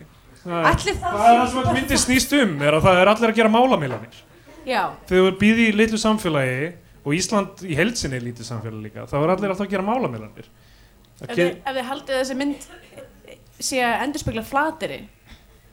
Ætli 0.43 0.95
það 0.99 1.17
það 1.17 1.27
er 1.29 1.39
það 1.39 1.49
sem 1.53 1.73
myndi 1.77 1.99
snýst 2.03 2.37
um 2.39 2.55
er 2.61 2.77
að 2.77 2.87
það 2.87 3.01
er 3.01 3.11
allir 3.13 3.31
að 3.31 3.37
gera 3.39 3.53
málamilanir 3.53 4.21
Já, 4.63 4.81
þegar 5.09 5.29
þú 5.29 5.37
býði 5.39 5.67
í 5.69 5.75
litlu 5.75 5.99
samfélagi 5.99 6.69
og 7.03 7.15
Ísland 7.17 7.63
í 7.67 7.77
heilsinni 7.79 8.19
er 8.19 8.25
lítið 8.27 8.47
samfélagi 8.47 8.87
líka 8.87 9.07
þá 9.07 9.17
er 9.21 9.33
allir 9.35 9.53
alltaf 9.53 9.65
að 9.67 9.73
gera 9.75 9.87
málamilanir 9.87 10.49
ef 11.23 11.31
þið, 11.31 11.49
þið 11.63 11.85
haldið 11.87 12.19
þessi 12.19 12.37
mynd 12.39 12.67
sé 13.63 13.81
að 13.83 14.05
endurspegla 14.07 14.43
flateri, 14.45 14.99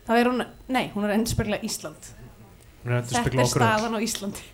þá 0.07 0.13
er 0.17 0.31
hún, 0.31 0.45
nei, 0.73 0.85
hún 0.95 1.07
er 1.07 1.17
endurspegla 1.17 1.61
Ísland. 1.67 2.11
Þetta 2.85 3.23
er 3.29 3.51
staðan 3.51 3.99
á 3.99 4.01
Íslandi. 4.01 4.45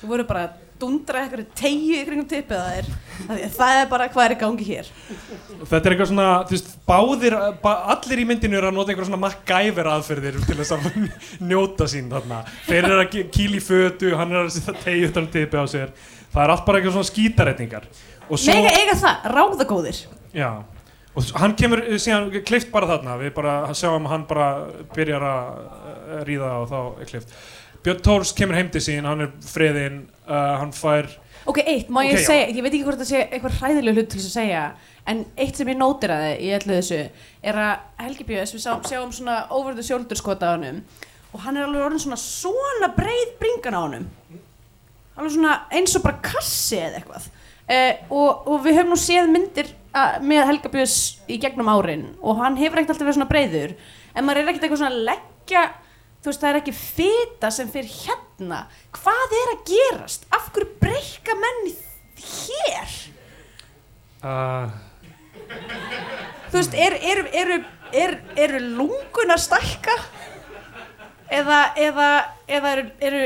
Þú 0.00 0.10
voru 0.10 0.26
bara 0.28 0.44
dundra 0.80 1.22
eitthvað 1.24 1.44
tegju 1.58 1.96
í 2.00 2.04
kringum 2.08 2.26
tippið 2.30 2.58
að 2.58 2.72
þér. 2.74 2.88
af 3.14 3.28
því 3.30 3.44
að 3.46 3.54
Það 3.58 3.78
er 3.80 3.86
bara 3.92 4.08
hvað 4.10 4.24
er 4.26 4.34
í 4.34 4.38
gangi 4.40 4.66
hér. 4.68 4.88
Þetta 5.64 5.80
er 5.80 5.94
eitthvað 5.94 6.10
svona, 6.10 6.26
þú 6.48 6.56
veist, 6.56 6.72
báðir, 6.88 7.36
allir 7.94 8.22
í 8.22 8.26
myndinu 8.28 8.58
eru 8.58 8.70
að 8.72 8.76
nota 8.78 8.92
einhver 8.94 9.08
svona 9.08 9.20
MacGyver 9.22 9.90
aðferðir 9.94 10.40
til 10.48 10.58
þess 10.58 10.74
að 10.76 10.88
njóta 11.52 11.88
sín 11.90 12.10
þarna. 12.12 12.42
Þeir 12.66 12.82
eru 12.90 13.00
að 13.04 13.16
kýla 13.38 13.60
í 13.60 13.64
fötu, 13.64 14.12
hann 14.18 14.34
er 14.34 14.42
að 14.42 14.52
setja 14.58 14.76
tegju 14.82 15.08
utan 15.12 15.30
tipi 15.38 15.62
á 15.62 15.66
sér. 15.70 15.94
Það 16.34 16.42
er 16.48 16.54
allt 16.56 16.66
bara 16.66 16.80
eitthvað 16.82 16.96
svona 16.98 17.10
skítaretningar. 17.12 17.88
Svo, 18.28 18.38
Mega 18.50 18.70
eiga 18.80 18.94
það, 18.98 19.26
ráðagóðir. 19.36 19.98
já, 20.34 20.48
og 21.14 21.28
hann 21.38 21.52
kemur 21.54 21.82
eh, 21.84 21.98
síðan 22.02 22.32
klift 22.48 22.72
bara 22.72 22.88
þarna, 22.90 23.18
við 23.20 23.34
bara 23.36 23.52
sjáum 23.76 24.08
hann 24.10 24.24
bara 24.26 24.48
byrjar 24.96 25.22
að 25.28 25.50
eh, 25.60 26.22
ríða 26.26 26.48
og 26.64 26.70
þá 26.72 26.78
er 27.04 27.10
klift. 27.12 27.36
Björn 27.84 28.00
Tórs 28.04 28.32
kemur 28.36 28.56
heim 28.56 28.70
til 28.72 28.80
sín, 28.84 29.04
hann 29.08 29.26
er 29.26 29.32
friðinn, 29.44 30.02
uh, 30.26 30.56
hann 30.62 30.72
fær, 30.76 31.10
Ok, 31.44 31.58
eitt, 31.60 31.90
má 31.92 32.00
ég 32.00 32.14
Ok, 32.14 32.22
já. 32.22 32.26
segja, 32.30 32.46
ég 32.56 32.62
veit 32.64 32.72
ekki 32.72 32.84
hvort 32.86 33.00
það 33.02 33.08
sé 33.10 33.18
eitthvað 33.26 33.56
hræðileg 33.60 33.98
hlut 33.98 34.06
til 34.08 34.20
þess 34.20 34.30
að 34.30 34.36
segja, 34.38 34.60
en 35.12 35.18
eitt 35.36 35.58
sem 35.58 35.68
ég 35.68 35.76
nótiraði 35.76 36.30
í 36.40 36.52
allu 36.56 36.78
þessu 36.78 37.00
er 37.44 37.58
að 37.60 37.82
Helgi 38.00 38.24
Björns, 38.30 38.54
við 38.56 38.64
sjáum 38.88 39.12
svona 39.12 39.34
over 39.52 39.76
the 39.76 39.84
shoulder 39.84 40.16
skota 40.16 40.48
á 40.48 40.56
honum 40.56 40.78
og 41.34 41.42
hann 41.44 41.58
er 41.58 41.66
alveg 41.66 41.84
orðin 41.84 42.00
svona 42.00 42.16
svona 42.22 42.88
breið 42.96 43.34
bringan 43.42 43.76
á 43.76 43.80
honum. 43.82 44.08
Alveg 45.18 45.34
svona 45.34 45.54
eins 45.74 45.96
og 45.98 46.04
bara 46.06 46.22
kassi 46.24 46.78
eða 46.80 47.00
eitthvað. 47.02 47.28
Uh, 47.64 47.92
og, 48.12 48.48
og 48.48 48.64
við 48.64 48.78
höfum 48.78 48.92
nú 48.94 48.98
séð 49.00 49.28
myndir 49.34 49.68
uh, 49.92 50.16
með 50.24 50.46
Helga 50.48 50.72
Björns 50.72 50.96
í 51.28 51.38
gegnum 51.42 51.68
árin 51.72 52.10
og 52.20 52.40
hann 52.40 52.56
hefur 52.60 52.80
ekkert 52.80 52.92
alltaf 52.96 53.06
verið 53.08 53.18
svona 53.18 53.28
breiður 53.30 53.76
en 54.14 54.24
maður 54.26 54.40
er 54.42 54.50
ekkert 54.52 54.66
eitthvað 54.66 54.82
svona 54.82 54.96
að 54.96 55.06
leggja 55.10 55.62
þú 56.24 56.30
veist 56.30 56.40
það 56.40 56.50
er 56.54 56.58
ekki 56.62 56.72
fita 56.78 57.50
sem 57.52 57.68
fyrir 57.68 57.90
hérna. 57.92 58.62
Hvað 58.96 59.34
er 59.40 59.50
að 59.52 59.64
gerast? 59.68 60.24
Af 60.32 60.46
hverju 60.54 60.70
breyka 60.80 61.36
menn 61.36 61.60
í- 61.68 61.76
hér? 62.24 62.94
Uh, 64.24 64.72
þú 66.48 66.56
veist 66.56 66.74
eru 66.80 66.98
er, 67.04 67.20
er, 67.36 67.54
er, 67.92 68.56
lungun 68.78 69.34
að 69.34 69.42
stækka? 69.44 69.98
Eða 71.34 71.60
eða, 71.80 72.08
eða 72.48 72.72
eru, 73.04 73.22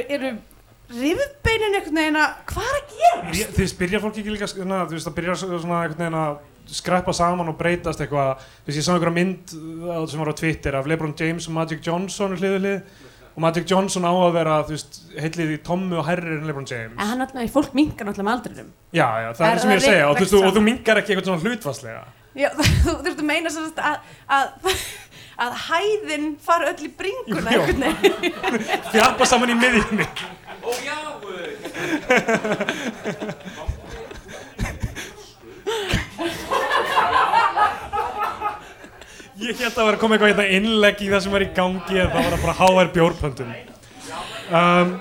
rifbeinin 0.89 1.77
einhvern 1.79 1.99
veginn 2.01 2.19
að 2.19 2.37
hvað 2.51 2.69
er 2.73 2.77
að 2.81 2.93
gerast? 2.97 3.31
Byrja- 3.31 3.55
Þið 3.59 3.71
spyrja 3.77 4.01
fólk 4.03 4.19
ekki 4.23 4.35
líka 4.35 4.49
svona, 4.51 4.83
þú 4.89 4.97
veist, 4.97 5.07
það 5.09 5.17
byrjar 5.21 5.41
svona 5.45 5.81
einhvern 5.85 6.03
veginn 6.03 6.21
að 6.69 6.77
skreppa 6.79 7.13
saman 7.17 7.49
og 7.53 7.57
breytast 7.59 8.01
eitthvað. 8.05 8.43
Ég 8.69 8.83
sá 8.85 8.93
einhverja 8.95 9.17
mynd 9.17 9.55
uh, 9.57 10.03
sem 10.09 10.21
var 10.21 10.31
á 10.33 10.35
Twitter 10.37 10.77
af 10.79 10.89
LeBron 10.91 11.15
James 11.19 11.49
og 11.49 11.55
Magic 11.57 11.81
Johnson 11.87 12.37
hliðu 12.37 12.59
hlið 12.61 12.81
og 13.39 13.43
Magic 13.45 13.65
Johnson 13.71 14.03
á 14.03 14.11
að 14.11 14.33
vera, 14.35 14.55
heillið 15.23 15.53
í 15.55 15.59
tommu 15.63 16.01
og 16.01 16.07
herrir 16.09 16.41
en 16.41 16.47
LeBron 16.49 16.67
James. 16.69 16.97
En 16.99 17.13
hann 17.13 17.23
alltaf, 17.23 17.53
fólk 17.55 17.73
minkar 17.79 18.09
náttúrulega 18.09 18.27
með 18.29 18.35
aldrinum. 18.37 18.71
Já, 18.91 19.07
já, 19.23 19.29
það 19.39 19.45
Er- 19.47 19.51
er 19.51 19.59
það 19.59 19.63
sem 19.63 19.71
ég 19.71 19.75
er 19.75 19.79
að 19.79 19.83
það 19.83 19.89
segja. 19.89 20.07
Og 20.09 20.15
og, 20.19 20.49
og 20.49 20.57
þú 20.57 20.63
mingar 20.67 20.97
ekki 21.03 21.15
eitthvað 21.15 21.29
svona 21.31 21.45
hlutfarslega 21.47 22.03
Já, 22.39 22.49
þú 22.85 22.93
þurftu 23.03 23.23
að 23.23 23.29
meina 23.31 23.51
sagt 23.51 23.79
að, 23.83 23.97
að, 24.37 24.47
að 25.47 25.53
hæðin 25.69 26.27
fara 26.43 26.69
öll 26.73 26.83
í 26.87 26.91
bringuna. 26.99 27.51
Fjappa 28.93 29.25
saman 29.27 29.55
í 29.55 29.57
miðjunni. 29.59 30.07
Ó 30.59 30.71
já, 30.83 30.99
Ég 39.39 39.55
held 39.55 39.71
að 39.71 39.77
það 39.77 39.87
var 39.87 39.97
að 39.97 40.01
koma 40.03 40.17
eitthvað 40.17 40.31
hérna 40.33 40.47
innlegg 40.59 41.03
í 41.05 41.09
það 41.13 41.25
sem 41.25 41.35
var 41.35 41.45
í 41.45 41.49
gangi 41.55 41.99
en 42.03 42.13
það 42.13 42.25
var 42.27 42.37
að 42.37 42.45
bara 42.45 42.55
HR 42.59 42.89
bjórpöndun 42.97 43.51
um, 44.59 44.95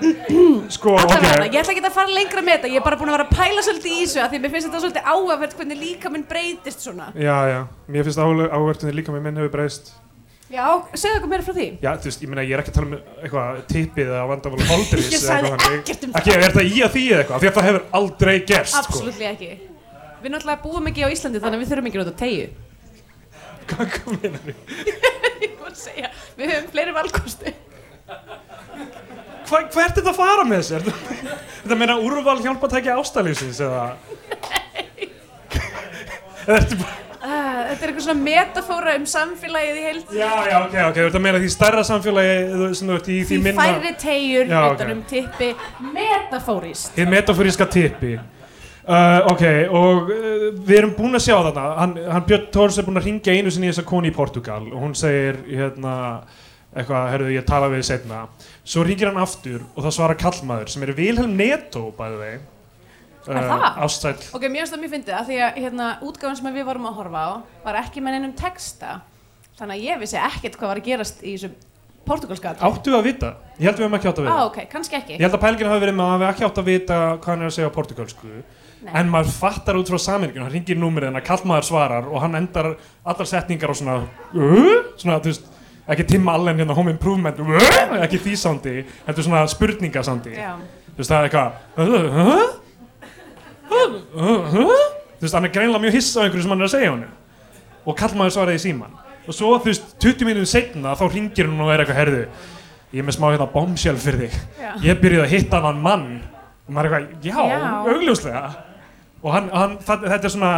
Sko, 0.70 0.94
ok 0.94 1.24
ég 1.24 1.56
ætla 1.58 1.74
ekki 1.74 1.82
að 1.82 1.94
fara 1.96 2.12
lengra 2.12 2.44
með 2.44 2.58
þetta, 2.58 2.70
ég 2.70 2.80
er 2.80 2.84
bara 2.86 2.98
búin 3.00 3.10
að 3.10 3.16
vera 3.18 3.26
að 3.26 3.38
pæla 3.38 3.64
svolítið 3.66 3.94
í 3.96 4.02
þessu 4.04 4.20
að 4.22 4.34
því 4.34 4.42
mér 4.44 4.52
finnst 4.54 4.68
þetta 4.68 4.82
svolítið 4.84 5.08
áhugavert 5.14 5.56
hvernig 5.58 5.80
líka 5.82 6.12
minn 6.12 6.26
breytist 6.28 6.84
svona. 6.84 7.08
Já, 7.18 7.36
já, 7.50 7.58
mér 7.88 8.06
finnst 8.06 8.22
ávertunni 8.22 8.94
líka 8.94 9.14
með 9.16 9.26
minn 9.26 9.40
hefur 9.42 9.56
breyst 9.56 9.90
Já, 10.48 10.64
segðu 10.96 11.18
okkur 11.18 11.28
meira 11.28 11.44
frá 11.44 11.52
því. 11.58 11.64
Já, 11.84 11.90
þú 12.00 12.08
veist, 12.08 12.22
ég 12.24 12.30
meina, 12.32 12.44
ég 12.48 12.54
er 12.56 12.62
ekki 12.62 12.70
að 12.72 12.76
tala 12.78 12.86
um 12.88 12.94
eitthvað 13.20 13.58
tippið 13.68 14.12
eða 14.14 14.22
vandamála 14.30 14.68
holdiris 14.70 15.10
Ég 15.12 15.20
sagði 15.20 15.50
ekkert 15.74 16.06
um 16.06 16.14
Ekki, 16.16 16.32
er 16.38 16.54
það 16.54 16.70
í 16.70 16.78
að 16.86 16.94
því 16.94 17.02
eða 17.10 17.18
eitthvað? 17.18 17.42
Því 17.42 17.50
að 17.50 17.58
það 17.58 17.68
hefur 17.68 17.84
aldrei 17.98 18.32
gerst, 18.48 18.78
sko 18.78 18.94
Absolutt 18.94 19.26
ekki. 19.28 19.50
Við 20.22 20.32
náttúrulega 20.32 20.62
búum 20.64 20.88
ekki 20.88 21.04
á 21.04 21.08
Íslandi 21.12 21.42
þannig 21.44 21.58
að 21.58 21.62
við 21.66 21.74
þurfum 21.74 21.90
ekki 21.90 22.00
að 22.00 22.06
nota 22.06 22.20
tegju. 22.22 22.48
Hvað 23.68 23.90
hvað 23.94 24.20
meinar 24.22 24.44
þið? 24.46 24.58
Ég 25.44 25.56
var 25.60 25.72
að 25.72 25.80
segja, 25.80 26.10
við 26.38 26.52
höfum 26.54 26.70
fleiri 26.74 26.94
valkosti. 26.96 27.54
Hva, 29.48 29.58
hvert 29.64 29.80
er 29.80 29.92
þetta 29.96 30.12
að 30.12 30.16
fara 30.18 30.44
með 30.48 30.62
þessu? 30.62 30.78
Þetta, 30.86 31.36
þetta 31.64 31.76
meina 31.80 31.98
úrval 32.04 32.38
hjálpa 32.44 32.68
að 32.68 32.74
tekja 32.78 32.96
ástæðlýsins 33.00 33.60
eða? 33.64 33.84
Eða 36.48 36.56
ertu 36.62 36.78
bara... 36.80 36.94
Uh, 37.18 37.28
þetta 37.28 37.82
er 37.82 37.90
eitthvað 37.90 38.04
svona 38.06 38.22
metafóra 38.24 38.92
um 38.96 39.04
samfélagið 39.10 39.78
í 39.80 39.82
heild. 39.84 40.12
Já, 40.16 40.28
já, 40.48 40.56
ok, 40.62 40.76
ok, 40.86 40.98
þú 41.00 41.06
ert 41.08 41.16
að 41.18 41.24
meina 41.24 41.40
því 41.42 41.48
stærra 41.52 41.82
samfélagi 41.84 42.36
þú- 42.54 42.68
sem 42.78 42.88
þú 42.88 42.94
ert 42.96 43.08
í 43.10 43.16
því, 43.18 43.26
Því 43.28 43.38
minna... 43.44 43.64
færri 43.66 43.90
tegjur 44.04 44.52
Já, 44.54 44.60
ok. 44.62 44.76
utan 44.78 44.92
um 44.94 45.02
tippi 45.10 45.48
metafórist. 45.98 46.92
Hið 46.96 47.10
metaforíska 47.12 47.66
tippi 47.74 48.12
uh, 48.88 49.30
Ok, 49.32 49.44
og 49.68 50.10
uh, 50.10 50.48
við 50.58 50.74
erum 50.80 50.96
búin 50.98 51.18
að 51.18 51.24
sjá 51.28 51.36
þarna. 51.36 51.68
Hann, 51.78 51.96
hann 52.08 52.28
Björn 52.28 52.50
Tórs 52.54 52.80
er 52.80 52.88
búin 52.88 53.00
að 53.00 53.08
ringja 53.10 53.36
einu 53.36 53.54
sinni 53.54 53.70
í 53.70 53.72
þessa 53.72 53.88
koni 53.88 54.12
í 54.12 54.16
Portugal. 54.16 54.62
Og 54.72 54.82
hún 54.82 54.96
segir 54.98 55.40
hérna 55.46 55.94
eitthvað, 56.68 57.08
herruðu, 57.14 57.34
ég 57.36 57.48
tala 57.48 57.70
við 57.72 57.82
þið 57.82 57.88
setna 57.88 58.20
svo 58.68 58.84
ringir 58.84 59.08
hann 59.08 59.22
aftur 59.22 59.62
og 59.72 59.82
það 59.86 59.94
svarar 59.96 60.18
kallmaður 60.20 60.72
sem 60.72 60.84
er 60.84 60.92
Vilhelm 60.98 61.36
Netto, 61.38 61.88
bæði 61.96 62.18
þeim 62.24 62.46
Er 63.28 63.44
það? 63.44 63.64
Ástsæll 63.84 64.28
Ok, 64.36 64.44
mér 64.48 64.62
finnst 64.62 64.74
það 64.74 64.82
mjög 64.82 64.92
fyndið 64.94 65.16
að 65.18 65.30
því 65.30 65.38
að 65.44 65.56
hérna, 65.62 65.86
útgáfan 66.06 66.38
sem 66.38 66.54
við 66.54 66.68
vorum 66.68 66.86
að 66.88 67.00
horfa 67.00 67.24
á 67.24 67.30
var 67.64 67.78
ekki 67.82 68.02
með 68.04 68.14
neinum 68.16 68.34
texta. 68.38 69.00
Þannig 69.58 69.74
að 69.74 69.88
ég 69.88 70.00
vissi 70.02 70.20
ekkert 70.20 70.56
hvað 70.56 70.72
var 70.72 70.80
að 70.80 70.86
gerast 70.88 71.24
í 71.24 71.34
þessu 71.34 71.50
portugalskat 72.08 72.62
Áttu 72.64 72.94
að 72.96 73.08
vita? 73.10 73.32
Ég 73.58 73.68
held 73.68 73.80
við 73.80 73.84
höfum 73.84 73.98
ekki 73.98 74.08
átt 74.08 74.22
að 74.22 74.28
ah, 74.30 74.38
vita 74.38 74.46
ok, 74.48 74.58
kannski 74.72 74.96
ekki. 75.00 75.16
Ég 75.18 75.26
held 75.26 75.36
að 75.36 75.42
pælingin 75.44 75.70
hafi 75.72 75.84
verið 75.84 75.98
með 75.98 76.12
að 76.14 76.22
við 76.22 76.28
ekki 76.30 76.46
átt 76.48 76.62
að 76.62 76.70
vita 76.70 77.00
hvað 77.18 77.28
hann 77.34 77.42
er 77.42 77.50
að 77.50 77.56
segja 77.58 77.68
á 77.68 77.76
portugalsku 77.76 78.32
Nei. 78.78 78.92
en 79.00 79.08
maður 79.10 79.32
fattar 79.34 79.74
út 79.80 79.88
frá 79.90 79.98
samenningin 79.98 80.44
hann 80.44 80.52
ringir 80.54 80.78
númerið 80.78 81.08
en 81.10 81.18
að 81.18 81.24
kallmaður 81.26 81.66
svarar 81.66 82.04
og 82.06 82.20
hann 82.22 82.38
endar 82.38 82.68
allar 83.02 83.26
setningar 83.26 83.72
á 83.72 83.74
svona 83.74 83.96
uh? 84.04 84.76
svona, 84.94 85.16
þú 85.18 85.32
veist, 85.32 85.48
ekki 85.90 86.04
Tim 86.12 86.28
Allen 86.30 86.60
hérna 86.60 86.76
home 86.76 86.92
improvement 86.94 87.40
uh? 87.42 87.46
ekki 88.04 88.20
því 88.22 88.36
sándi, 88.38 88.74
þetta 89.06 89.18
er 89.18 89.26
svona 89.26 89.42
spurningasándi 89.50 90.36
Já. 90.36 90.52
þú 90.92 90.98
veist, 91.00 91.10
það 91.10 91.18
er 91.18 91.24
eitthvað 91.26 91.50
þú 95.18 95.24
veist, 95.24 95.34
hann 95.34 95.48
er 95.48 95.54
greinlega 95.56 95.82
mjög 95.82 95.98
hissa 95.98 96.22
á 96.22 96.24
einhverju 96.28 96.46
sem 96.46 96.54
hann 96.54 96.62
er 96.62 96.68
að 96.70 96.74
segja 96.76 96.94
honum 96.94 97.12
og 97.88 97.98
kallmaður 97.98 98.36
svaraði 98.36 98.60
í 98.60 98.64
síman 98.68 98.94
og 99.28 99.34
svo, 99.36 99.50
þú 99.58 99.72
veist, 99.72 99.90
20 100.06 100.30
mínútur 100.30 100.52
setna 100.54 100.94
þá 100.94 101.04
ringir 101.12 101.50
hann 101.50 101.66
og 101.66 101.74
er 101.74 101.82
eitthvað, 101.82 102.00
herðu 102.04 102.22
ég 102.94 103.02
er 103.02 103.10
með 103.10 103.18
smá 103.18 103.26
hérna 103.32 103.50
bombshell 103.52 103.98
fyrir 104.00 104.28
þig 104.28 104.38
Já. 104.62 104.70
ég 104.86 105.02
byrjuði 105.02 105.26
að 105.26 105.34
hitta 105.34 105.60
hann 105.66 105.82
mann 105.82 106.08
og 106.68 106.72
maður 106.76 106.88
er 106.94 106.98
eitthvað, 107.02 107.26
já, 107.26 107.36
Já. 107.50 107.68
augljóslega 107.90 108.46
og 109.22 109.32
hann, 109.34 109.50
hann, 109.50 109.76
þetta 109.82 110.22
er 110.22 110.32
svona 110.32 110.52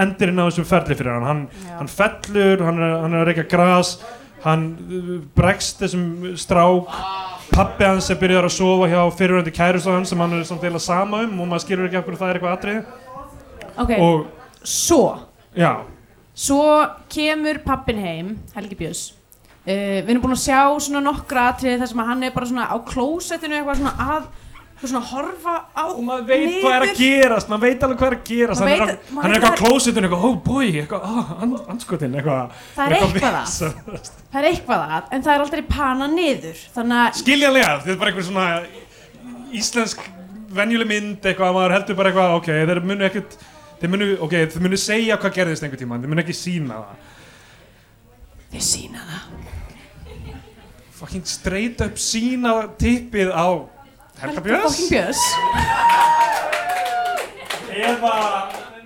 endurinn 0.00 0.40
á 0.40 0.48
þessum 0.48 0.68
ferli 0.68 0.96
fyrir 0.96 1.12
hann. 1.18 1.28
Hann, 1.28 1.70
hann 1.78 1.90
fellur, 1.92 2.64
hann 2.64 2.80
er, 2.80 2.94
hann 3.04 3.14
er 3.16 3.24
að 3.24 3.30
reyka 3.32 3.46
gras 3.52 3.96
hann 4.42 4.64
uh, 4.90 5.12
bregst 5.36 5.82
þessum 5.82 6.32
strák. 6.40 6.90
Pappi 7.52 7.84
hans 7.84 8.08
er 8.10 8.16
byrjaður 8.20 8.48
að 8.48 8.54
sofa 8.56 8.86
hjá 8.88 9.00
fyrirvændi 9.18 9.52
kærustu 9.54 9.92
hans 9.92 10.08
sem 10.12 10.20
hann 10.24 10.38
er 10.38 10.44
samt 10.48 10.62
eiginlega 10.64 10.86
sama 10.86 11.20
um 11.26 11.40
og 11.44 11.50
maður 11.50 11.66
skilur 11.66 11.88
ekki 11.88 11.98
af 12.00 12.06
hverju 12.06 12.20
það 12.22 12.30
er 12.30 12.38
eitthvað 12.38 12.54
atrið 12.56 12.78
Ok, 13.82 13.90
og 14.00 14.68
svo. 14.68 15.02
Já, 15.56 15.72
Svo 16.32 16.62
kemur 17.12 17.58
pappin 17.60 17.98
heim, 18.00 18.28
Helgi 18.56 18.76
Björns. 18.78 19.02
Uh, 19.66 20.00
Við 20.00 20.14
erum 20.14 20.22
búin 20.24 20.34
að 20.34 20.46
sjá 20.46 20.60
svona 20.80 21.02
nokkra 21.04 21.50
atriði 21.52 21.82
þar 21.82 21.90
sem 21.92 22.02
hann 22.08 22.24
er 22.24 22.32
bara 22.34 22.48
svona 22.48 22.68
á 22.72 22.76
klósettinu 22.88 23.58
eitthvað 23.58 23.82
svona 23.82 24.08
að 24.16 24.30
þú 24.82 24.88
svona 24.90 25.04
horfa 25.12 25.52
á 25.78 25.84
og 25.86 26.00
maður 26.04 26.24
veit 26.32 26.56
hvað 26.62 26.74
er 26.76 26.84
að 26.88 26.96
gerast 26.98 27.50
maður 27.52 27.62
veit 27.68 27.84
alveg 27.86 27.98
hvað 28.02 28.08
er 28.10 28.16
að 28.16 28.24
gerast. 28.30 28.62
Hann 28.62 28.70
veit- 28.72 29.12
hann 29.14 29.30
er 29.30 29.36
eitthvað 29.36 29.54
á 29.54 29.60
klósitun 29.62 30.06
eitthvað, 30.08 30.24
oh 30.28 30.34
boy, 30.46 30.66
eitthvað, 30.82 31.04
oh, 31.06 31.60
anskotin 31.72 32.16
eitthvað 32.18 32.56
Það 32.74 32.84
er 32.86 32.96
eitthvað 32.98 33.38
að. 33.42 33.52
það 34.32 34.40
er 34.42 34.48
eitthvað 34.50 34.84
að, 34.98 35.04
en 35.12 35.22
það 35.28 35.34
er 35.36 35.44
aldrei 35.46 35.62
pana 35.70 36.08
niður. 36.12 36.64
Skiljanlega, 37.22 37.72
þetta 37.84 37.94
er 37.94 38.00
bara 38.02 38.10
einhver 38.12 38.26
svona 38.26 38.48
íslensk 39.62 40.02
venjuleg 40.52 40.88
mynd 40.90 41.24
eitthvað 41.30 41.48
að 41.48 41.56
maður 41.60 41.74
heldur 41.78 41.96
bara 42.02 42.12
eitthvað, 42.12 42.34
ok, 42.40 42.50
þeir 42.72 42.82
munu 42.90 43.06
ekkert 43.08 43.38
þeir 43.82 43.90
munu, 43.94 44.06
ok, 44.26 44.34
þeir 44.52 44.62
munu 44.66 44.78
segja 44.78 45.16
hvað 45.22 45.36
gerðist 45.38 45.64
einhver 45.66 45.80
tíma, 45.80 45.96
þeir 46.02 46.12
munu 46.12 46.22
ekki 46.24 46.36
sína 46.36 46.80
það. 46.82 47.08
Þið 48.52 48.66
sína 48.68 49.06
það. 49.08 49.30
Fucking 51.02 51.24
straight 51.26 51.80
up 51.82 51.96
sína 51.98 52.52
tippið 52.78 53.32
á 53.34 53.46
Helga 54.20 54.40
Björns. 54.40 54.90
eða 57.72 58.16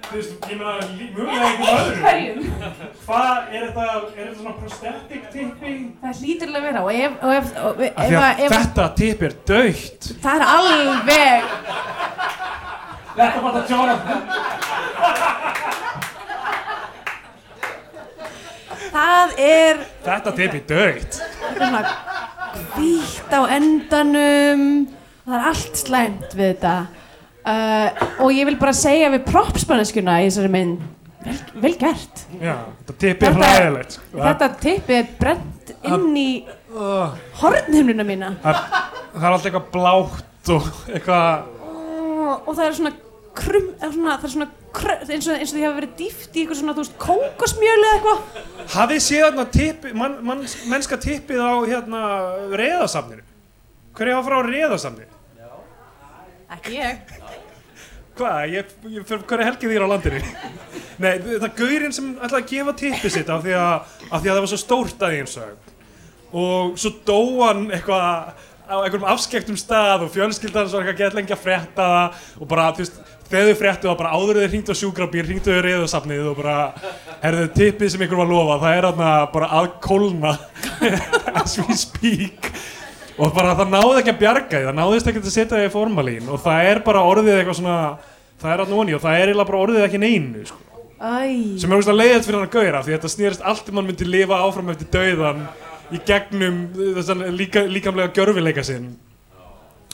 þú 0.06 0.14
veist, 0.14 0.32
ég 0.46 0.56
meina, 0.60 0.74
lí- 0.96 1.10
mögulega 1.16 1.46
einhver 1.48 1.70
öðru 1.76 1.96
Hverjum? 2.00 2.38
hvað, 3.06 3.36
er 3.50 3.64
þetta, 3.66 3.86
er 3.86 4.22
þetta 4.22 4.36
svona 4.38 4.54
prosthetic 4.60 5.22
tippi? 5.32 5.72
Það 6.02 6.12
hlýtur 6.20 6.46
alveg 6.48 6.60
að 6.60 6.66
vera 6.68 6.80
og 6.86 6.90
ef, 6.94 7.12
og 7.22 7.30
ef, 7.34 7.46
og 7.58 7.82
ef, 7.82 7.90
ef, 7.90 8.12
að 8.20 8.44
ef, 8.46 8.50
þetta 8.54 8.84
tipp 9.00 9.20
er 9.28 9.34
dögt 9.50 10.02
það 10.22 10.34
er 10.36 10.42
alveg 10.54 11.42
Þetta 13.16 13.38
var 13.42 13.50
þetta 13.56 13.70
Jonathan 13.74 14.20
það 18.94 19.28
er 19.50 19.74
Þetta 20.06 20.30
tipp 20.38 20.52
er 20.54 20.62
dögt 20.70 21.12
svona 21.56 21.80
hvítt 22.76 23.32
á 23.34 23.40
endanum 23.58 24.62
það 25.26 25.36
er 25.40 25.48
allt 25.52 25.80
slæmt 25.82 26.36
við 26.38 26.52
þetta. 26.54 26.74
Uh, 27.46 28.06
og 28.24 28.32
ég 28.34 28.46
vil 28.48 28.56
bara 28.58 28.72
segja 28.74 29.10
við 29.12 29.26
propspanneskuna 29.28 30.16
í 30.22 30.26
þessari 30.30 30.50
mynd 30.50 30.80
vel, 31.26 31.36
vel 31.62 31.74
gert. 31.78 32.24
Já, 32.42 32.56
þetta 32.82 32.96
tipp 33.04 33.22
er 33.22 33.36
Þetta- 33.36 33.50
hræðilegt 33.52 33.96
sko. 33.98 34.18
þetta 34.22 34.48
tippi 34.62 34.96
er 35.00 35.10
brent 35.20 35.74
inn 35.86 36.16
í 36.16 36.30
Uh, 36.76 37.08
hornhimnuna 37.40 38.04
mína. 38.04 38.26
Það, 38.42 38.56
er 39.16 39.26
alltaf 39.30 39.46
eitthvað 39.48 39.68
blátt 39.72 40.50
og 40.52 40.66
eitthvað 40.92 41.46
og, 42.44 42.50
það 42.50 42.64
er 42.66 42.74
svona 42.76 42.90
krum, 43.38 43.68
svona, 43.80 44.16
það 44.18 44.26
er 44.28 44.32
svona 44.34 44.48
krum, 44.76 45.06
eins, 45.06 45.28
og, 45.30 45.38
eins 45.38 45.54
og 45.54 45.56
því 45.56 45.62
hafa 45.64 45.78
verið 45.78 45.94
dýft 46.02 46.36
í 46.36 46.42
eitthvað 46.42 46.58
svona, 46.60 46.74
þú 46.76 46.84
veist, 46.84 46.98
kókosmjölu 47.00 47.86
eða 47.86 47.94
eitthvað. 47.96 48.42
Hafið 48.74 49.00
séð 49.06 49.24
þarna 49.24 49.46
tippi, 49.56 49.94
man, 50.02 50.18
man, 50.26 50.44
mennska 50.74 50.98
tippið 51.00 51.40
á 51.40 51.52
hérna 51.70 52.02
reðasafninu 52.60 53.24
Hver 53.96 54.10
er 54.10 54.18
að 54.18 54.26
fara 54.28 54.42
á 54.44 54.48
reðasafni? 54.50 55.08
Ekki 56.55 56.78
ég. 56.78 57.14
Hvað? 58.16 58.40
Ég, 58.55 58.74
ég 58.94 59.07
fyrir 59.09 59.24
hverja 59.28 59.47
helgi 59.51 59.70
þýr 59.70 59.84
á 59.84 59.88
landinu? 59.92 60.20
Nei, 61.03 61.12
það 61.20 61.47
er 61.49 61.55
gaurinn 61.59 61.94
sem 61.97 62.12
ætlaði 62.16 62.42
að 62.42 62.53
gefa 62.53 62.76
tippið 62.80 63.14
sitt 63.18 63.32
af 63.32 63.42
því 63.44 63.57
að, 63.61 63.97
af 64.09 64.20
því 64.20 64.30
að 64.30 64.32
það 64.32 64.44
var 64.44 64.53
svo 64.53 64.61
stórt 64.62 65.05
að 65.05 65.16
eins 65.18 65.38
og 66.36 66.78
svo 66.80 66.92
dó 67.07 67.18
hann 67.44 67.66
eitthvað 67.70 68.32
á 68.66 68.76
einhverjum 68.82 69.07
afskektum 69.12 69.59
stað 69.59 70.07
og 70.07 70.14
fjölskyldan 70.14 70.70
svo 70.70 70.80
eitthvað 70.80 71.03
gett 71.03 71.16
lengi 71.16 71.34
að 71.36 71.44
frétta 71.44 71.84
það 71.92 72.40
og 72.40 72.49
bara, 72.51 72.70
þú 72.74 72.82
veist, 72.82 72.97
þegar 73.28 73.51
þau 73.51 73.59
fréttu 73.61 73.90
það 73.90 73.99
bara 74.01 74.14
áður 74.16 74.40
þau 74.40 74.49
hringdu 74.51 74.74
á 74.74 74.80
sjúkrabíl, 74.80 75.26
hringdu 75.28 75.53
þau 75.55 75.62
reyðusafnið 75.66 76.30
og 76.32 76.40
bara, 76.40 76.57
herðu 77.22 77.47
tippið 77.55 77.92
sem 77.92 78.07
ykkur 78.07 78.22
var 78.22 78.32
lofa 78.32 78.59
það 78.64 78.78
er 78.78 78.88
þarna 78.88 79.12
bara 79.36 79.51
að 79.61 79.68
kólna 79.86 80.34
as 81.42 81.59
we 81.61 81.78
speak 81.78 82.51
og 83.16 83.32
bara 83.36 83.54
það 83.56 83.72
náði 83.72 83.96
ekki 84.02 84.12
að 84.12 84.20
bjarga 84.20 84.58
því 84.60 84.68
það 84.68 84.78
náðist 84.80 85.10
ekki 85.10 85.22
að 85.22 85.32
setja 85.32 85.56
það 85.56 85.66
í 85.66 85.72
formalín. 85.72 86.28
Og 86.32 86.42
það 86.44 86.70
er 86.70 86.82
bara 86.86 87.04
orðið 87.08 87.38
eitthvað 87.38 87.58
svona 87.60 87.78
það 88.42 88.52
er 88.52 88.62
að 88.64 88.72
nóni 88.74 88.96
og 88.96 89.02
það 89.04 89.18
er 89.18 89.30
eiginlega 89.30 89.50
bara 89.50 89.62
orðið 89.64 89.86
ekki 89.86 90.02
neinu 90.02 90.44
sko. 90.48 90.62
Sem 90.96 91.72
er 91.72 91.80
úrst 91.80 91.92
leiðilt 91.92 92.26
fyrir 92.26 92.38
hann 92.38 92.46
að 92.46 92.54
gauðra 92.54 92.82
því 92.84 92.94
þetta 92.96 93.12
snýrist 93.12 93.42
allt 93.44 93.66
um 93.68 93.80
hann 93.80 93.88
myndi 93.90 94.08
lifa 94.08 94.38
áfram 94.44 94.70
eftir 94.72 94.88
dauðan 94.94 95.42
í 95.92 96.00
gegnum 96.08 96.62
þessan 96.96 97.24
líka, 97.36 97.64
líkamlega 97.68 98.14
gjörfileika 98.16 98.64
sinn. 98.66 98.94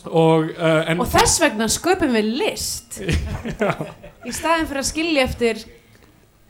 Og, 0.02 0.48
uh, 0.56 0.80
en 0.90 1.02
og 1.02 1.10
þess 1.10 1.38
vegna 1.42 1.68
sköpum 1.70 2.14
við 2.16 2.30
list. 2.40 2.98
Í 4.26 4.32
staðin 4.34 4.66
fyrir 4.66 4.82
að 4.82 4.88
skilja 4.88 5.26
eftir 5.28 5.62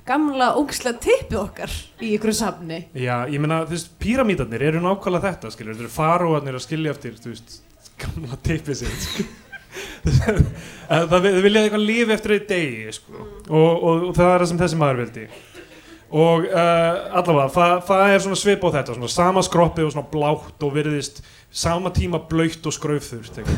gamla 0.08 0.52
ógsla 0.58 0.94
tippið 0.98 1.38
okkar 1.38 1.74
í 2.02 2.14
ykkur 2.16 2.34
safni. 2.36 2.80
Já, 2.98 3.22
ég 3.30 3.42
meina, 3.42 3.62
þú 3.68 3.76
veist, 3.76 3.92
píramítarnir 4.02 4.64
eru 4.70 4.82
nákvæmlega 4.82 5.28
þetta, 5.28 5.52
skilur, 5.54 5.76
þetta 5.76 5.86
eru 5.86 5.94
faróarnir 5.94 6.58
að 6.58 6.64
skilja 6.66 6.94
eftir, 6.94 7.14
þú 7.22 7.28
veist, 7.34 7.54
gamla 8.02 8.38
tippið 8.42 8.82
sitt 8.82 9.06
sko. 9.06 9.28
það 10.90 11.06
það 11.14 11.26
vilja 11.46 11.62
eitthvað 11.62 11.86
lifi 11.86 12.12
eftir 12.12 12.34
einn 12.36 12.48
degi 12.50 12.96
sko. 12.98 13.28
og, 13.48 13.72
og, 13.72 14.08
og 14.08 14.12
það 14.18 14.32
er 14.32 14.42
það 14.42 14.50
sem 14.50 14.62
þessi 14.64 14.80
maður 14.82 15.02
vildi. 15.04 15.28
Og 16.12 16.44
uh, 16.44 16.94
allavega, 17.16 17.48
það, 17.54 17.76
það 17.88 18.02
er 18.10 18.18
svona 18.26 18.40
svip 18.42 18.66
á 18.68 18.68
þetta, 18.74 18.98
svona 18.98 19.12
sama 19.14 19.44
skroppið 19.46 19.86
og 19.86 19.94
svona 19.94 20.12
blátt 20.12 20.66
og 20.66 20.74
virðist 20.74 21.22
sama 21.48 21.92
tíma 21.94 22.20
blöytt 22.28 22.66
og 22.68 22.74
skraufþurft 22.76 23.40
og 23.42 23.48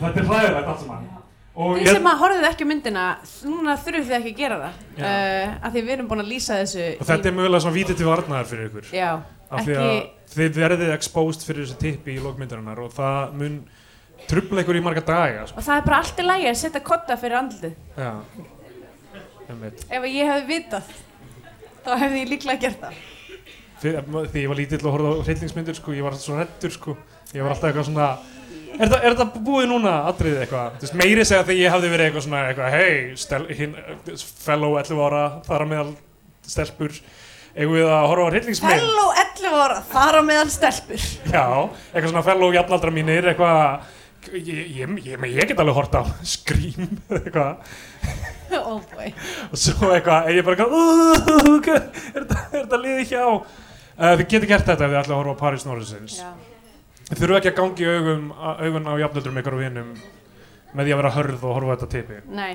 þetta 0.02 0.20
er 0.20 0.28
hlæðilegt 0.28 0.68
allt 0.74 0.84
saman 0.84 1.19
Því 1.50 1.90
sem 1.90 2.06
að 2.06 2.20
horfið 2.20 2.46
ekki 2.46 2.66
myndina, 2.68 3.04
núna 3.42 3.74
þurfum 3.82 4.04
þið 4.06 4.16
ekki 4.20 4.30
að 4.30 4.38
gera 4.38 4.58
það 4.60 4.76
uh, 5.02 5.56
að 5.66 5.74
því 5.74 5.82
við 5.82 5.92
erum 5.96 6.10
búin 6.12 6.22
að 6.22 6.30
lýsa 6.30 6.58
þessu 6.60 6.84
og 6.94 7.08
þetta 7.08 7.30
er 7.30 7.36
mögulega 7.36 7.64
svona 7.64 7.76
vítið 7.76 7.98
til 7.98 8.06
varnaðar 8.06 8.48
fyrir 8.52 8.68
ykkur 8.68 8.92
Já, 8.94 9.08
af 9.50 9.66
því 9.66 9.76
að 9.80 9.98
þið 10.30 10.60
verðið 10.62 10.94
exposed 10.94 11.46
fyrir 11.48 11.66
þessu 11.66 11.80
tippi 11.82 12.14
í 12.14 12.22
lókmyndarinnar 12.22 12.82
og 12.84 12.94
það 12.94 13.34
mun 13.42 13.58
trubla 14.30 14.64
ykkur 14.64 14.78
í 14.78 14.84
marga 14.84 15.02
daga 15.10 15.44
sko. 15.50 15.58
og 15.58 15.66
það 15.66 15.80
er 15.80 15.86
bara 15.88 16.00
allt 16.04 16.22
í 16.22 16.26
lagi 16.28 16.48
að 16.50 16.58
setja 16.62 16.82
kotta 16.86 17.18
fyrir 17.18 17.40
andlið 17.40 17.74
já 17.98 18.12
Einmitt. 19.50 19.86
ef 19.90 20.06
ég 20.06 20.30
hefði 20.30 20.48
vitað 20.54 20.92
þá 21.82 21.94
hefði 22.04 22.20
ég 22.22 22.34
líklega 22.36 22.62
gert 22.68 22.84
það 22.84 23.06
Fyrir, 23.80 24.04
því 24.04 24.42
ég 24.42 24.50
var 24.50 24.58
lítill 24.60 24.82
og 24.84 24.92
horfði 24.92 25.10
á 25.10 25.24
hryllingsmyndir 25.24 25.76
sko, 25.78 25.94
ég 25.96 26.04
var 26.04 26.12
alltaf 26.12 26.26
svo 26.26 26.36
reddur 26.36 26.74
sko. 26.74 26.96
ég 27.32 27.40
var 27.40 27.54
alltaf 27.54 27.70
eitthvað 27.70 27.86
svona 27.88 28.08
er 28.78 28.90
það, 28.92 29.00
er 29.10 29.16
það 29.20 29.32
búið 29.46 29.66
núna 29.70 29.94
atriðið 30.10 30.42
eitthvað? 30.44 30.76
Þú 30.80 30.86
veist, 30.86 30.96
meiri 31.00 31.24
segja 31.28 31.44
þegar 31.48 31.60
ég 31.60 31.74
hafði 31.74 31.90
verið 31.94 32.06
eitthvað 32.10 32.26
svona 32.26 32.42
eitthvað, 32.50 32.70
hei, 32.76 34.20
fellow 34.44 34.76
11 34.80 35.02
ára 35.06 35.22
þar 35.46 35.64
að 35.64 35.70
meðal 35.72 35.92
stelpur 36.50 36.98
eigum 37.56 37.74
við 37.76 37.88
að 37.90 38.08
horfa 38.10 38.26
á 38.26 38.30
hryllingsmynd? 38.34 38.84
Fellow 38.84 39.08
11 39.24 39.56
ára, 39.64 39.78
þar 39.94 40.18
á 40.18 40.22
meðal 40.30 40.50
stelpur. 40.54 41.06
Já, 41.30 41.46
eitthvað 41.92 42.12
svona 42.12 42.26
fellow 42.30 42.52
jafnaldra 42.54 42.92
mínir 42.94 43.30
eitthvað 43.32 44.36
ég, 44.36 44.60
ég, 44.80 44.94
ég, 45.08 45.24
ég 45.34 45.48
get 45.50 45.62
alveg 45.64 45.78
hort 45.80 45.96
á 45.98 46.02
Scream 46.22 46.98
eitthvað. 47.16 47.72
Oh 48.50 48.80
boy. 48.90 49.10
Og 49.50 49.58
svo 49.62 49.92
eitthvað, 49.94 50.30
ég 50.34 50.46
bara 50.46 50.56
eitthvað, 50.56 50.72
"Ú, 50.74 51.58
hvað- 51.62 52.00
er 52.18 52.24
þetta 52.56 52.80
liðið 52.82 53.12
hjá? 53.12 53.24
Uh, 54.00 54.14
þið 54.16 54.24
getur 54.32 54.48
gert 54.48 54.64
þetta 54.66 54.86
ef 54.86 54.90
þið 54.94 54.98
ætla 55.02 55.14
að 55.14 55.18
horfa 55.20 55.34
á 55.36 55.42
Paris 55.42 55.64
Norrisins 55.68 56.14
Já. 56.22 56.30
Þurfu 57.18 57.36
ekki 57.40 57.50
að 57.50 57.58
gangi 57.58 57.88
augum, 57.90 58.28
augun 58.38 58.86
á 58.86 58.92
jafnöldurum 59.02 59.40
ykkur 59.42 59.56
og 59.58 59.64
vinum 59.64 59.90
með 60.70 60.86
því 60.86 60.92
að 60.94 61.00
vera 61.02 61.10
hörð 61.16 61.42
og 61.48 61.56
horfa 61.58 61.74
þetta 61.76 61.88
tipi 61.96 62.18
Nei, 62.30 62.52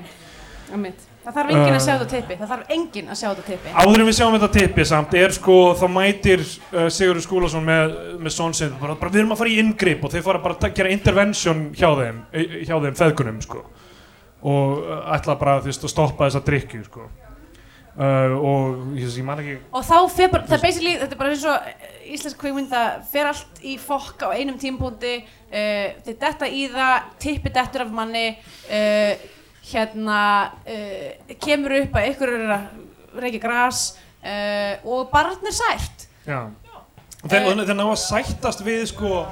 einmitt. 0.72 1.02
það 1.26 1.34
þarf 1.36 1.50
enginn 1.52 1.66
að 1.66 1.76
Uh. 1.76 1.84
sjá 1.84 1.92
þetta 1.98 2.08
tippi 2.14 2.36
það 2.40 2.52
þarf 2.54 2.70
enginn 2.76 3.10
að 3.12 3.18
sjá 3.20 3.26
þetta 3.28 3.46
tippi 3.50 3.74
áður 3.76 4.00
en 4.00 4.08
við 4.08 4.16
sjáum 4.16 4.36
þetta 4.38 4.50
tipi 4.56 4.86
samt 4.88 5.14
er 5.20 5.34
sko, 5.36 5.56
þá 5.76 5.86
mætir 5.92 6.44
uh, 6.46 6.86
Sigurður 6.88 7.24
Skúlason 7.26 7.66
með, 7.66 7.96
með 8.24 8.36
sonsinn 8.38 8.72
bara, 8.80 8.96
bara 8.96 9.12
við 9.12 9.20
erum 9.24 9.34
að 9.36 9.42
fara 9.42 9.52
í 9.52 9.58
inngrip 9.60 10.04
og 10.08 10.14
þeir 10.14 10.24
fara 10.30 10.42
bara 10.46 10.56
að 10.62 10.74
gera 10.80 10.94
intervention 10.94 11.66
hjá 11.76 11.88
þeim 12.00 12.22
hjá 12.64 12.74
þeim 12.86 12.96
feðgunum 13.02 13.42
sko. 13.44 13.64
Og 14.46 14.82
uh, 14.86 15.14
ætla 15.16 15.34
bara 15.40 15.58
að 15.60 15.72
stoppa 15.74 16.28
þessa 16.30 16.44
drikju 16.46 16.84
sko 16.86 17.08
uh, 17.96 18.36
og 18.36 18.96
ég, 18.98 19.18
man 19.26 19.42
ekki 19.42 19.56
og 19.72 19.86
þá 19.88 19.96
fer 20.14 20.32
bara, 20.32 20.46
það 20.48 20.58
er 20.58 20.64
basically, 20.64 20.94
þetta 21.02 21.16
er 21.16 21.22
bara 21.22 21.34
eins 21.34 21.46
og 21.50 21.70
eh, 21.70 21.94
íslensk 22.16 22.40
kveikmynd, 22.40 22.70
það 22.72 23.06
fer 23.12 23.30
allt 23.32 23.62
í 23.62 23.76
fokk 23.82 24.26
á 24.26 24.28
einum 24.36 24.58
tímpúndi 24.62 25.14
uh, 25.22 25.86
þeir 26.06 26.20
detta 26.20 26.48
í 26.48 26.66
það, 26.72 27.10
tippi 27.22 27.54
dettur 27.54 27.86
af 27.86 27.94
manni 27.94 28.26
uh, 28.36 29.32
hérna 29.66 30.20
kemur 31.42 31.72
upp 31.80 31.96
að 31.98 32.12
ykkur 32.12 32.30
er 32.36 32.52
að 32.54 32.66
reykja 33.18 33.42
gras 33.42 33.80
uh, 34.22 34.74
og 34.86 35.08
barn 35.10 35.42
er 35.42 35.56
sært 35.56 36.06
Já. 36.26 36.40
Og 37.22 37.30
þeir, 37.30 37.42
Eh. 37.46 37.64
þeir 37.66 37.76
ná 37.78 37.84
að 37.86 38.00
sættast 38.02 38.62
við 38.66 38.82
sko, 38.90 39.24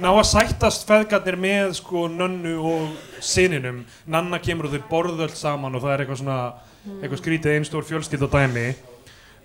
ná 0.00 0.08
að 0.12 0.26
sættast 0.28 0.86
feðgarnir 0.88 1.36
með 1.40 1.72
sko 1.80 2.06
nönnu 2.08 2.52
og 2.60 2.92
sininum. 3.20 3.82
Nanna 4.06 4.38
kemur 4.38 4.68
og 4.68 4.72
þau 4.76 4.88
borðu 4.90 5.26
öll 5.26 5.36
saman 5.36 5.74
og 5.74 5.82
það 5.82 5.94
er 5.94 6.04
eitthvað 6.04 6.20
svona, 6.22 6.38
eitthvað 6.82 7.20
skrítið 7.20 7.56
einn 7.56 7.66
stór 7.68 7.86
fjölskyld 7.86 8.26
á 8.26 8.30
dæmi. 8.38 8.66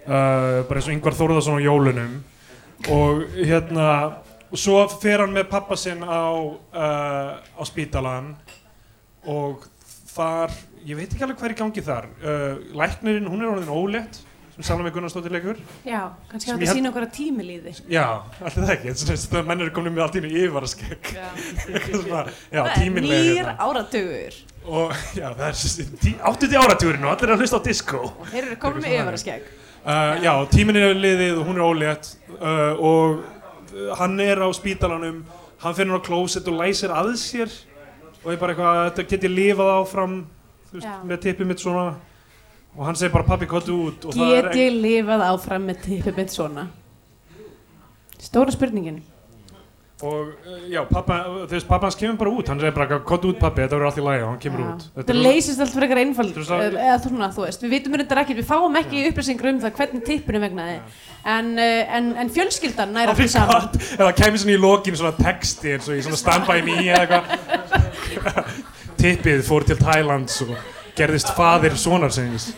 Uh, 0.07 0.63
bara 0.67 0.79
eins 0.79 0.87
og 0.87 0.95
yngvar 0.95 1.17
Þórðarsson 1.17 1.59
á 1.59 1.65
jólunum. 1.65 2.19
Og 2.93 3.23
hérna, 3.35 3.87
og 4.47 4.61
svo 4.61 4.79
fer 5.01 5.23
hann 5.23 5.35
með 5.35 5.49
pappa 5.51 5.77
sinn 5.79 6.03
á, 6.05 6.31
uh, 6.33 7.31
á 7.37 7.63
spítalan 7.67 8.31
og 9.27 9.65
þar, 10.13 10.53
ég 10.87 10.97
veit 10.97 11.11
ekki 11.11 11.25
alveg 11.25 11.41
hvað 11.41 11.49
er 11.49 11.55
í 11.55 11.59
gangi 11.61 11.85
þar. 11.85 12.09
Uh, 12.21 12.53
læknirinn, 12.79 13.29
hún 13.29 13.43
er 13.43 13.51
orðin 13.51 13.73
ólétt, 13.73 14.21
Salome 14.65 14.89
Gunnarsdóttir 14.89 15.29
leikur. 15.35 15.57
Já, 15.85 15.99
kannski 16.31 16.49
að 16.49 16.63
held- 16.65 16.79
sína 16.79 16.89
okkur 16.89 17.03
að 17.05 17.11
tímilíði. 17.13 17.73
Já, 17.93 18.05
alltaf 18.41 18.55
það 18.63 18.71
ekki, 18.73 18.93
þetta 18.97 19.37
er 19.37 19.45
menn 19.51 19.61
eru 19.61 19.73
komin 19.75 19.93
með 19.93 20.03
allt 20.07 20.15
í 20.17 20.21
Já. 21.13 21.27
Já, 22.51 22.63
Það 22.63 22.71
er 22.71 22.79
nýr 23.21 23.37
hérna. 23.37 23.53
áratugur. 23.67 24.39
Og 24.67 24.91
já, 25.15 25.27
það 25.37 25.45
er 25.47 25.59
tí, 26.01 26.13
áttuði 26.31 26.57
áratugurinn 26.59 27.05
og 27.05 27.13
allir 27.13 27.29
eru 27.29 27.35
að 27.37 27.43
hlusta 27.45 27.59
á 27.61 27.67
disco. 27.69 28.01
Og 28.17 28.27
þeir 28.33 28.43
eru 28.49 28.57
komin 28.65 28.83
með 28.83 28.95
yfirvaraskegg. 28.97 29.45
uh, 29.85 30.17
Já, 30.25 30.33
tíminn 30.51 30.81
er 30.81 30.97
liðið 31.05 31.37
og 31.39 31.45
hún 31.51 31.61
er 31.61 31.67
ólétt. 31.69 32.09
Uh, 32.33 32.73
og 32.81 33.21
uh, 33.77 33.93
hann 34.01 34.19
er 34.25 34.41
á 34.41 34.49
spítalanum. 34.57 35.21
Hann 35.61 35.77
finnur 35.77 36.01
á 36.01 36.05
klósett 36.05 36.49
og 36.49 36.57
læsir 36.59 36.89
að 36.93 37.13
sér. 37.21 37.53
Og 38.25 38.33
er 38.33 38.41
bara 38.41 38.53
eitthvað, 38.57 38.81
þetta 38.89 39.07
get 39.13 39.29
ég 39.29 39.37
lifað 39.37 39.71
áfram 39.77 40.17
veist, 40.73 40.89
með 41.07 41.21
tippið 41.29 41.47
mitt 41.53 41.61
svona 41.63 41.85
og 42.77 42.85
hann 42.85 42.95
segir 42.95 43.13
bara 43.13 43.25
pappi 43.25 43.49
kottu 43.49 43.75
út. 43.89 44.09
Get 44.13 44.53
ég 44.57 44.75
lifað 44.77 45.25
áfram 45.31 45.65
með 45.71 45.83
tippið 45.87 46.19
mitt 46.21 46.33
svona? 46.33 46.67
Stóra 48.21 48.53
spurningin. 48.53 49.03
og 49.97 50.27
uh, 50.45 50.57
já, 50.69 50.83
pappa, 50.85 51.15
þú 51.25 51.55
veist, 51.55 51.65
pappa 51.65 51.87
hans 51.87 51.95
kemur 51.97 52.19
bara 52.19 52.29
út. 52.37 52.49
Hann 52.51 52.59
segir 52.61 52.75
bara, 52.75 52.99
kottu 53.01 53.31
út 53.31 53.39
pappi, 53.41 53.63
þetta 53.63 53.79
verður 53.79 53.87
allt 53.89 53.97
í 53.97 54.03
lagi. 54.05 54.21
Og 54.21 54.29
hann 54.29 54.41
kemur 54.43 54.61
Já. 54.61 54.67
út. 54.75 54.85
Það 55.07 55.21
leysist 55.25 55.63
allt 55.63 55.73
fyrir 55.73 55.87
eitthvað 55.87 56.01
einfald 56.03 56.37
Þú 56.37 56.59
eða 56.83 56.99
svona, 57.01 57.29
þú 57.33 57.45
veist, 57.47 57.65
við 57.65 57.73
vitum 57.73 57.97
reyndar 57.97 58.21
ekki 58.21 58.37
við 58.37 58.47
fáum 58.51 58.77
ekki 58.77 59.01
upplýsingar 59.09 59.49
um 59.55 59.61
það 59.63 59.75
hvernig 59.81 60.05
tippinu 60.05 60.43
vegnaði 60.45 60.77
en, 61.25 61.51
uh, 61.57 61.97
en, 61.97 62.13
en 62.21 62.29
fjölskyldan 62.37 62.93
næra 62.93 63.17
Það 63.17 63.23
því 63.23 63.29
saman. 63.33 63.69
Það 64.03 64.13
kemur 64.21 64.43
svona 64.43 64.53
í 64.53 64.61
lokin 64.67 65.01
svona 65.01 65.17
texti 65.17 65.73
eins 65.73 65.89
og 65.89 65.97
í 65.97 66.05
svona 66.05 66.21
Stand 66.21 66.45
By 66.45 66.61
Me 66.67 66.77
eða 66.85 67.21
eitthvað. 67.25 68.57
Tippið 69.01 69.45
fór 69.49 69.65
til 69.65 69.81
Thailands 69.81 70.43
og 70.45 70.53
gerðist 70.97 71.33
faðir 71.37 71.77
sonar 71.79 72.13
sinns 72.15 72.51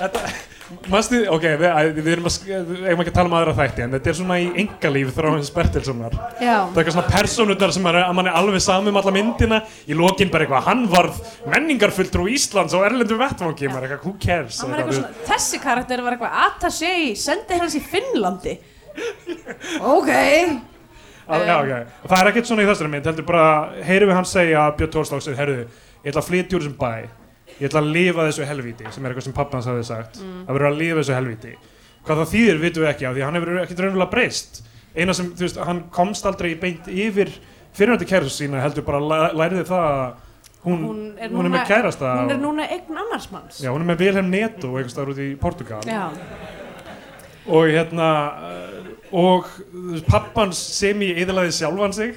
Þetta 0.00 0.28
Manstu, 0.90 1.20
ok, 1.30 1.44
við, 1.60 1.98
við 1.98 2.08
erum 2.12 2.26
að, 2.28 2.36
eigum 2.48 3.02
ekki 3.02 3.10
að 3.12 3.16
tala 3.16 3.30
um 3.30 3.34
aðra 3.38 3.54
þætti 3.58 3.82
en 3.84 3.92
þetta 3.94 4.10
er 4.10 4.16
svona 4.18 4.38
í 4.42 4.46
engalíf 4.62 5.12
þráins 5.16 5.50
Bertilssonar. 5.54 6.16
Það 6.38 6.46
er 6.46 6.80
eitthvað 6.80 6.96
svona 6.96 7.12
persónutnar 7.14 7.74
sem 7.74 7.86
er, 7.90 7.98
mann 8.16 8.30
er 8.30 8.38
alveg 8.40 8.64
samum 8.64 8.98
alla 9.00 9.14
myndina. 9.14 9.60
Í 9.90 9.98
lokin 9.98 10.32
bara 10.32 10.46
eitthvað, 10.46 10.66
hann 10.66 10.86
varð 10.90 11.20
menningarfulltrú 11.50 12.26
Íslands 12.34 12.74
á 12.74 12.78
erlendu 12.86 13.18
vettvangi. 13.20 13.70
Maður 13.70 13.86
eitthvað, 13.88 14.08
who 14.08 14.16
cares? 14.22 14.62
Eitthvað 14.66 14.96
svona, 14.98 15.12
þessi 15.30 15.62
karakter 15.62 16.06
var 16.06 16.18
eitthvað 16.18 16.82
í 16.90 17.14
sendi 17.18 17.62
hans 17.62 17.78
í 17.78 17.84
Finnlandi. 17.90 18.58
Ok 19.94 20.10
Al, 21.30 21.44
já, 21.46 21.56
okay. 21.62 21.84
það 22.10 22.20
er 22.24 22.30
ekkert 22.32 22.48
svona 22.50 22.62
í 22.64 22.68
þessari 22.70 22.90
mynd 22.94 23.06
heldur 23.10 23.26
bara, 23.28 23.44
heyrum 23.86 24.10
við 24.10 24.16
hann 24.18 24.28
segja 24.28 24.64
Björn 24.78 24.92
Tólstóks, 24.96 25.28
herruðu, 25.38 25.66
ég 26.04 26.10
ætla 26.12 26.22
að 26.24 26.28
flytja 26.30 26.56
úr 26.58 26.64
þessum 26.64 26.78
bæ. 26.80 26.92
Ég 27.60 27.68
ætla 27.68 27.82
að 27.84 27.90
lifa 27.94 28.24
þessu 28.30 28.46
helvíti 28.48 28.88
sem 28.94 29.04
er 29.04 29.12
eitthvað 29.12 29.26
sem 29.28 29.36
pappa 29.36 29.58
hans 29.58 29.68
hafði 29.68 29.84
sagt. 29.90 30.20
Mm. 30.24 30.40
að 30.48 30.56
vera 30.58 30.70
að 30.70 30.78
lifa 30.80 31.02
þessu 31.02 31.14
helvíti. 31.18 31.52
Hvað 32.06 32.20
það 32.22 32.30
þýðir 32.34 32.60
vitum 32.62 32.82
við 32.84 32.90
ekki 32.94 33.04
á 33.06 33.10
því 33.12 33.20
að 33.20 33.26
hann 33.28 33.38
hefur 33.40 33.60
ekkert 33.64 33.82
raunverulega 33.84 34.10
breyst. 34.14 34.62
Eina 34.96 35.14
sem, 35.14 35.28
þú 35.36 35.44
veist, 35.46 35.58
hann 35.68 35.82
komst 35.94 36.26
aldrei 36.26 36.54
beint 36.58 36.88
yfir 36.88 37.30
fyrirhandi 37.76 38.08
kærastu 38.08 38.42
sína 38.44 38.62
heldur 38.64 38.82
bara 38.86 38.98
læ- 38.98 39.34
lærði 39.38 39.66
það 39.68 39.84
að 39.90 40.14
hún, 40.64 40.80
Hún 40.86 41.02
er 41.20 41.28
hún 41.28 41.44
er 41.44 41.50
núna- 41.50 41.52
með 41.58 41.66
kærasta 41.68 42.14
Hún 42.22 42.32
er 42.34 42.40
núna 42.40 42.66
eign 42.70 42.96
annars 43.04 43.28
manns. 43.30 43.60
Já, 43.62 43.70
hún 43.70 43.84
er 43.84 43.88
með 43.92 44.00
Vilhelm 44.02 44.30
Neto 44.32 44.72
einhvers 44.74 44.92
staðar 44.96 45.12
út 45.12 45.20
í 45.22 45.28
Portugal 45.38 45.80
Já, 45.86 46.08
og 47.46 47.68
hérna 47.70 48.08
og 49.12 49.46
pappans 50.08 50.58
sem 50.78 51.02
í 51.02 51.12
eðlaði 51.22 51.54
sjálfan 51.56 51.96
sig 51.96 52.16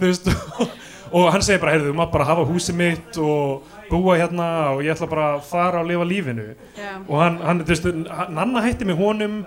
þú 0.00 0.08
veist 0.08 0.30
og 1.16 1.32
hann 1.34 1.42
segir 1.42 1.60
bara, 1.62 1.74
heyrðu, 1.74 1.90
þú 1.90 1.96
maður 1.98 2.12
bara 2.14 2.28
hafa 2.28 2.44
húsið 2.48 2.76
mitt 2.78 3.18
og 3.20 3.72
búa 3.90 4.14
hérna 4.20 4.46
og 4.76 4.84
ég 4.84 4.94
ætla 4.94 5.08
bara 5.10 5.32
að 5.36 5.48
fara 5.48 5.82
og 5.82 5.90
lifa 5.90 6.06
lífinu. 6.06 6.52
Já. 6.78 6.92
Og 7.08 7.18
hann, 7.18 7.40
hann 7.42 7.64
þú 7.64 7.74
veist, 7.74 7.90
Nanna 8.30 8.62
hætti 8.62 8.86
með 8.86 9.02
honum 9.02 9.40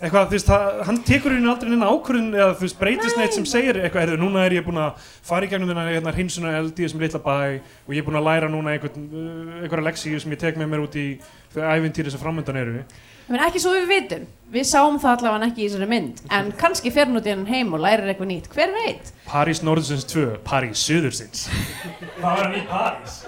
eitthvað, 0.00 0.30
þú 0.30 0.36
veist, 0.36 0.48
það, 0.48 0.78
hann 0.88 1.00
tekur 1.04 1.34
henni 1.34 1.50
aldrei 1.50 1.72
neina 1.72 1.90
ákvörðun 1.90 2.30
eða 2.38 2.54
þú 2.54 2.64
veist, 2.64 2.78
breytist 2.80 3.18
neitt 3.18 3.36
sem 3.36 3.48
segir 3.48 3.80
eitthvað, 3.82 4.06
heyrðu, 4.06 4.20
núna 4.22 4.46
er 4.46 4.56
ég 4.56 4.64
búin 4.64 4.80
að 4.80 5.10
fara 5.28 5.44
í 5.44 5.50
gegnum 5.50 5.68
þennan 5.72 5.90
hérna, 5.90 6.14
hrinsuna 6.14 6.54
eldi 6.60 6.86
þessum 6.86 7.04
litla 7.04 7.20
bæ 7.26 7.34
og 7.58 7.92
ég 7.92 8.00
er 8.00 8.06
búin 8.06 8.20
að 8.22 8.28
læra 8.30 8.48
núna 8.52 8.76
einhverja 8.78 9.86
leksíu 9.90 10.22
sem 10.22 10.32
ég 10.32 10.40
tek 10.40 10.60
með 10.60 10.72
mér 10.72 10.86
út 10.86 10.96
í 10.96 11.08
æfintýri 11.52 12.14
sem 12.14 12.22
framöndan 12.22 12.62
eru. 12.62 12.78
Ég 12.80 13.09
meina, 13.34 13.48
ekki 13.48 13.62
svo 13.62 13.72
við 13.76 13.88
vitum, 13.90 14.26
við 14.50 14.66
sáum 14.66 14.98
það 15.02 15.16
allavega 15.16 15.48
ekki 15.50 15.62
í 15.62 15.68
þessari 15.68 15.88
mynd, 15.90 16.22
en 16.36 16.50
kannski 16.58 16.92
fer 16.94 17.10
hún 17.10 17.20
út 17.20 17.28
í 17.28 17.32
hann 17.34 17.46
heim 17.50 17.72
og 17.76 17.84
lærir 17.84 18.10
eitthvað 18.10 18.30
nýtt, 18.32 18.50
hver 18.54 18.74
veit? 18.74 19.12
París 19.30 19.62
Norðursins 19.62 20.06
2, 20.10 20.26
París 20.46 20.82
Suðursins. 20.88 21.46
Það 22.20 22.26
var 22.26 22.42
hann 22.42 22.58
í 22.58 22.64
París? 22.70 23.20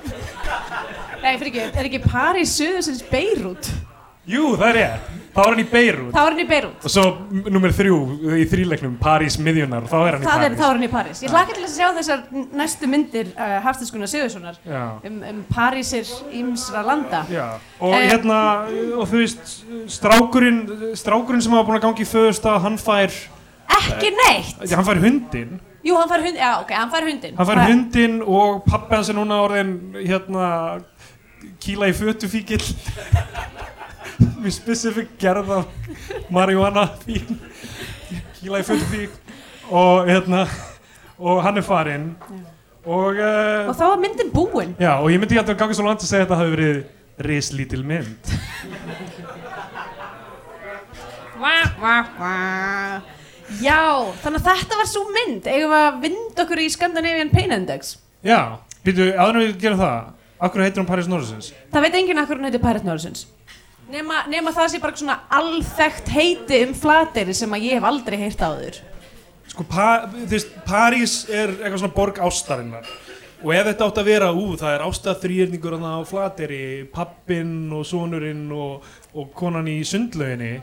Nei, 1.22 1.32
fyrir 1.38 1.50
ekki, 1.52 1.66
er 1.70 1.90
ekki 1.90 2.02
París 2.04 2.56
Suðursins 2.58 3.04
Beirut? 3.12 3.70
Jú, 4.28 4.52
það 4.58 4.68
er 4.68 4.80
ég, 4.82 5.06
það 5.32 5.38
var 5.46 5.54
hann 5.54 5.60
í 5.62 5.66
Beirut 5.72 6.12
Þá 6.12 6.18
er 6.22 6.28
hann 6.32 6.40
í 6.42 6.46
Beirut. 6.50 6.84
Og 6.84 6.92
svo 6.92 7.04
númer 7.54 7.72
þrjú 7.72 7.96
í 8.36 8.44
þríleiknum, 8.50 8.96
París 9.00 9.38
miðjunar, 9.40 9.86
þá 9.88 9.96
er 10.06 10.16
hann 10.18 10.22
í 10.22 10.28
Það 10.28 10.44
er, 10.44 10.50
París 10.52 10.60
þá 10.60 10.64
er 10.68 10.76
hann 10.76 10.86
í 10.86 10.90
París. 10.92 11.22
Ég 11.24 11.32
hlakka 11.32 11.56
til 11.56 11.64
að 11.64 11.72
sjá 11.72 11.88
þessar 11.98 12.22
næstu 12.62 12.90
myndir 12.92 13.30
uh, 13.32 13.56
Haftinskunar 13.64 14.10
Sigurssonar 14.12 14.58
Já, 14.68 14.82
um, 15.08 15.18
um 15.32 15.42
Parísir 15.52 16.12
ímsra 16.42 16.84
landa. 16.86 17.24
já, 17.32 17.46
og 17.80 17.94
Eh. 17.96 18.08
hérna, 18.12 18.38
og 19.00 19.08
þú 19.08 19.22
veist, 19.22 19.52
strákurinn, 19.96 20.62
strákurinn 21.00 21.42
sem 21.42 21.52
hafa 21.56 21.64
búin 21.70 21.80
að 21.80 21.86
gangi 21.88 22.04
í 22.04 22.10
föðustaf, 22.12 22.60
hann 22.62 22.76
fær, 22.78 23.10
Ekki 23.72 24.10
neitt! 24.18 24.56
já, 24.68 24.76
hann 24.76 24.84
fær 24.84 25.00
hundinn, 25.00 25.60
Jú, 25.82 25.96
hann 25.98 26.08
fær 26.12 26.20
hundin, 26.22 26.38
já, 26.44 26.60
ok, 26.60 26.70
hann 26.76 26.90
fær 26.92 27.06
hundin. 27.08 27.34
hann 27.40 27.46
fær 27.48 27.62
hundinn 27.66 28.20
og 28.22 28.60
pappi 28.68 28.94
hans 28.94 29.08
er 29.10 29.16
núna 29.16 29.40
orðin, 29.42 29.72
hérna, 29.96 30.82
kýla 31.62 31.88
í 31.90 31.94
fötufíkil, 31.96 32.62
mjög 34.42 34.54
specifík 34.56 35.12
gerð 35.22 35.50
af 35.58 35.66
marihuana 36.30 36.86
fín, 37.04 37.38
kýla 38.40 38.60
í 38.62 38.66
fötufík 38.66 39.10
og 39.70 40.08
hérna, 40.10 40.46
og 41.18 41.42
hann 41.44 41.58
er 41.60 41.66
farinn 41.66 42.08
og, 42.84 43.14
uh, 43.14 43.68
Og 43.70 43.76
þá 43.78 43.84
var 43.92 44.00
myndin 44.02 44.32
búin. 44.34 44.74
já, 44.80 44.96
og 44.98 45.10
ég 45.10 45.20
myndi 45.22 45.38
hérna 45.38 45.54
ganga 45.54 45.74
svo 45.74 45.86
langt 45.86 46.02
að 46.02 46.10
segja 46.10 46.24
að 46.24 46.28
þetta 46.28 46.40
hafi 46.40 46.56
verið 46.56 46.84
rislítil 47.22 47.84
mynd. 47.86 48.32
Vá, 51.42 51.54
vá, 51.80 51.94
vá. 52.18 52.34
Já, 53.62 53.78
þannig 54.22 54.40
að 54.40 54.48
þetta 54.48 54.78
var 54.80 54.88
svo 54.88 55.02
mynd. 55.12 55.46
Eigum 55.50 55.72
við 55.72 55.78
að 55.82 56.00
vinda 56.06 56.44
okkur 56.46 56.60
í 56.62 56.68
Scandinavian 56.72 57.30
Pain 57.32 57.52
Index? 57.52 57.96
Já, 58.24 58.38
býtu, 58.86 59.08
en 59.12 59.38
við 59.40 59.56
gerum 59.60 59.80
það, 59.80 60.12
akkur 60.46 60.62
heitir 60.64 60.82
hún 60.82 60.88
París 60.88 61.08
Norðursins? 61.10 61.50
Það 61.74 61.86
veit 61.86 61.98
enginn 62.00 62.22
akkur 62.22 62.38
hún 62.38 62.46
heitir 62.48 62.62
Pirate 62.62 62.86
Norrisons. 62.86 63.26
Nema, 63.92 64.22
nema 64.30 64.52
það 64.56 64.70
sé 64.72 64.78
bara 64.80 64.96
svona 64.96 65.18
alþekkt 65.36 66.06
heiti 66.14 66.62
um 66.64 66.72
flateri 66.76 67.34
sem 67.36 67.50
að 67.52 67.66
ég 67.68 67.76
hef 67.76 67.86
aldrei 67.90 68.16
heyrt 68.22 68.40
áður. 68.40 68.78
Sko, 69.52 69.66
pa, 69.68 69.88
þú 70.14 70.28
veist, 70.30 70.54
París 70.64 71.16
er 71.28 71.52
eitthvað 71.58 71.82
svona 71.82 71.96
borg 71.96 72.20
ástarinnar. 72.24 72.88
Og 73.42 73.50
ef 73.52 73.66
þetta 73.66 73.88
átt 73.90 73.98
að 74.00 74.08
vera, 74.08 74.30
ú, 74.32 74.44
það 74.56 74.76
er 74.76 74.84
ástað 74.86 75.18
þrýrningur 75.24 75.74
á 75.82 75.98
flateri, 76.08 76.62
pappinn 76.94 77.72
og 77.74 77.82
sonurinn 77.84 78.46
og, 78.54 78.86
og 79.18 79.32
konan 79.36 79.68
í 79.68 79.80
sundlauginni 79.84 80.54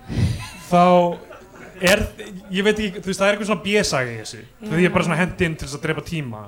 þá 0.70 0.86
er, 1.84 2.06
ég 2.50 2.66
veit 2.66 2.80
ekki, 2.80 3.04
þú 3.04 3.12
veist, 3.12 3.20
það 3.20 3.28
er 3.28 3.36
eitthvað 3.36 3.52
svona 3.52 3.66
bjösagi 3.68 4.16
í 4.16 4.20
þessu, 4.24 4.42
því 4.64 4.80
ég 4.80 4.90
er 4.90 4.96
bara 4.96 5.08
svona 5.10 5.20
hendinn 5.20 5.60
til 5.60 5.68
þess 5.68 5.78
að 5.78 5.86
drepa 5.86 6.06
tíma 6.08 6.46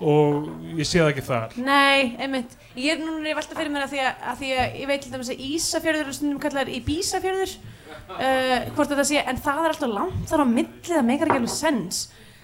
og 0.00 0.48
ég 0.76 0.84
sé 0.88 0.98
það 1.00 1.10
ekki 1.14 1.24
þar 1.26 1.54
Nei, 1.62 2.16
einmitt. 2.20 2.52
Ég 2.76 2.96
er 2.96 3.00
núna 3.00 3.30
að 3.32 3.38
velta 3.38 3.56
fyrir 3.56 3.72
mér 3.72 3.86
að 3.86 3.94
því 3.94 4.00
að, 4.04 4.26
að 4.32 4.40
því 4.42 4.50
að 4.60 4.76
ég 4.80 4.90
veit 4.90 5.02
til 5.06 5.12
dæmis 5.14 5.30
að 5.32 5.40
Ísafjörður 5.46 6.10
er 6.10 6.16
stundum 6.18 6.42
kallar 6.42 6.68
í 6.68 6.80
Bísafjörður 6.84 7.54
uh, 7.56 8.68
hvort 8.76 8.92
þetta 8.92 9.06
sé, 9.08 9.22
en 9.24 9.40
það 9.46 9.62
er 9.64 9.72
alltaf 9.74 9.94
langt 9.94 10.28
þar 10.30 10.44
á 10.44 10.46
milli, 10.50 10.74
það 10.90 11.08
meikar 11.08 11.30
ekki 11.32 11.40
alveg 11.40 11.54
sens. 11.54 12.02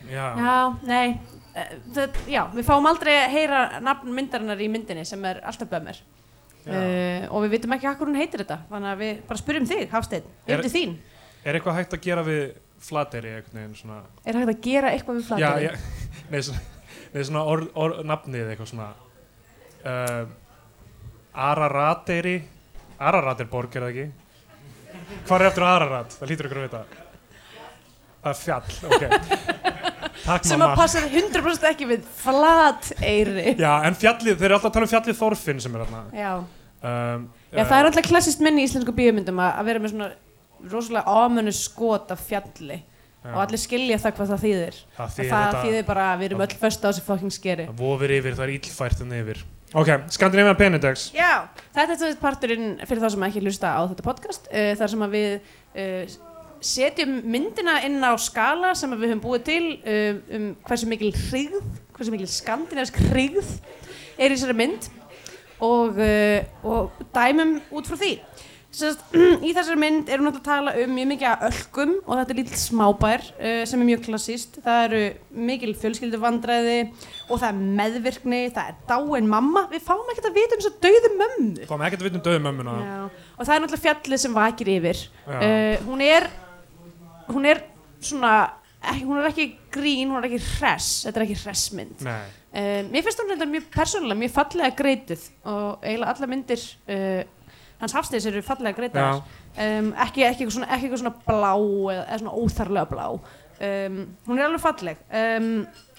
Já, 0.08 0.24
Já, 0.40 0.56
nei, 0.88 1.04
uh, 1.52 1.76
það, 1.98 2.18
já, 2.32 2.42
við 2.56 2.66
fáum 2.70 2.88
aldrei 2.90 3.14
að 3.20 3.36
heyra 3.36 3.62
nafn 3.84 4.16
myndarinnar 4.16 4.64
í 4.64 4.70
myndinni 4.72 5.04
sem 5.08 5.28
er 5.28 5.42
alltaf 5.44 5.70
bömmir. 5.70 6.00
Já. 6.62 6.72
Uh, 6.72 7.24
og 7.34 7.44
við 7.46 7.56
vitum 7.58 7.72
ekki 7.76 7.88
hvað 7.90 8.04
hún 8.06 8.20
heitir 8.22 8.44
þetta, 8.44 8.60
þannig 8.70 8.92
að 8.94 9.00
við 9.04 9.22
bara 9.28 9.40
spyrjum 9.44 9.64
þig, 9.70 9.88
Hafsteinn, 9.92 10.28
Er- 10.46 10.62
til 10.62 10.70
þín. 10.76 10.92
er 11.44 11.58
eitthvað 11.58 11.80
hægt 11.80 11.96
að 11.98 12.04
gera 12.06 12.22
við 12.26 12.44
flateri 12.82 13.32
Er 13.34 13.42
hægt 14.38 14.52
að 14.52 14.60
gera 14.62 14.90
eitthvað 14.94 15.18
við 15.18 15.22
Já, 15.22 15.28
flateri? 15.28 15.66
já, 15.66 15.72
nei, 16.32 16.40
svona, 16.42 16.60
nei, 17.12 17.24
svona 17.24 17.44
orð, 17.48 17.68
orð, 17.78 18.02
nafnið 18.08 18.52
eitthvað 18.52 18.70
svona 18.72 18.88
uh, 19.84 20.24
Ararateri 21.50 22.36
Ararat 23.02 23.40
er 23.42 23.48
borg, 23.50 23.72
er 23.76 23.86
það 23.86 23.94
ekki? 23.94 24.08
Hvað 25.26 25.40
er 25.40 25.48
eftir 25.48 25.66
Ararat? 25.66 26.16
Það 26.20 26.30
lítur 26.32 26.48
ykkur 26.48 26.60
að 26.62 26.66
vita 26.68 26.82
Það 28.22 28.32
er 28.32 28.38
fjall, 28.38 28.76
ok 28.88 29.04
Takk 30.22 30.46
Sem 30.46 30.62
að 30.62 30.74
passar 30.78 31.06
100% 31.08 31.64
ekki 31.72 31.86
við 31.90 32.02
flateyri. 32.20 33.56
Já, 33.58 33.72
en 33.88 33.96
fjallið, 33.98 34.36
þeir 34.38 34.46
eru 34.46 34.58
alltaf 34.58 34.68
að 34.68 34.76
tala 34.76 34.86
um 34.86 34.92
fjallið 34.92 35.18
Þorfinn 35.18 35.62
sem 35.64 35.74
er 35.74 35.82
þarna 35.82 36.02
Já. 36.14 36.32
um, 36.38 37.24
Já, 37.50 37.62
það 37.64 37.74
er 37.78 37.88
alltaf 37.88 38.06
klassist 38.06 38.44
minni 38.44 38.62
í 38.62 38.68
íslensku 38.68 38.94
bíómyndum 38.94 39.40
að, 39.42 39.58
vera 39.66 39.82
með 39.82 39.94
svona 39.96 40.10
rosalega 40.70 41.16
ámönnu 41.24 41.54
skot 41.56 42.12
af 42.14 42.22
fjalli 42.28 42.78
og 43.30 43.40
allir 43.44 43.60
skilja 43.60 43.98
það 44.02 44.14
hvað 44.18 44.30
það 44.32 44.44
þýðir. 44.44 44.78
Það 44.96 45.16
þýðir 45.16 45.32
það 45.32 45.58
þýðir 45.62 45.88
bara 45.88 46.06
að 46.10 46.22
við 46.22 46.30
erum 46.30 46.44
öll 46.46 46.56
föst 46.62 46.82
á 46.82 46.88
þessu 46.88 47.04
fucking 47.06 47.34
skeri. 47.34 47.66
Það 47.70 47.82
vofir 47.84 48.14
yfir, 48.18 48.38
það 48.38 48.48
er 48.48 48.54
illfært 48.56 49.04
en 49.04 49.14
yfir. 49.20 49.42
Ok, 49.72 49.88
Scandinavian 50.12 50.56
Penindex 50.58 51.06
Já, 51.16 51.46
þetta 51.72 51.94
er 52.04 52.16
parturinn 52.20 52.74
fyrir 52.84 53.00
þá 53.00 53.14
sem 53.14 53.22
ekki 53.24 53.40
hlusta 53.40 53.70
á 53.72 53.80
þetta 53.88 54.04
podcast 54.04 54.50
uh, 54.52 54.74
þar 54.76 54.90
sem 54.92 55.04
að 55.06 55.14
við 55.16 55.30
uh, 55.80 56.16
setjum 56.62 57.14
myndina 57.32 57.78
inn 57.86 57.96
á 58.04 58.12
skala 58.20 58.74
sem 58.76 58.92
að 58.92 59.06
við 59.06 59.14
höfum 59.14 59.22
búið 59.24 59.46
til 59.48 59.62
uh, 59.80 60.18
um 60.36 60.50
hversu 60.68 60.90
mikil 60.90 61.08
hrigð, 61.16 61.70
hversu 61.96 62.12
mikil 62.12 62.28
skandinavisk 62.28 63.00
hrigð 63.08 63.48
er 64.18 64.28
í 64.28 64.36
þessari 64.36 64.58
mynd. 64.60 64.90
Og, 65.62 65.94
uh, 65.94 66.66
og 66.66 67.04
dæmum 67.14 67.60
út 67.70 67.86
frá 67.86 67.94
því 67.94 68.16
Sest, 68.72 69.02
í 69.46 69.50
þessari 69.52 69.76
mynd 69.80 70.08
erum 70.08 70.30
við 70.30 70.38
að 70.38 70.44
tala 70.46 70.72
um 70.80 70.94
mjög 70.96 71.08
mikið 71.10 71.28
af 71.28 71.42
ölkum 71.50 71.90
og 72.00 72.12
þetta 72.16 72.32
er 72.32 72.38
lítill 72.38 72.60
smábær 72.62 73.26
uh, 73.34 73.64
sem 73.68 73.82
er 73.82 73.88
mjög 73.90 74.04
klassíst 74.06 74.56
það 74.64 74.84
eru 74.86 75.02
mikil 75.48 75.74
fjölskyldu 75.82 76.20
vandræði 76.22 76.78
og 77.28 77.42
það 77.42 77.48
er 77.50 77.60
meðvirkni 77.82 78.40
það 78.56 78.70
er 78.72 78.78
dáin 78.88 79.28
mamma, 79.28 79.66
við 79.72 79.84
fáum 79.84 80.08
ekkert 80.14 80.30
að 80.30 80.38
vita 80.40 80.56
um 80.56 80.62
þess 80.62 80.70
að 80.72 80.80
dauðu 80.86 81.12
mömmu. 81.18 81.66
Fáum 81.68 81.84
ekkert 81.88 82.00
að 82.00 82.08
vita 82.08 82.20
um 82.20 82.24
döðu 82.30 82.42
mömmuna. 82.46 82.78
Og 83.36 83.44
það 83.44 83.54
er 83.54 83.62
náttúrulega 83.66 83.84
fjallið 83.84 84.24
sem 84.24 84.36
vakir 84.36 84.72
yfir. 84.78 85.04
Uh, 85.28 85.76
hún 85.90 86.04
er 86.06 86.28
hún 87.28 87.48
er 87.48 87.62
svona 88.02 88.32
ekki, 88.82 89.04
hún 89.06 89.20
er 89.20 89.28
ekki 89.30 89.48
grín, 89.74 90.10
hún 90.10 90.22
er 90.22 90.30
ekki 90.30 90.40
hress. 90.56 91.02
Þetta 91.06 91.20
er 91.20 91.26
ekki 91.26 91.38
hressmynd. 91.42 92.06
Nei, 92.08 92.32
uh, 92.56 92.80
mér 92.88 93.06
finnst 93.06 93.22
hún 93.22 93.30
reyndar 93.32 93.52
mjög 93.52 93.68
persónulega 93.76 94.22
mjög 94.24 94.34
fallega 94.38 94.74
greituð 94.80 95.28
og 95.44 95.84
eiginlega 95.84 96.16
alla 96.16 96.30
myndir 96.32 96.66
uh, 96.88 97.22
hans 97.82 97.94
Hafsteins 97.98 98.26
eru 98.30 98.42
fallega 98.46 98.76
greitaðar 98.78 99.20
um, 99.20 99.92
ekki, 100.06 100.24
ekki, 100.24 100.44
eitthvað 100.46 100.56
svona, 100.56 100.68
ekki 100.76 100.90
svona 100.96 101.14
blá 101.26 101.52
eða, 101.58 102.02
eða 102.06 102.20
svona 102.22 102.36
óþarlega 102.38 102.90
blá. 102.92 103.06
Um, 103.62 103.98
hún 104.26 104.40
er 104.40 104.48
alveg 104.48 104.62
falleg. 104.64 105.02
Um, 105.14 105.48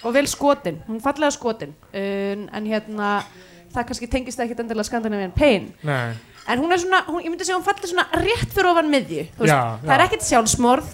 og 0.04 0.14
vel 0.16 0.28
skotin, 0.28 0.82
hún 0.88 0.98
er 0.98 1.04
fallega 1.04 1.32
skotin. 1.32 1.76
Um, 1.92 2.48
en 2.52 2.70
hérna 2.72 3.14
það 3.74 3.88
kannski 3.88 4.10
tengist 4.10 4.42
ekkert 4.42 4.64
endilega 4.64 4.88
Scandinavian 4.88 5.32
Pain. 5.36 5.70
Nei. 5.86 6.14
En 6.50 6.60
hún 6.60 6.74
er 6.74 6.82
svona, 6.82 7.00
hún, 7.08 7.22
ég 7.24 7.32
myndi 7.32 7.46
segja 7.46 7.56
hún 7.56 7.64
fallir 7.64 7.88
svona 7.88 8.04
rétt 8.20 8.52
fyrir 8.52 8.68
ofan 8.68 8.90
miðju. 8.92 9.24
Þú 9.38 9.46
veist, 9.46 9.54
Já, 9.54 9.78
það 9.80 9.94
er 9.96 10.04
ekkert 10.04 10.26
sjálfsmorð 10.28 10.92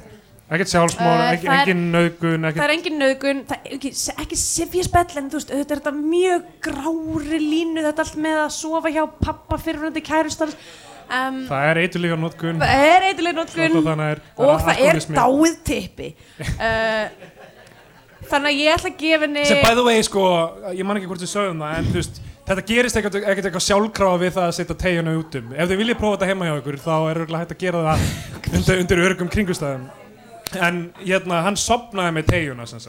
ekkert 0.51 0.73
sjálfsmór, 0.73 1.17
Uh, 1.21 1.31
ekki, 1.35 1.47
það 1.47 1.55
er- 1.55 1.61
engin 1.71 1.83
nauðgun 1.95 2.43
það 2.45 2.51
ekkert, 2.51 2.65
er 2.67 2.75
engin 2.75 2.97
nöðgun, 3.01 3.41
það 3.47 3.59
er 3.69 3.75
ekki, 3.77 3.91
ekki 4.25 4.39
sifjaspell 4.43 5.19
en 5.21 5.29
þú 5.31 5.39
veist, 5.39 5.51
auðvitað 5.55 5.75
er 5.77 5.81
þetta 5.81 5.93
mjög 5.97 6.47
grári 6.67 7.41
línu 7.45 7.85
þetta 7.87 8.05
allt 8.07 8.17
með 8.27 8.39
að 8.45 8.55
sofa 8.57 8.91
hjá 8.95 9.03
pappa 9.23 9.59
fyrirhundi 9.63 10.03
kærustans 10.07 10.57
um, 11.11 11.43
það 11.51 11.67
er 11.71 11.83
eiturlíka 11.85 12.19
nótgun 12.19 12.63
það 12.63 12.87
er 12.89 13.07
eitthvað 13.11 13.53
þannig 13.87 14.09
er, 14.09 14.23
og 14.43 14.65
það 14.67 14.83
er 14.89 15.01
dáið 15.21 15.61
tippi. 15.71 16.09
Uh, 16.57 17.31
þannig 18.31 18.51
að 18.51 18.59
ég 18.61 18.75
ætla 18.75 18.91
að 18.91 18.99
gefa 19.05 19.25
henni 19.27 19.47
sem 19.49 19.63
by 19.65 19.77
the 19.79 19.87
way 19.87 20.03
sko, 20.07 20.27
ég 20.75 20.87
man 20.87 20.99
ekki 21.01 21.09
hvort 21.11 21.23
við 21.25 21.33
sögum 21.33 21.63
það 21.63 21.79
en 21.79 21.89
þú 21.91 21.97
veist, 22.01 22.21
þetta 22.51 22.67
gerist 22.69 22.99
ekkert, 23.01 23.17
eitthvað 23.23 23.65
sjálfkrafa 23.69 24.21
við 24.25 24.35
það 24.37 24.49
að 24.51 24.57
setja 24.59 24.77
teguna 24.83 25.15
út 25.19 25.39
um. 25.41 25.53
Ef 25.55 25.71
þið 25.71 25.81
viljið 25.85 25.99
prófa 26.03 26.19
þetta 26.19 26.31
heima 26.31 26.51
hjá 26.51 26.59
ykkur 26.61 26.79
þá 26.83 26.93
er 26.99 27.21
örgulega 27.25 27.43
hægt 27.45 27.55
að 27.57 27.65
gera 27.65 27.83
það 27.87 28.05
undir, 28.59 28.81
undir 28.85 29.03
örgum 29.09 29.31
kringustæðum 29.35 29.89
en 30.59 30.79
hérna, 31.01 31.43
hann 31.47 31.57
sopnaði 31.61 32.15
með 32.17 32.31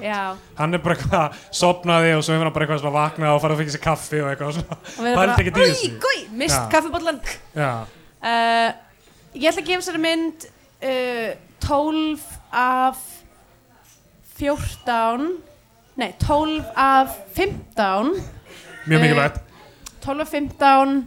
já, 0.01 0.21
hann 0.57 0.73
er 0.73 0.81
bara 0.83 0.95
eitthvað, 0.95 1.39
sopnaði 1.51 2.13
og 2.17 2.23
svo 2.25 2.33
hefur 2.35 2.47
hann 2.47 2.55
bara 2.55 2.65
eitthvað 2.65 2.81
svona 2.83 2.95
vaknað 2.97 3.35
og 3.35 3.41
farið 3.43 3.55
að 3.55 3.61
fengja 3.61 3.75
sér 3.75 3.83
kaffi 3.85 4.21
og 4.21 4.29
eitthvað 4.31 4.53
svona. 4.57 4.77
Og 4.81 5.03
við 5.05 5.11
erum 5.11 5.19
bara, 5.53 5.67
úi, 5.69 5.91
gói, 6.01 6.17
mist 6.41 6.57
Já. 6.57 6.67
kaffibollan 6.71 7.21
já, 7.55 7.71
uh, 7.85 8.69
ég 9.37 9.47
ætla 9.51 9.61
að 9.61 9.69
gefa 9.69 9.83
þessari 9.83 10.03
mynd 10.07 10.47
uh, 10.81 11.31
12 11.67 12.25
af 12.61 13.03
14 14.41 15.27
nei, 16.01 16.11
12 16.23 16.65
af 16.75 17.15
15 17.37 18.15
mjög 18.87 18.97
Eh, 18.97 19.01
mikilvægt. 19.03 19.41
12 20.01 20.21
af 20.21 20.27
15 20.27 20.97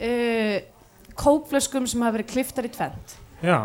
uh, 0.00 0.58
kókflöskum 1.14 1.86
sem 1.86 2.02
hafa 2.02 2.16
verið 2.18 2.32
kliftar 2.32 2.66
í 2.66 2.72
tvent 2.74 3.16
já, 3.44 3.60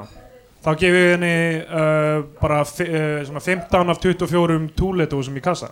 þá 0.65 0.71
gefið 0.81 0.97
við 0.97 1.11
henni 1.13 1.35
uh, 1.61 2.25
bara 2.41 2.63
uh, 2.65 3.21
svona 3.27 3.43
15 3.45 3.93
af 3.93 4.01
24 4.01 4.59
túletósum 4.77 5.37
í 5.37 5.43
kassa. 5.45 5.71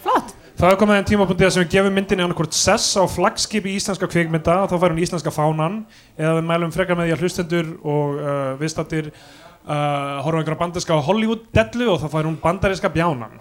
Flott, 0.00 0.34
Það 0.60 0.74
er 0.74 0.76
komið 0.76 0.98
en 1.00 1.06
tímapunktið 1.08 1.52
sem 1.54 1.62
við 1.62 1.70
gefum 1.72 1.94
myndinni 1.96 2.24
annarkvort 2.26 2.52
sess 2.52 2.92
á 2.92 3.08
flaggskipi 3.08 3.70
íslenska 3.78 4.04
kvikmynda 4.12 4.58
og 4.60 4.66
þá 4.68 4.74
fær 4.82 4.92
hún 4.92 4.98
íslenska 5.00 5.32
fánan 5.32 5.78
eða 6.20 6.34
við 6.36 6.48
mælum 6.50 6.74
frekar 6.74 6.98
með 6.98 7.08
því 7.08 7.14
að 7.14 7.22
hlustendur 7.24 7.70
og 7.80 8.18
uh, 8.20 8.34
viðstattir 8.60 9.08
uh, 9.08 10.18
horfum 10.20 10.42
einhverja 10.42 10.60
banderska 10.60 10.98
á 11.00 11.06
Hollywood 11.06 11.46
dellu 11.56 11.88
og 11.94 12.02
þá 12.02 12.10
fær 12.12 12.28
hún 12.28 12.36
bandariska 12.42 12.92
bjánan. 12.92 13.40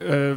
Uh, 0.00 0.34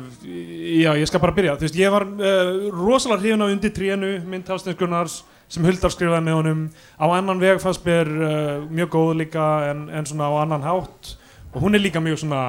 Já, 0.83 0.91
ég 0.99 1.09
skal 1.09 1.23
bara 1.25 1.33
byrja. 1.39 1.57
Þú 1.57 1.65
veist, 1.65 1.81
ég 1.81 1.97
var 1.97 2.05
uh, 2.05 2.69
rosalega 2.77 3.23
hrifin 3.23 3.45
á 3.45 3.49
undir 3.49 3.73
trénu 3.73 4.13
mynd 4.29 4.53
Hafsteins 4.53 4.77
Gunnars 4.77 5.23
sem 5.51 5.65
Huldar 5.65 5.93
skrifaði 5.93 6.27
með 6.27 6.39
honum. 6.39 6.61
Á 6.97 7.05
annan 7.09 7.41
veg 7.41 7.59
fannst 7.63 7.83
mér 7.87 8.09
uh, 8.13 8.63
mjög 8.69 8.93
góð 8.95 9.11
líka 9.23 9.49
en, 9.71 9.87
en 9.93 10.07
svona 10.09 10.29
á 10.29 10.33
annan 10.43 10.65
hátt. 10.65 11.15
Og 11.53 11.61
hún 11.61 11.77
er 11.77 11.83
líka 11.83 12.01
mjög 12.01 12.23
svona 12.23 12.43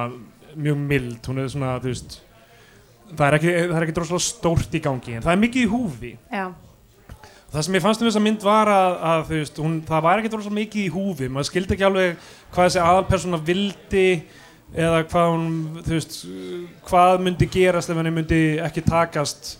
mjög 0.55 0.77
mild, 0.77 1.19
hún 1.27 1.41
er 1.41 1.49
svona, 1.51 1.75
þú 1.83 1.91
veist 1.91 2.21
það 3.11 3.25
er 3.27 3.37
ekki, 3.37 3.51
það 3.55 3.75
er 3.77 3.85
ekki 3.85 3.97
droslega 3.97 4.25
stórt 4.25 4.77
í 4.77 4.81
gangi 4.83 5.17
en 5.17 5.25
það 5.25 5.33
er 5.35 5.41
mikið 5.43 5.65
í 5.65 5.71
húfi. 5.71 6.13
Já, 6.31 6.45
það 7.51 7.67
sem 7.67 7.77
ég 7.77 7.83
fannst 7.83 8.01
um 8.01 8.09
þessa 8.09 8.23
mynd 8.23 8.45
var 8.45 8.71
að, 8.71 8.95
að 9.11 9.27
þú 9.27 9.41
veist, 9.41 9.61
hún, 9.65 9.75
það 9.89 10.07
var 10.07 10.21
ekki 10.21 10.31
droslega 10.33 10.59
mikið 10.61 10.85
í 10.85 10.93
húfi. 10.95 11.29
Maður 11.31 11.49
skildi 11.51 11.75
ekki 11.75 11.87
alveg 11.89 12.31
hvað 12.55 12.69
þessi 12.69 12.81
aðalpersona 12.85 13.41
vildi 13.51 14.07
eða 14.75 15.03
hvað 15.11 15.29
hún, 15.35 15.51
þú 15.85 15.93
veist 15.93 16.17
hvað 16.87 17.21
myndi 17.27 17.51
gerast 17.53 17.91
ef 17.91 18.01
henni 18.01 18.15
myndi 18.15 18.41
ekki 18.65 18.83
takast 18.85 19.53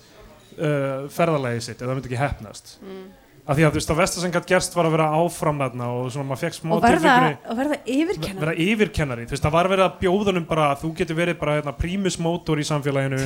uh, 0.58 1.06
ferðalagi 1.14 1.62
sitt, 1.68 1.84
eða 1.84 1.94
myndi 1.94 2.10
ekki 2.10 2.20
hefnast 2.20 2.78
mm. 2.82 3.06
Af 3.46 3.58
því 3.58 3.66
að 3.68 3.76
þú 3.78 3.98
veist, 4.00 4.16
sem 4.18 4.32
gætt 4.34 4.48
gerst 4.50 4.76
var 4.76 4.88
að 4.90 4.96
vera 4.96 5.10
áfram 5.20 5.60
þarna 5.62 5.90
og 5.94 6.08
svona 6.14 6.30
maður 6.32 6.42
fekk 6.42 6.56
smá 6.58 6.72
og 6.74 6.82
verða, 6.86 7.16
verða 7.60 7.78
yfirkennar 7.86 8.42
vera 8.42 8.56
yfirkennari, 8.66 9.28
þú 9.28 9.36
veist, 9.36 9.46
það 9.46 9.56
var 9.56 9.70
verið 9.74 9.86
að 9.86 10.00
bjóðunum 10.02 10.48
bara 10.50 10.72
að 10.72 10.82
þú 10.82 10.92
getur 11.02 11.20
verið 11.20 11.38
bara 11.42 11.60
hérna, 11.60 11.76
prímus 11.78 12.18
mótor 12.22 12.62
í 12.62 12.66
samfélaginu. 12.66 13.22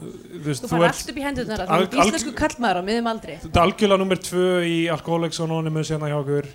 Þú 0.00 0.42
veist, 0.44 0.64
þú 0.64 0.72
þú 0.72 0.82
ert 0.84 0.90
allt 0.90 1.12
upp 1.12 1.20
í 1.20 1.24
hendurnar 1.24 1.62
Al- 1.64 1.86
þú 1.88 2.00
er 2.00 2.06
íslensku 2.06 2.34
kallmaður 2.36 2.80
á 2.80 2.82
miðum 2.84 3.08
aldri. 3.10 3.38
Þetta 3.40 3.60
er 3.60 3.66
algjörlega 3.66 4.02
nummer 4.04 4.20
tvö 4.28 4.46
í 4.64 4.76
Alcoholics 4.92 5.40
Anonymous 5.44 5.92
hérna 5.92 6.08
hjá 6.12 6.16
okkur. 6.20 6.48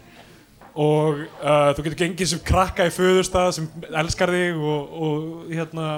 Og 0.86 1.22
uh, 1.26 1.70
þú 1.78 1.86
getur 1.86 2.00
gengið 2.02 2.32
sem 2.34 2.42
krakka 2.46 2.88
í 2.90 2.94
föðurstað 2.94 3.52
sem 3.60 3.70
elskar 4.02 4.34
þig 4.34 4.58
og, 4.60 4.98
og 5.08 5.54
hérna 5.54 5.92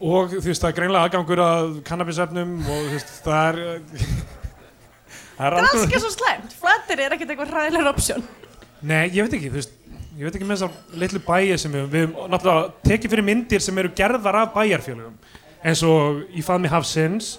og 0.00 0.34
þú 0.34 0.44
veist 0.48 0.64
það 0.64 0.70
er 0.72 0.76
greinlega 0.78 1.06
aðgangur 1.08 1.42
að 1.44 1.72
kannabisefnum 1.86 2.58
og 2.64 2.84
þú 2.84 2.92
veist 2.96 3.16
það 3.24 3.48
er 3.48 4.36
er 5.48 5.58
Ganska 5.60 6.00
svo 6.02 6.12
slæmt, 6.14 6.54
flatir 6.60 7.04
er 7.04 7.16
ekkert 7.16 7.34
eitthvað 7.34 7.52
hræðilegur 7.54 7.92
option. 7.92 8.24
Nei, 8.80 9.04
ég 9.08 9.26
veit 9.26 9.36
ekki, 9.38 9.50
þú 9.52 9.60
veist 9.60 9.76
ég 10.20 10.26
veit 10.26 10.34
ekki 10.36 10.46
með 10.48 10.58
þessar 10.58 10.98
litlu 11.00 11.20
bæi 11.24 11.58
sem 11.60 11.72
við 11.72 11.84
við 11.92 12.02
höfum 12.06 12.32
náttúrulega 12.32 12.88
tekið 12.88 13.12
fyrir 13.14 13.24
myndir 13.24 13.62
sem 13.64 13.78
eru 13.80 13.92
gerðar 13.96 14.42
af 14.42 14.50
bæjarfélögum. 14.56 15.14
Eins 15.64 15.84
og 15.86 16.24
í 16.36 16.44
faðmi 16.44 16.72
Hafsins 16.72 17.38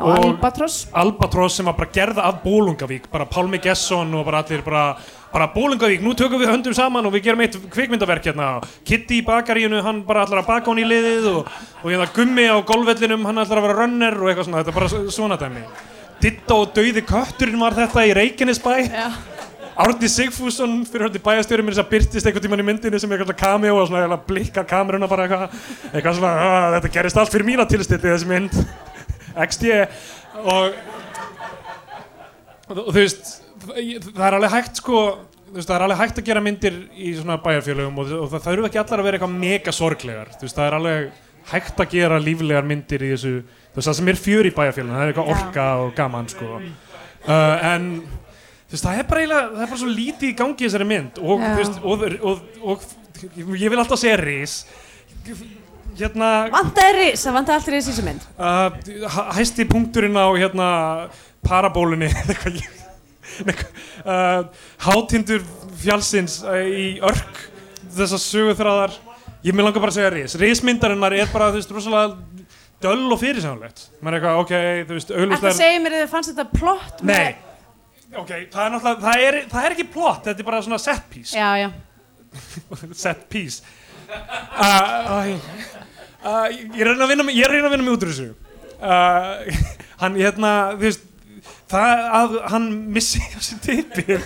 og 0.00 0.16
Albatross 0.16 0.86
Albatross 0.96 1.58
sem 1.58 1.66
var 1.68 1.76
bara 1.76 1.90
gerða 1.92 2.24
af 2.28 2.40
Bólungavík 2.44 3.10
bara 3.12 3.26
Pálmi 3.28 3.60
Gesson 3.62 4.14
og 4.14 4.24
bara 4.24 4.40
allir 4.44 4.62
bara, 4.64 4.96
bara 5.32 5.50
Bólungavík, 5.54 6.00
nú 6.02 6.14
tökum 6.14 6.40
við 6.40 6.52
höndum 6.54 6.74
saman 6.76 7.06
og 7.06 7.14
við 7.14 7.26
gerum 7.28 7.42
eitt 7.44 7.58
kvikmyndaverk 7.70 8.30
hérna. 8.30 8.50
Kitty 8.86 9.20
í 9.20 9.26
bakaríinu, 9.26 9.82
hann 9.84 10.02
bara 10.06 10.24
allar 10.24 10.42
að 10.42 10.50
baka 10.54 10.70
hún 10.70 10.82
í 10.82 10.88
liðið 10.88 11.30
og, 11.34 11.54
og 11.82 11.88
hérna 11.90 12.08
Gummi 12.16 12.46
á 12.48 12.56
golfvellinum 12.62 13.26
hann 13.28 13.42
allar 13.42 13.60
að 13.60 13.68
vera 13.68 13.80
runner 13.82 14.20
og 14.20 14.30
eitthvað 14.30 14.48
svona 14.48 14.62
þetta 14.62 14.72
er 14.74 14.80
bara 14.80 15.10
svona 15.18 15.40
dæmi 15.40 15.64
Ditta 16.20 16.56
og 16.60 16.74
dauði 16.76 17.02
kötturinn 17.06 17.60
var 17.60 17.76
þetta 17.78 18.04
í 18.04 18.14
Reykjanesbæ. 18.18 18.72
Árni 19.80 20.08
Sigfússon 20.12 20.82
fyrir 20.84 21.06
hundi 21.06 21.22
bæjastjóri 21.24 21.64
mér 21.64 21.72
þess 21.72 21.84
að 21.84 21.92
byrtist 21.94 22.26
einhvern 22.28 22.44
tímann 22.44 22.60
í 22.60 22.66
myndinni 22.68 23.00
sem 23.00 23.12
eitthvað 23.14 23.38
cameo 23.40 23.78
og 23.80 23.88
svona 23.88 24.18
blikkar 24.26 24.66
kameruna 24.68 25.08
bara 25.08 25.24
eitthvað 25.24 25.54
eitthvað 25.94 26.18
svona, 26.18 26.32
"Ah, 26.36 26.66
þetta 26.74 26.92
gerist 26.92 27.16
allt 27.16 27.32
fyrir 27.32 27.48
mína 27.48 27.64
tilstilli 27.68 28.10
þessi 28.10 28.28
mynd. 28.28 28.58
XD 29.48 29.64
og, 30.44 30.74
og 32.68 32.92
þú 32.92 32.98
veist 32.98 33.32
það 33.64 34.26
er 34.26 34.36
alveg 34.36 34.52
hægt 34.52 34.82
sko 34.82 35.00
veist, 35.54 35.68
það 35.68 35.76
er 35.76 35.84
alveg 35.86 36.00
hægt 36.02 36.20
að 36.20 36.28
gera 36.28 36.42
myndir 36.44 36.76
í 36.94 37.14
svona 37.16 37.38
bæjarfélögum 37.42 37.98
og, 38.02 38.12
og 38.24 38.34
það, 38.34 38.52
eru 38.52 38.68
ekki 38.68 38.82
allar 38.82 39.02
að 39.02 39.08
vera 39.08 39.18
eitthvað 39.18 39.40
mega 39.40 39.74
sorglegar. 39.74 40.30
Veist, 40.40 40.56
það 40.56 40.66
er 40.66 40.76
alveg 40.78 41.10
hægt 41.50 41.82
að 41.82 41.96
gera 41.96 42.20
líflegar 42.22 42.68
myndir 42.68 43.06
í 43.06 43.12
þessu 43.14 43.34
þú 43.70 43.78
veist, 43.78 43.88
það 43.88 43.98
sem 44.00 44.10
er 44.12 44.20
fjör 44.20 44.48
í 44.48 44.54
bæjarfélögum 44.56 44.96
það 44.96 45.04
er 45.04 45.12
eitthvað 45.12 45.32
orka 45.36 45.66
og 45.84 45.92
gaman 45.98 46.28
sko. 46.32 46.48
Uh, 47.20 47.56
en 47.70 47.88
þú 48.00 48.74
veist, 48.74 48.84
það 48.84 48.98
er 48.98 49.08
bara 49.10 49.22
eiginlega, 49.24 49.48
það 49.54 49.64
er 49.64 49.72
bara 49.74 49.80
svo 49.82 49.94
lítið 49.94 50.28
í 50.30 50.36
gangi 50.40 50.66
þessari 50.66 50.88
mynd 50.90 51.20
og, 51.22 51.44
þú 51.44 51.56
veist, 51.60 51.80
og, 51.82 52.04
og, 52.20 52.44
og, 52.74 52.86
ég 53.60 53.72
vil 53.72 53.80
alltaf 53.82 54.00
segja 54.00 54.18
ris 54.20 54.60
hérna 56.00 56.28
Vantaði 56.52 56.92
ris, 56.96 57.24
það 57.26 57.36
vantaði 57.36 57.58
allt 57.58 57.70
ris 57.74 57.88
í 57.88 57.92
þessu 57.92 58.04
mynd. 58.06 58.26
Uh, 58.38 58.70
hæ- 59.14 59.30
hæsti 59.40 59.66
punkturinn 59.68 60.16
á 60.16 60.26
hérna 60.32 60.68
parabólunni 61.44 62.08
uh, 63.44 64.46
hátindur 64.86 65.44
fjálsins 65.80 66.40
uh, 66.46 66.60
í 66.64 66.98
örk 67.04 67.44
þessar 67.96 68.22
söguþráðar. 68.22 68.96
Ég 69.44 69.56
með 69.56 69.70
langar 69.70 69.84
bara 69.84 69.94
segja 69.94 70.12
ris 70.12 70.36
rismyndarinnar 70.40 71.14
er 71.16 71.30
bara, 71.32 71.50
þú 71.52 71.60
veist, 71.60 71.70
rosalega 71.72 72.16
döll 72.84 73.06
og 73.12 73.20
fyrirsjónlegt 73.20 73.82
maður 74.00 74.16
er 74.16 74.18
eitthvað, 74.20 74.40
ok, 74.44 74.52
þú 74.88 74.96
veist, 74.96 75.10
Þetta 75.10 75.20
auglustlega 75.24 75.56
segir 75.58 75.82
mér 75.84 75.96
að 75.96 76.02
þið 76.04 76.12
fannst 76.14 76.30
þetta 76.32 76.46
plott 76.58 77.02
með- 77.02 77.20
nei, 77.20 78.16
ok, 78.22 78.30
það 78.54 78.62
er 78.64 78.72
náttúrulega 78.74 79.04
það 79.06 79.24
er, 79.28 79.38
það 79.52 79.66
er 79.68 79.76
ekki 79.76 79.86
plott, 79.96 80.22
þetta 80.28 80.44
er 80.44 80.48
bara 80.50 80.62
svona 80.66 80.78
set 80.82 81.04
piece. 81.12 81.36
Já, 81.36 81.48
já. 81.64 81.70
Set 83.04 83.24
piece. 83.28 83.62
Uh, 84.10 85.10
uh, 85.10 85.28
uh, 86.22 86.46
ég 86.50 86.82
reyna 86.86 87.04
að 87.06 87.12
vinna 87.12 87.24
mig- 87.26 87.36
ég 87.38 87.50
reyna 87.50 87.66
að 87.68 87.74
vinna 87.74 87.86
mig 87.88 87.96
út 87.96 88.04
úr 88.06 88.12
þessu. 88.12 88.28
Uh, 88.80 89.62
hann, 90.02 90.16
hérna, 90.18 90.52
þú 90.76 90.84
veist 90.86 91.06
það 91.70 92.02
að 92.20 92.34
hann 92.52 92.66
missi 92.94 93.22
þessi 93.34 93.60
tipi 93.64 94.18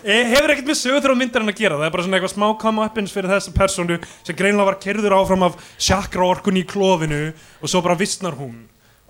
hefur 0.00 0.54
ekkert 0.54 0.70
með 0.70 0.80
sögur 0.80 1.14
á 1.14 1.20
myndarinn 1.20 1.52
að 1.52 1.60
gera. 1.62 1.78
Það 1.78 1.86
er 1.86 1.94
bara 1.94 2.06
svona 2.06 2.18
eitthvað 2.18 2.34
smá 2.34 2.48
come-uppins 2.64 3.14
fyrir 3.14 3.32
þessa 3.34 3.54
personu 3.56 4.00
sem 4.26 4.36
greinlega 4.38 4.68
var 4.72 4.82
kerður 4.82 5.16
áfram 5.20 5.46
af 5.48 5.56
chakra 5.78 6.28
orkun 6.28 6.60
í 6.60 6.66
klófinu 6.68 7.30
og 7.30 7.70
svo 7.70 7.82
bara 7.84 7.98
vissnar 7.98 8.38
hún. 8.38 8.60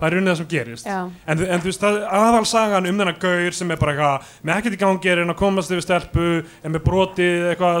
Það 0.01 0.07
er 0.07 0.17
unnið 0.17 0.31
það 0.31 0.37
sem 0.39 0.47
gerist. 0.49 0.87
En, 0.89 1.41
en 1.45 1.61
þú 1.61 1.67
veist, 1.69 1.83
það 1.83 1.97
aðalsagan 2.17 2.87
um 2.89 3.01
þennan 3.03 3.19
gaur 3.21 3.53
sem 3.53 3.69
er 3.73 3.77
bara 3.77 3.91
eitthvað, 3.93 4.31
með 4.41 4.55
ekkert 4.55 4.73
í 4.73 4.79
gangi 4.81 5.11
er 5.11 5.21
hann 5.21 5.33
að 5.35 5.37
komast 5.37 5.73
yfir 5.75 5.85
stelpu, 5.85 6.29
er 6.41 6.73
með 6.73 6.83
brotið 6.87 7.49
eitthvað, 7.51 7.77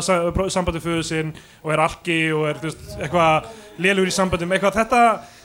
sambandi 0.53 0.83
föðu 0.83 1.05
sinn 1.07 1.31
og 1.63 1.73
er 1.73 1.81
alki 1.81 2.19
og 2.37 2.45
er, 2.51 2.59
þú 2.61 2.69
veist, 2.69 2.83
eitthvað 2.99 3.49
lélugur 3.81 4.11
í 4.11 4.13
sambandum, 4.13 4.53
eitthvað, 4.53 4.77
þetta 4.83 5.01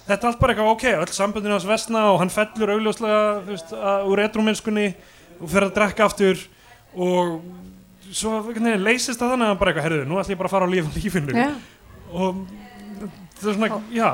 þetta 0.07 0.17
er 0.21 0.31
allt 0.31 0.41
bara 0.41 0.55
eitthvað, 0.55 0.73
ok, 0.75 0.85
öll 1.03 1.15
sambandinu 1.15 1.57
hans 1.57 1.69
vesna 1.69 2.05
og 2.13 2.21
hann 2.23 2.33
fellur 2.33 2.75
augljóslega, 2.77 3.23
veist, 3.47 3.73
að, 3.75 4.07
úr 4.13 4.23
etrumennskunni 4.27 4.87
og 5.41 5.49
fer 5.53 5.67
að 5.67 5.75
drekka 5.77 6.07
aftur 6.07 6.45
og 6.95 7.41
svo 8.15 8.39
veginn 8.47 8.85
leysist 8.85 9.19
það 9.21 9.35
þannig 9.35 9.49
að 9.49 9.53
hann 9.53 9.61
bara 9.61 9.73
eitthvað, 9.73 9.89
herðu, 9.89 10.07
nú 10.07 10.21
ætlum 10.21 10.37
ég 10.37 10.41
bara 10.41 10.51
að 10.51 10.55
fara 10.57 10.69
á 10.71 10.75
líf, 10.75 10.91
lífinu. 10.97 11.35
Já. 11.35 11.49
og 12.13 12.45
það 13.41 13.51
er 13.51 13.59
svona, 13.59 13.83
já, 13.93 14.07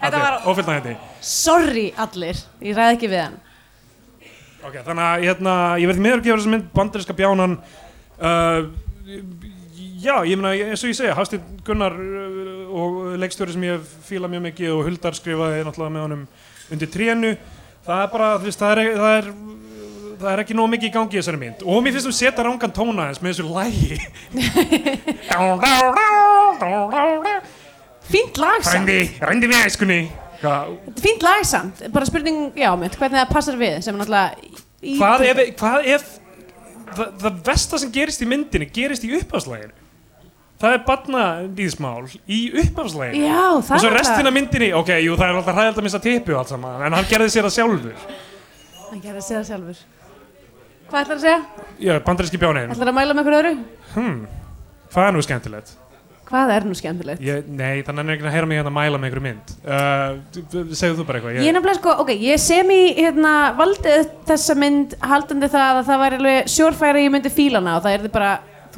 Allir, 0.00 0.20
var- 0.24 0.46
ófullnægjandi. 0.48 0.96
Sorry 1.20 1.90
allir. 2.00 2.38
Ég 2.64 2.76
ræði 2.76 2.96
ekki 2.96 3.08
við 3.12 3.20
hann. 3.20 3.34
Ok, 4.64 4.78
þannig 4.86 5.04
að 5.04 5.24
hérna, 5.26 5.56
ég 5.80 5.90
verði 5.90 6.04
meður 6.06 6.20
að 6.22 6.24
gefa 6.24 6.38
þessa 6.40 6.52
mynd 6.54 6.70
bandarinska 6.76 7.16
bjánan. 7.18 7.56
Uh, 8.20 8.70
Já, 10.00 10.14
ég 10.24 10.38
meina, 10.38 10.52
eins 10.70 10.82
og 10.84 10.90
ég 10.90 10.96
segja 10.96 11.14
Hafstíð 11.18 11.42
Gunnar 11.66 11.92
uh, 11.92 12.76
og 12.80 12.98
leikstjóri 13.20 13.52
sem 13.52 13.64
ég 13.66 13.82
fíla 14.06 14.30
mjög 14.30 14.42
mikið 14.48 14.74
og 14.74 14.84
Huldar 14.88 15.16
skrifaði 15.18 15.64
náttúrulega 15.66 15.94
með 15.96 16.04
honum 16.06 16.22
undir 16.72 16.90
trénu 16.92 17.32
það 17.86 18.04
er 18.04 18.12
bara, 18.12 18.28
þú 18.38 18.48
veist, 18.48 18.62
það 18.62 18.70
er, 18.72 18.78
það 19.00 19.14
er 19.18 19.26
það 20.20 20.30
er 20.32 20.42
ekki 20.44 20.56
nóg 20.56 20.68
mikið 20.74 20.88
í 20.88 20.94
gangi 20.94 21.16
í 21.16 21.20
þessari 21.20 21.40
mynd. 21.40 21.62
Og 21.64 21.76
mér 21.84 21.94
finnst 21.96 22.08
þú 22.08 22.14
setja 22.16 22.44
rángan 22.44 22.74
tóna 22.76 23.06
eins 23.08 23.20
með 23.24 23.30
þessu 23.32 23.46
lægi 23.56 23.96
Fínt 28.10 28.40
lag 28.42 28.60
samt. 28.66 28.74
Rændi, 28.74 29.00
rændi 29.22 29.46
við 29.46 29.60
æskunni. 29.68 30.00
Fínt 30.98 31.22
lag 31.22 31.44
samt. 31.46 31.84
Bara 31.94 32.08
spurning, 32.08 32.50
já, 32.58 32.72
mitt, 32.80 32.96
hvernig 32.98 33.20
það 33.20 33.32
passar 33.36 33.56
við 33.60 33.78
sem 33.86 33.96
náttúrulega 33.96 34.28
hvað 34.80 35.24
ef, 35.28 35.40
hvað 35.60 35.88
ef 35.94 36.06
það, 36.96 37.08
það 37.20 37.40
versta 37.50 37.80
sem 37.82 37.92
gerist 37.94 38.24
í 38.24 38.28
myndinni 38.28 38.68
gerist 38.72 39.04
í 39.04 39.12
uppháðslæginu 39.18 39.79
það 40.60 40.76
er 40.76 40.82
barna 40.86 41.24
líðsmál 41.56 42.04
í 42.28 42.40
það 43.64 43.76
og 43.78 43.84
svo 43.84 43.92
restina 43.94 44.32
myndinni, 44.34 44.72
ok, 44.76 44.92
jú, 45.04 45.16
það 45.18 45.26
er 45.28 45.38
alltaf 45.40 45.56
hræðild 45.56 45.80
að 45.80 45.86
missa 45.88 46.02
tippi 46.04 46.34
og 46.34 46.42
allt 46.42 46.52
saman, 46.52 46.84
en 46.86 46.98
hann 46.98 47.08
gerði 47.10 47.32
sér 47.34 47.48
það 47.48 47.56
sjálfur. 47.56 48.08
Hann 48.90 49.02
gerði 49.04 49.22
að 49.22 49.26
segja 49.28 49.40
það 49.40 49.50
sjálfur. 49.52 49.84
Hvað 50.90 51.04
ætlar 51.04 51.16
að 51.20 51.22
segja? 51.22 51.66
já, 51.78 51.92
bandaríski 52.02 52.38
bjánin 52.42 52.72
Ætlar 52.74 52.90
að 52.90 52.96
mæla 52.96 53.14
með 53.14 53.20
einhverju 53.22 53.40
öðru? 53.40 53.52
hmm, 53.94 54.18
hvað 54.90 55.06
er 55.06 55.14
nú 55.14 55.22
skemmtilegt? 55.22 55.70
Hvað 56.30 56.52
er 56.54 56.66
nú 56.66 56.76
skemmtilegt? 56.78 57.22
ég, 57.22 57.46
nei, 57.46 57.82
þannig 57.86 58.10
er 58.10 58.16
ekki 58.16 58.26
að 58.26 58.34
heyra 58.34 58.48
mig 58.50 58.58
hérna 58.60 58.70
að 58.70 58.76
mæla 58.76 58.98
með 58.98 59.08
einhverju 59.08 59.24
mynd. 59.24 59.54
Uh, 59.62 60.74
segðu 60.78 61.00
þú 61.00 61.06
bara 61.06 61.20
eitthvað 61.20 61.38
Ég 61.46 61.54
nefnilega 61.56 61.78
sko, 61.78 61.94
ok, 62.04 62.12
ég 62.26 62.42
sem 62.42 62.70
í 62.74 62.80
hérna, 62.98 63.34
valdið 63.58 64.10
þessa 64.28 64.58
mynd 64.58 64.94
haldandi 65.12 65.50
það 65.50 65.80
að 65.80 65.88
það 65.90 66.02
væri 66.04 66.20
alveg 66.20 66.52
sjórfæri 66.54 67.06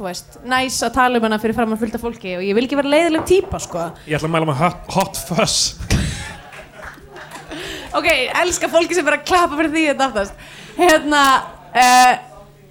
þú 0.03 0.09
veist, 0.09 0.37
næs 0.43 0.77
að 0.83 0.95
tala 0.97 1.19
um 1.19 1.23
hana 1.29 1.39
fyrir 1.39 1.55
fram 1.55 1.71
að 1.75 1.79
fullta 1.85 1.99
fólki 2.01 2.33
og 2.35 2.43
ég 2.43 2.57
vil 2.57 2.65
ekki 2.67 2.75
vera 2.75 2.91
leiðileg 2.91 3.23
típa, 3.29 3.59
sko. 3.63 3.85
ég 4.03 4.17
ætla 4.17 4.27
að 4.27 4.33
mæla 4.35 4.49
með 4.49 4.59
hot, 4.59 4.81
hot 4.91 5.19
Fuzz 5.29 5.59
Ok, 7.93 8.07
elska 8.41 8.67
fólki 8.73 8.95
sem 8.97 9.05
vera 9.05 9.19
að 9.19 9.27
klappa 9.29 9.57
fyrir 9.59 9.69
því 9.69 9.81
þetta 9.91 10.05
aftast. 10.07 10.39
Hérna, 10.79 11.19
uh, 11.77 12.13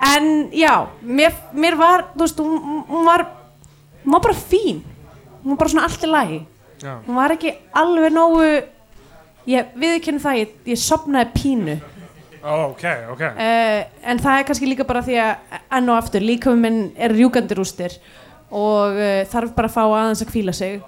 en 0.08 0.24
já, 0.58 0.72
mér, 1.06 1.36
mér 1.54 1.76
var, 1.78 2.08
þú 2.16 2.24
veist, 2.24 2.42
hún, 2.42 2.80
hún 2.88 3.06
var, 3.06 3.22
hún 4.02 4.16
var 4.16 4.24
bara 4.24 4.34
fín. 4.34 4.80
Hún 5.44 5.54
var 5.54 5.60
bara 5.60 5.70
svona 5.70 5.86
allt 5.86 6.02
í 6.02 6.10
lagi. 6.10 6.40
já, 6.82 6.96
Hún 7.06 7.20
var 7.20 7.36
ekki 7.36 7.54
alveg 7.78 8.16
nógu, 8.16 8.48
ég 9.46 9.70
viðkynna 9.78 10.24
það, 10.26 10.40
ég, 10.42 10.56
ég 10.72 10.82
sopnaði 10.82 11.30
pínu. 11.38 11.78
Ó, 12.42 12.72
ok, 12.72 12.84
ok. 13.14 13.22
Uh, 13.38 13.80
en 14.10 14.18
það 14.22 14.38
er 14.38 14.46
kannski 14.48 14.68
líka 14.68 14.86
bara 14.88 15.04
því 15.06 15.18
að 15.22 15.58
enn 15.78 15.92
og 15.92 16.00
aftur 16.00 16.24
líkaminn 16.26 16.62
minn 16.62 16.80
er 16.98 17.14
rjúkandi 17.14 17.58
rústir 17.58 17.94
og 18.50 18.98
uh, 18.98 19.22
þarf 19.30 19.54
bara 19.56 19.70
að 19.70 19.76
fá 19.76 19.82
aðeins 19.86 20.24
að 20.24 20.32
kvíla 20.34 20.54
sig 20.56 20.80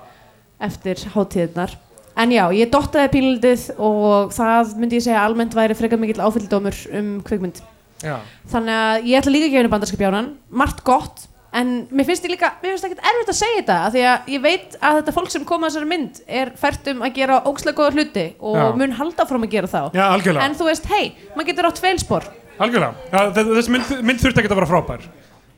eftir 0.65 1.01
hátíðnar 1.15 1.77
en 2.19 2.35
já, 2.35 2.45
ég 2.55 2.71
dottaði 2.73 3.13
pínlitið 3.15 3.69
og 3.83 4.35
það 4.35 4.75
myndi 4.81 4.99
ég 4.99 5.07
segja 5.07 5.23
almennt 5.25 5.55
væri 5.57 5.77
frekar 5.79 6.01
mikill 6.01 6.23
áfylgdómur 6.25 6.77
um 6.95 7.15
kvikmynd. 7.27 7.61
Já, 8.05 8.19
þannig 8.53 8.81
að 8.81 9.09
ég 9.09 9.21
ætla 9.21 9.33
líka 9.33 9.47
að 9.47 9.53
gefa 9.53 9.63
henni 9.63 9.73
bandarska 9.73 10.01
bjánan. 10.01 10.31
Margt 10.63 10.83
gott, 10.87 11.25
en 11.55 11.69
mér 11.95 12.07
finnst 12.09 12.25
ég 12.27 12.33
líka 12.35 12.49
mér 12.63 12.73
finnst 12.75 12.87
ekkert 12.89 13.05
erfitt 13.11 13.31
að 13.33 13.39
segja 13.39 13.59
þetta 13.61 13.77
af 13.87 13.93
því 13.95 14.05
að 14.11 14.31
ég 14.35 14.43
veit 14.45 14.77
að 14.81 14.97
þetta 15.01 15.15
fólk 15.17 15.31
sem 15.35 15.45
kom 15.49 15.63
að 15.65 15.71
þessari 15.75 15.91
mynd 15.93 16.21
er 16.41 16.51
fært 16.61 16.89
um 16.93 17.03
að 17.07 17.13
gera 17.21 17.41
ógslega 17.47 17.79
góða 17.79 17.95
hluti 17.99 18.25
og 18.41 18.57
Já. 18.59 18.65
mun 18.81 18.97
halda 18.99 19.27
fram 19.31 19.47
að 19.47 19.53
gera 19.55 19.71
þá. 19.71 19.83
Já, 19.95 20.05
algjörlega. 20.11 20.47
En 20.49 20.57
þú 20.59 20.67
veist, 20.71 20.89
hei, 20.91 21.05
maður 21.37 21.49
getur 21.53 21.69
átt 21.71 21.83
feilspor 21.85 22.27
Algjörlega, 22.55 22.95
ja, 23.13 23.23
þe- 23.35 23.47
þessi 23.59 23.73
mynd, 23.75 23.93
mynd 24.11 24.21
þurfti 24.23 24.43
ekki 24.45 24.51
að 24.53 24.59
vera 24.61 24.71
frábær. 24.71 25.07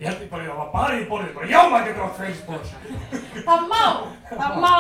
Ég 0.01 0.07
held 0.11 0.21
ég 0.21 0.31
bara, 0.31 0.45
það 0.45 0.57
var 0.61 0.71
bara 0.77 0.97
í 0.97 1.05
borðið, 1.09 1.33
bara 1.37 1.47
já 1.49 1.61
maður 1.73 1.87
getur 1.89 2.05
átt 2.07 2.19
feilspor 2.21 2.61
Það 3.49 3.67
má, 3.73 3.83
það 4.31 4.61
má. 4.65 4.75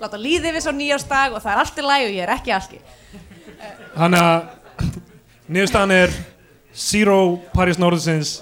Láta 0.00 0.18
líði 0.20 0.52
við 0.52 0.64
svo 0.66 0.72
nýjársdag 0.76 1.36
og 1.36 1.40
það 1.44 1.52
er 1.54 1.60
allt 1.62 1.78
í 1.80 1.84
læg 1.86 2.02
og 2.06 2.14
ég 2.16 2.24
er 2.26 2.32
ekki 2.36 2.52
alki. 2.52 2.80
Þannig 3.96 4.20
að 4.20 4.90
niðurstaðan 5.56 5.94
er 5.96 6.16
Zero 6.76 7.18
Paris 7.54 7.78
Norðsins 7.80 8.34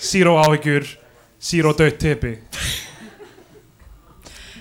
Zero 0.00 0.38
áhyggjur 0.40 0.88
Zero 1.42 1.72
dött 1.74 1.98
tipi 1.98 2.38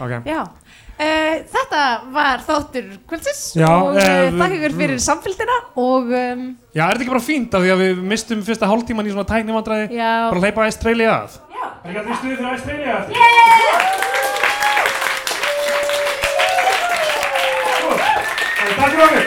Ok, 0.02 0.10
Já, 0.26 0.42
uh, 0.42 1.36
þetta 1.54 1.82
var 2.10 2.42
þáttur 2.42 2.88
kvöldsins 3.06 3.42
Já, 3.54 3.68
og 3.70 3.94
uh, 3.94 4.02
eh, 4.02 4.32
þakka 4.34 4.56
ykkur 4.58 4.74
fyrir 4.80 4.98
samfélgina 5.04 5.58
og 5.78 6.10
um, 6.10 6.42
já, 6.74 6.88
er 6.88 6.96
þetta 6.96 7.04
ekki 7.04 7.14
bara 7.14 7.22
fínt 7.28 7.54
af 7.54 7.62
því 7.62 7.70
að 7.76 7.84
við 7.84 8.02
mistum 8.16 8.42
fyrsta 8.48 8.66
hálftíman 8.72 9.06
í 9.06 9.14
svona 9.14 9.30
tæknivandræði? 9.30 9.94
Já, 9.94 10.14
Bara 10.32 10.42
hleypa 10.42 10.66
Australia 10.66 11.12
að. 11.20 11.38
Já. 11.54 11.66
Er 11.70 11.88
ekki 11.92 12.02
að 12.02 12.06
því 12.10 12.14
stuði 12.18 12.36
fyrir 12.42 12.52
Australia 12.56 12.92
að? 12.98 13.04
Takk 18.82 18.90
fyrir 18.90 19.06
okkur. 19.06 19.26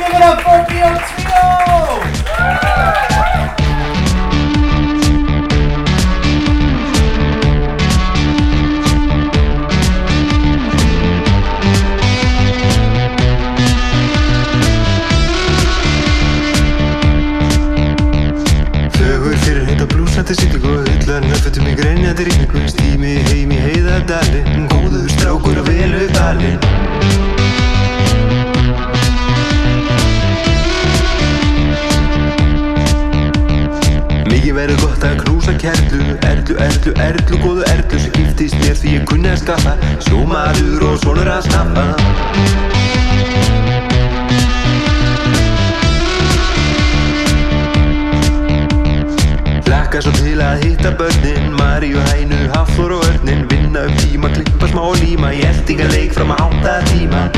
Give 0.00 0.14
it 0.18 0.22
up 0.26 0.38
for 0.42 0.58
BO2! 0.66 1.30
Sögur 1.30 1.69
í 21.70 21.76
greinjandi 21.78 22.26
ríkningu 22.26 22.66
Stími 22.72 23.14
heim 23.28 23.54
í 23.54 23.60
heiðadali 23.62 24.42
Góður 24.72 25.10
strákur 25.14 25.62
og 25.62 25.70
velu 25.70 26.06
dali 26.16 27.29
Mikið 34.50 34.62
verður 34.66 34.80
gott 34.82 35.04
að 35.06 35.12
knúsa 35.20 35.52
kerlu 35.62 36.14
Erlu, 36.26 36.54
erlu, 36.58 36.92
erlu, 36.98 37.36
góðu 37.38 37.66
erlu 37.70 37.98
Sem 38.02 38.10
giftist 38.16 38.56
mér 38.58 38.72
því 38.80 38.94
ég 38.96 39.04
kunni 39.06 39.30
að 39.30 39.36
skaffa. 39.44 39.76
Sjómaður 40.02 40.82
og 40.88 40.96
svonur 41.04 41.30
að 41.30 41.44
snappa 41.46 41.84
Laka 49.70 50.02
svo 50.02 50.16
til 50.18 50.42
að 50.42 50.66
hitta 50.66 50.96
börnin 50.98 51.54
Maríu, 51.54 52.02
hænu, 52.10 52.40
hafþór 52.56 52.96
og 52.98 53.06
örnin 53.06 53.46
Vinna 53.54 53.86
upp 53.86 54.02
tíma, 54.02 54.34
klippa 54.34 54.74
smá 54.74 54.82
líma 55.04 55.30
Ég 55.38 55.46
eldinga 55.52 55.86
leik 55.94 56.18
fram 56.18 56.34
að 56.34 56.42
átta 56.48 56.80
tíma 56.90 57.28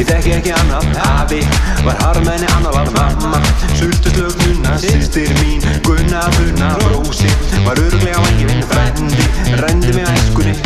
Ég 0.00 0.06
þekki 0.08 0.30
ekki 0.32 0.52
annað 0.56 0.86
Afi. 1.04 1.38
Var 1.84 1.98
harmenni, 2.00 2.46
annað 2.54 2.76
var 2.78 2.88
mamma. 2.94 3.40
Sústuslög 3.76 4.32
nuna, 4.46 4.78
sýstir 4.80 5.28
mín. 5.42 5.60
Gunna, 5.84 6.22
bruna, 6.38 6.70
brósi 6.80 7.28
Var 7.66 7.76
öruglega 7.82 8.22
vangivinn 8.24 8.64
frendi 8.70 9.26
Rendi 9.60 9.92
mig 9.92 10.08
að 10.08 10.16
eskunni 10.22 10.56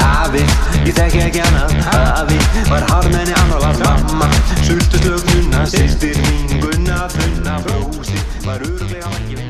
Afi, 0.00 0.46
ég 0.86 0.96
þekki 0.96 1.20
ekki 1.26 1.44
annað 1.44 1.76
Afi. 2.00 2.40
Var 2.72 2.88
harmenni, 2.88 3.36
annað 3.44 3.68
var 3.68 3.84
mamma. 3.84 4.32
Sústuslög 4.64 5.20
nuna, 5.34 5.66
sýstir 5.68 6.16
mín. 6.30 6.64
Gunna, 6.64 7.04
bruna, 7.12 7.60
brósi 7.68 8.16
Var 8.48 8.56
öruglega 8.70 9.12
vangivinn 9.12 9.41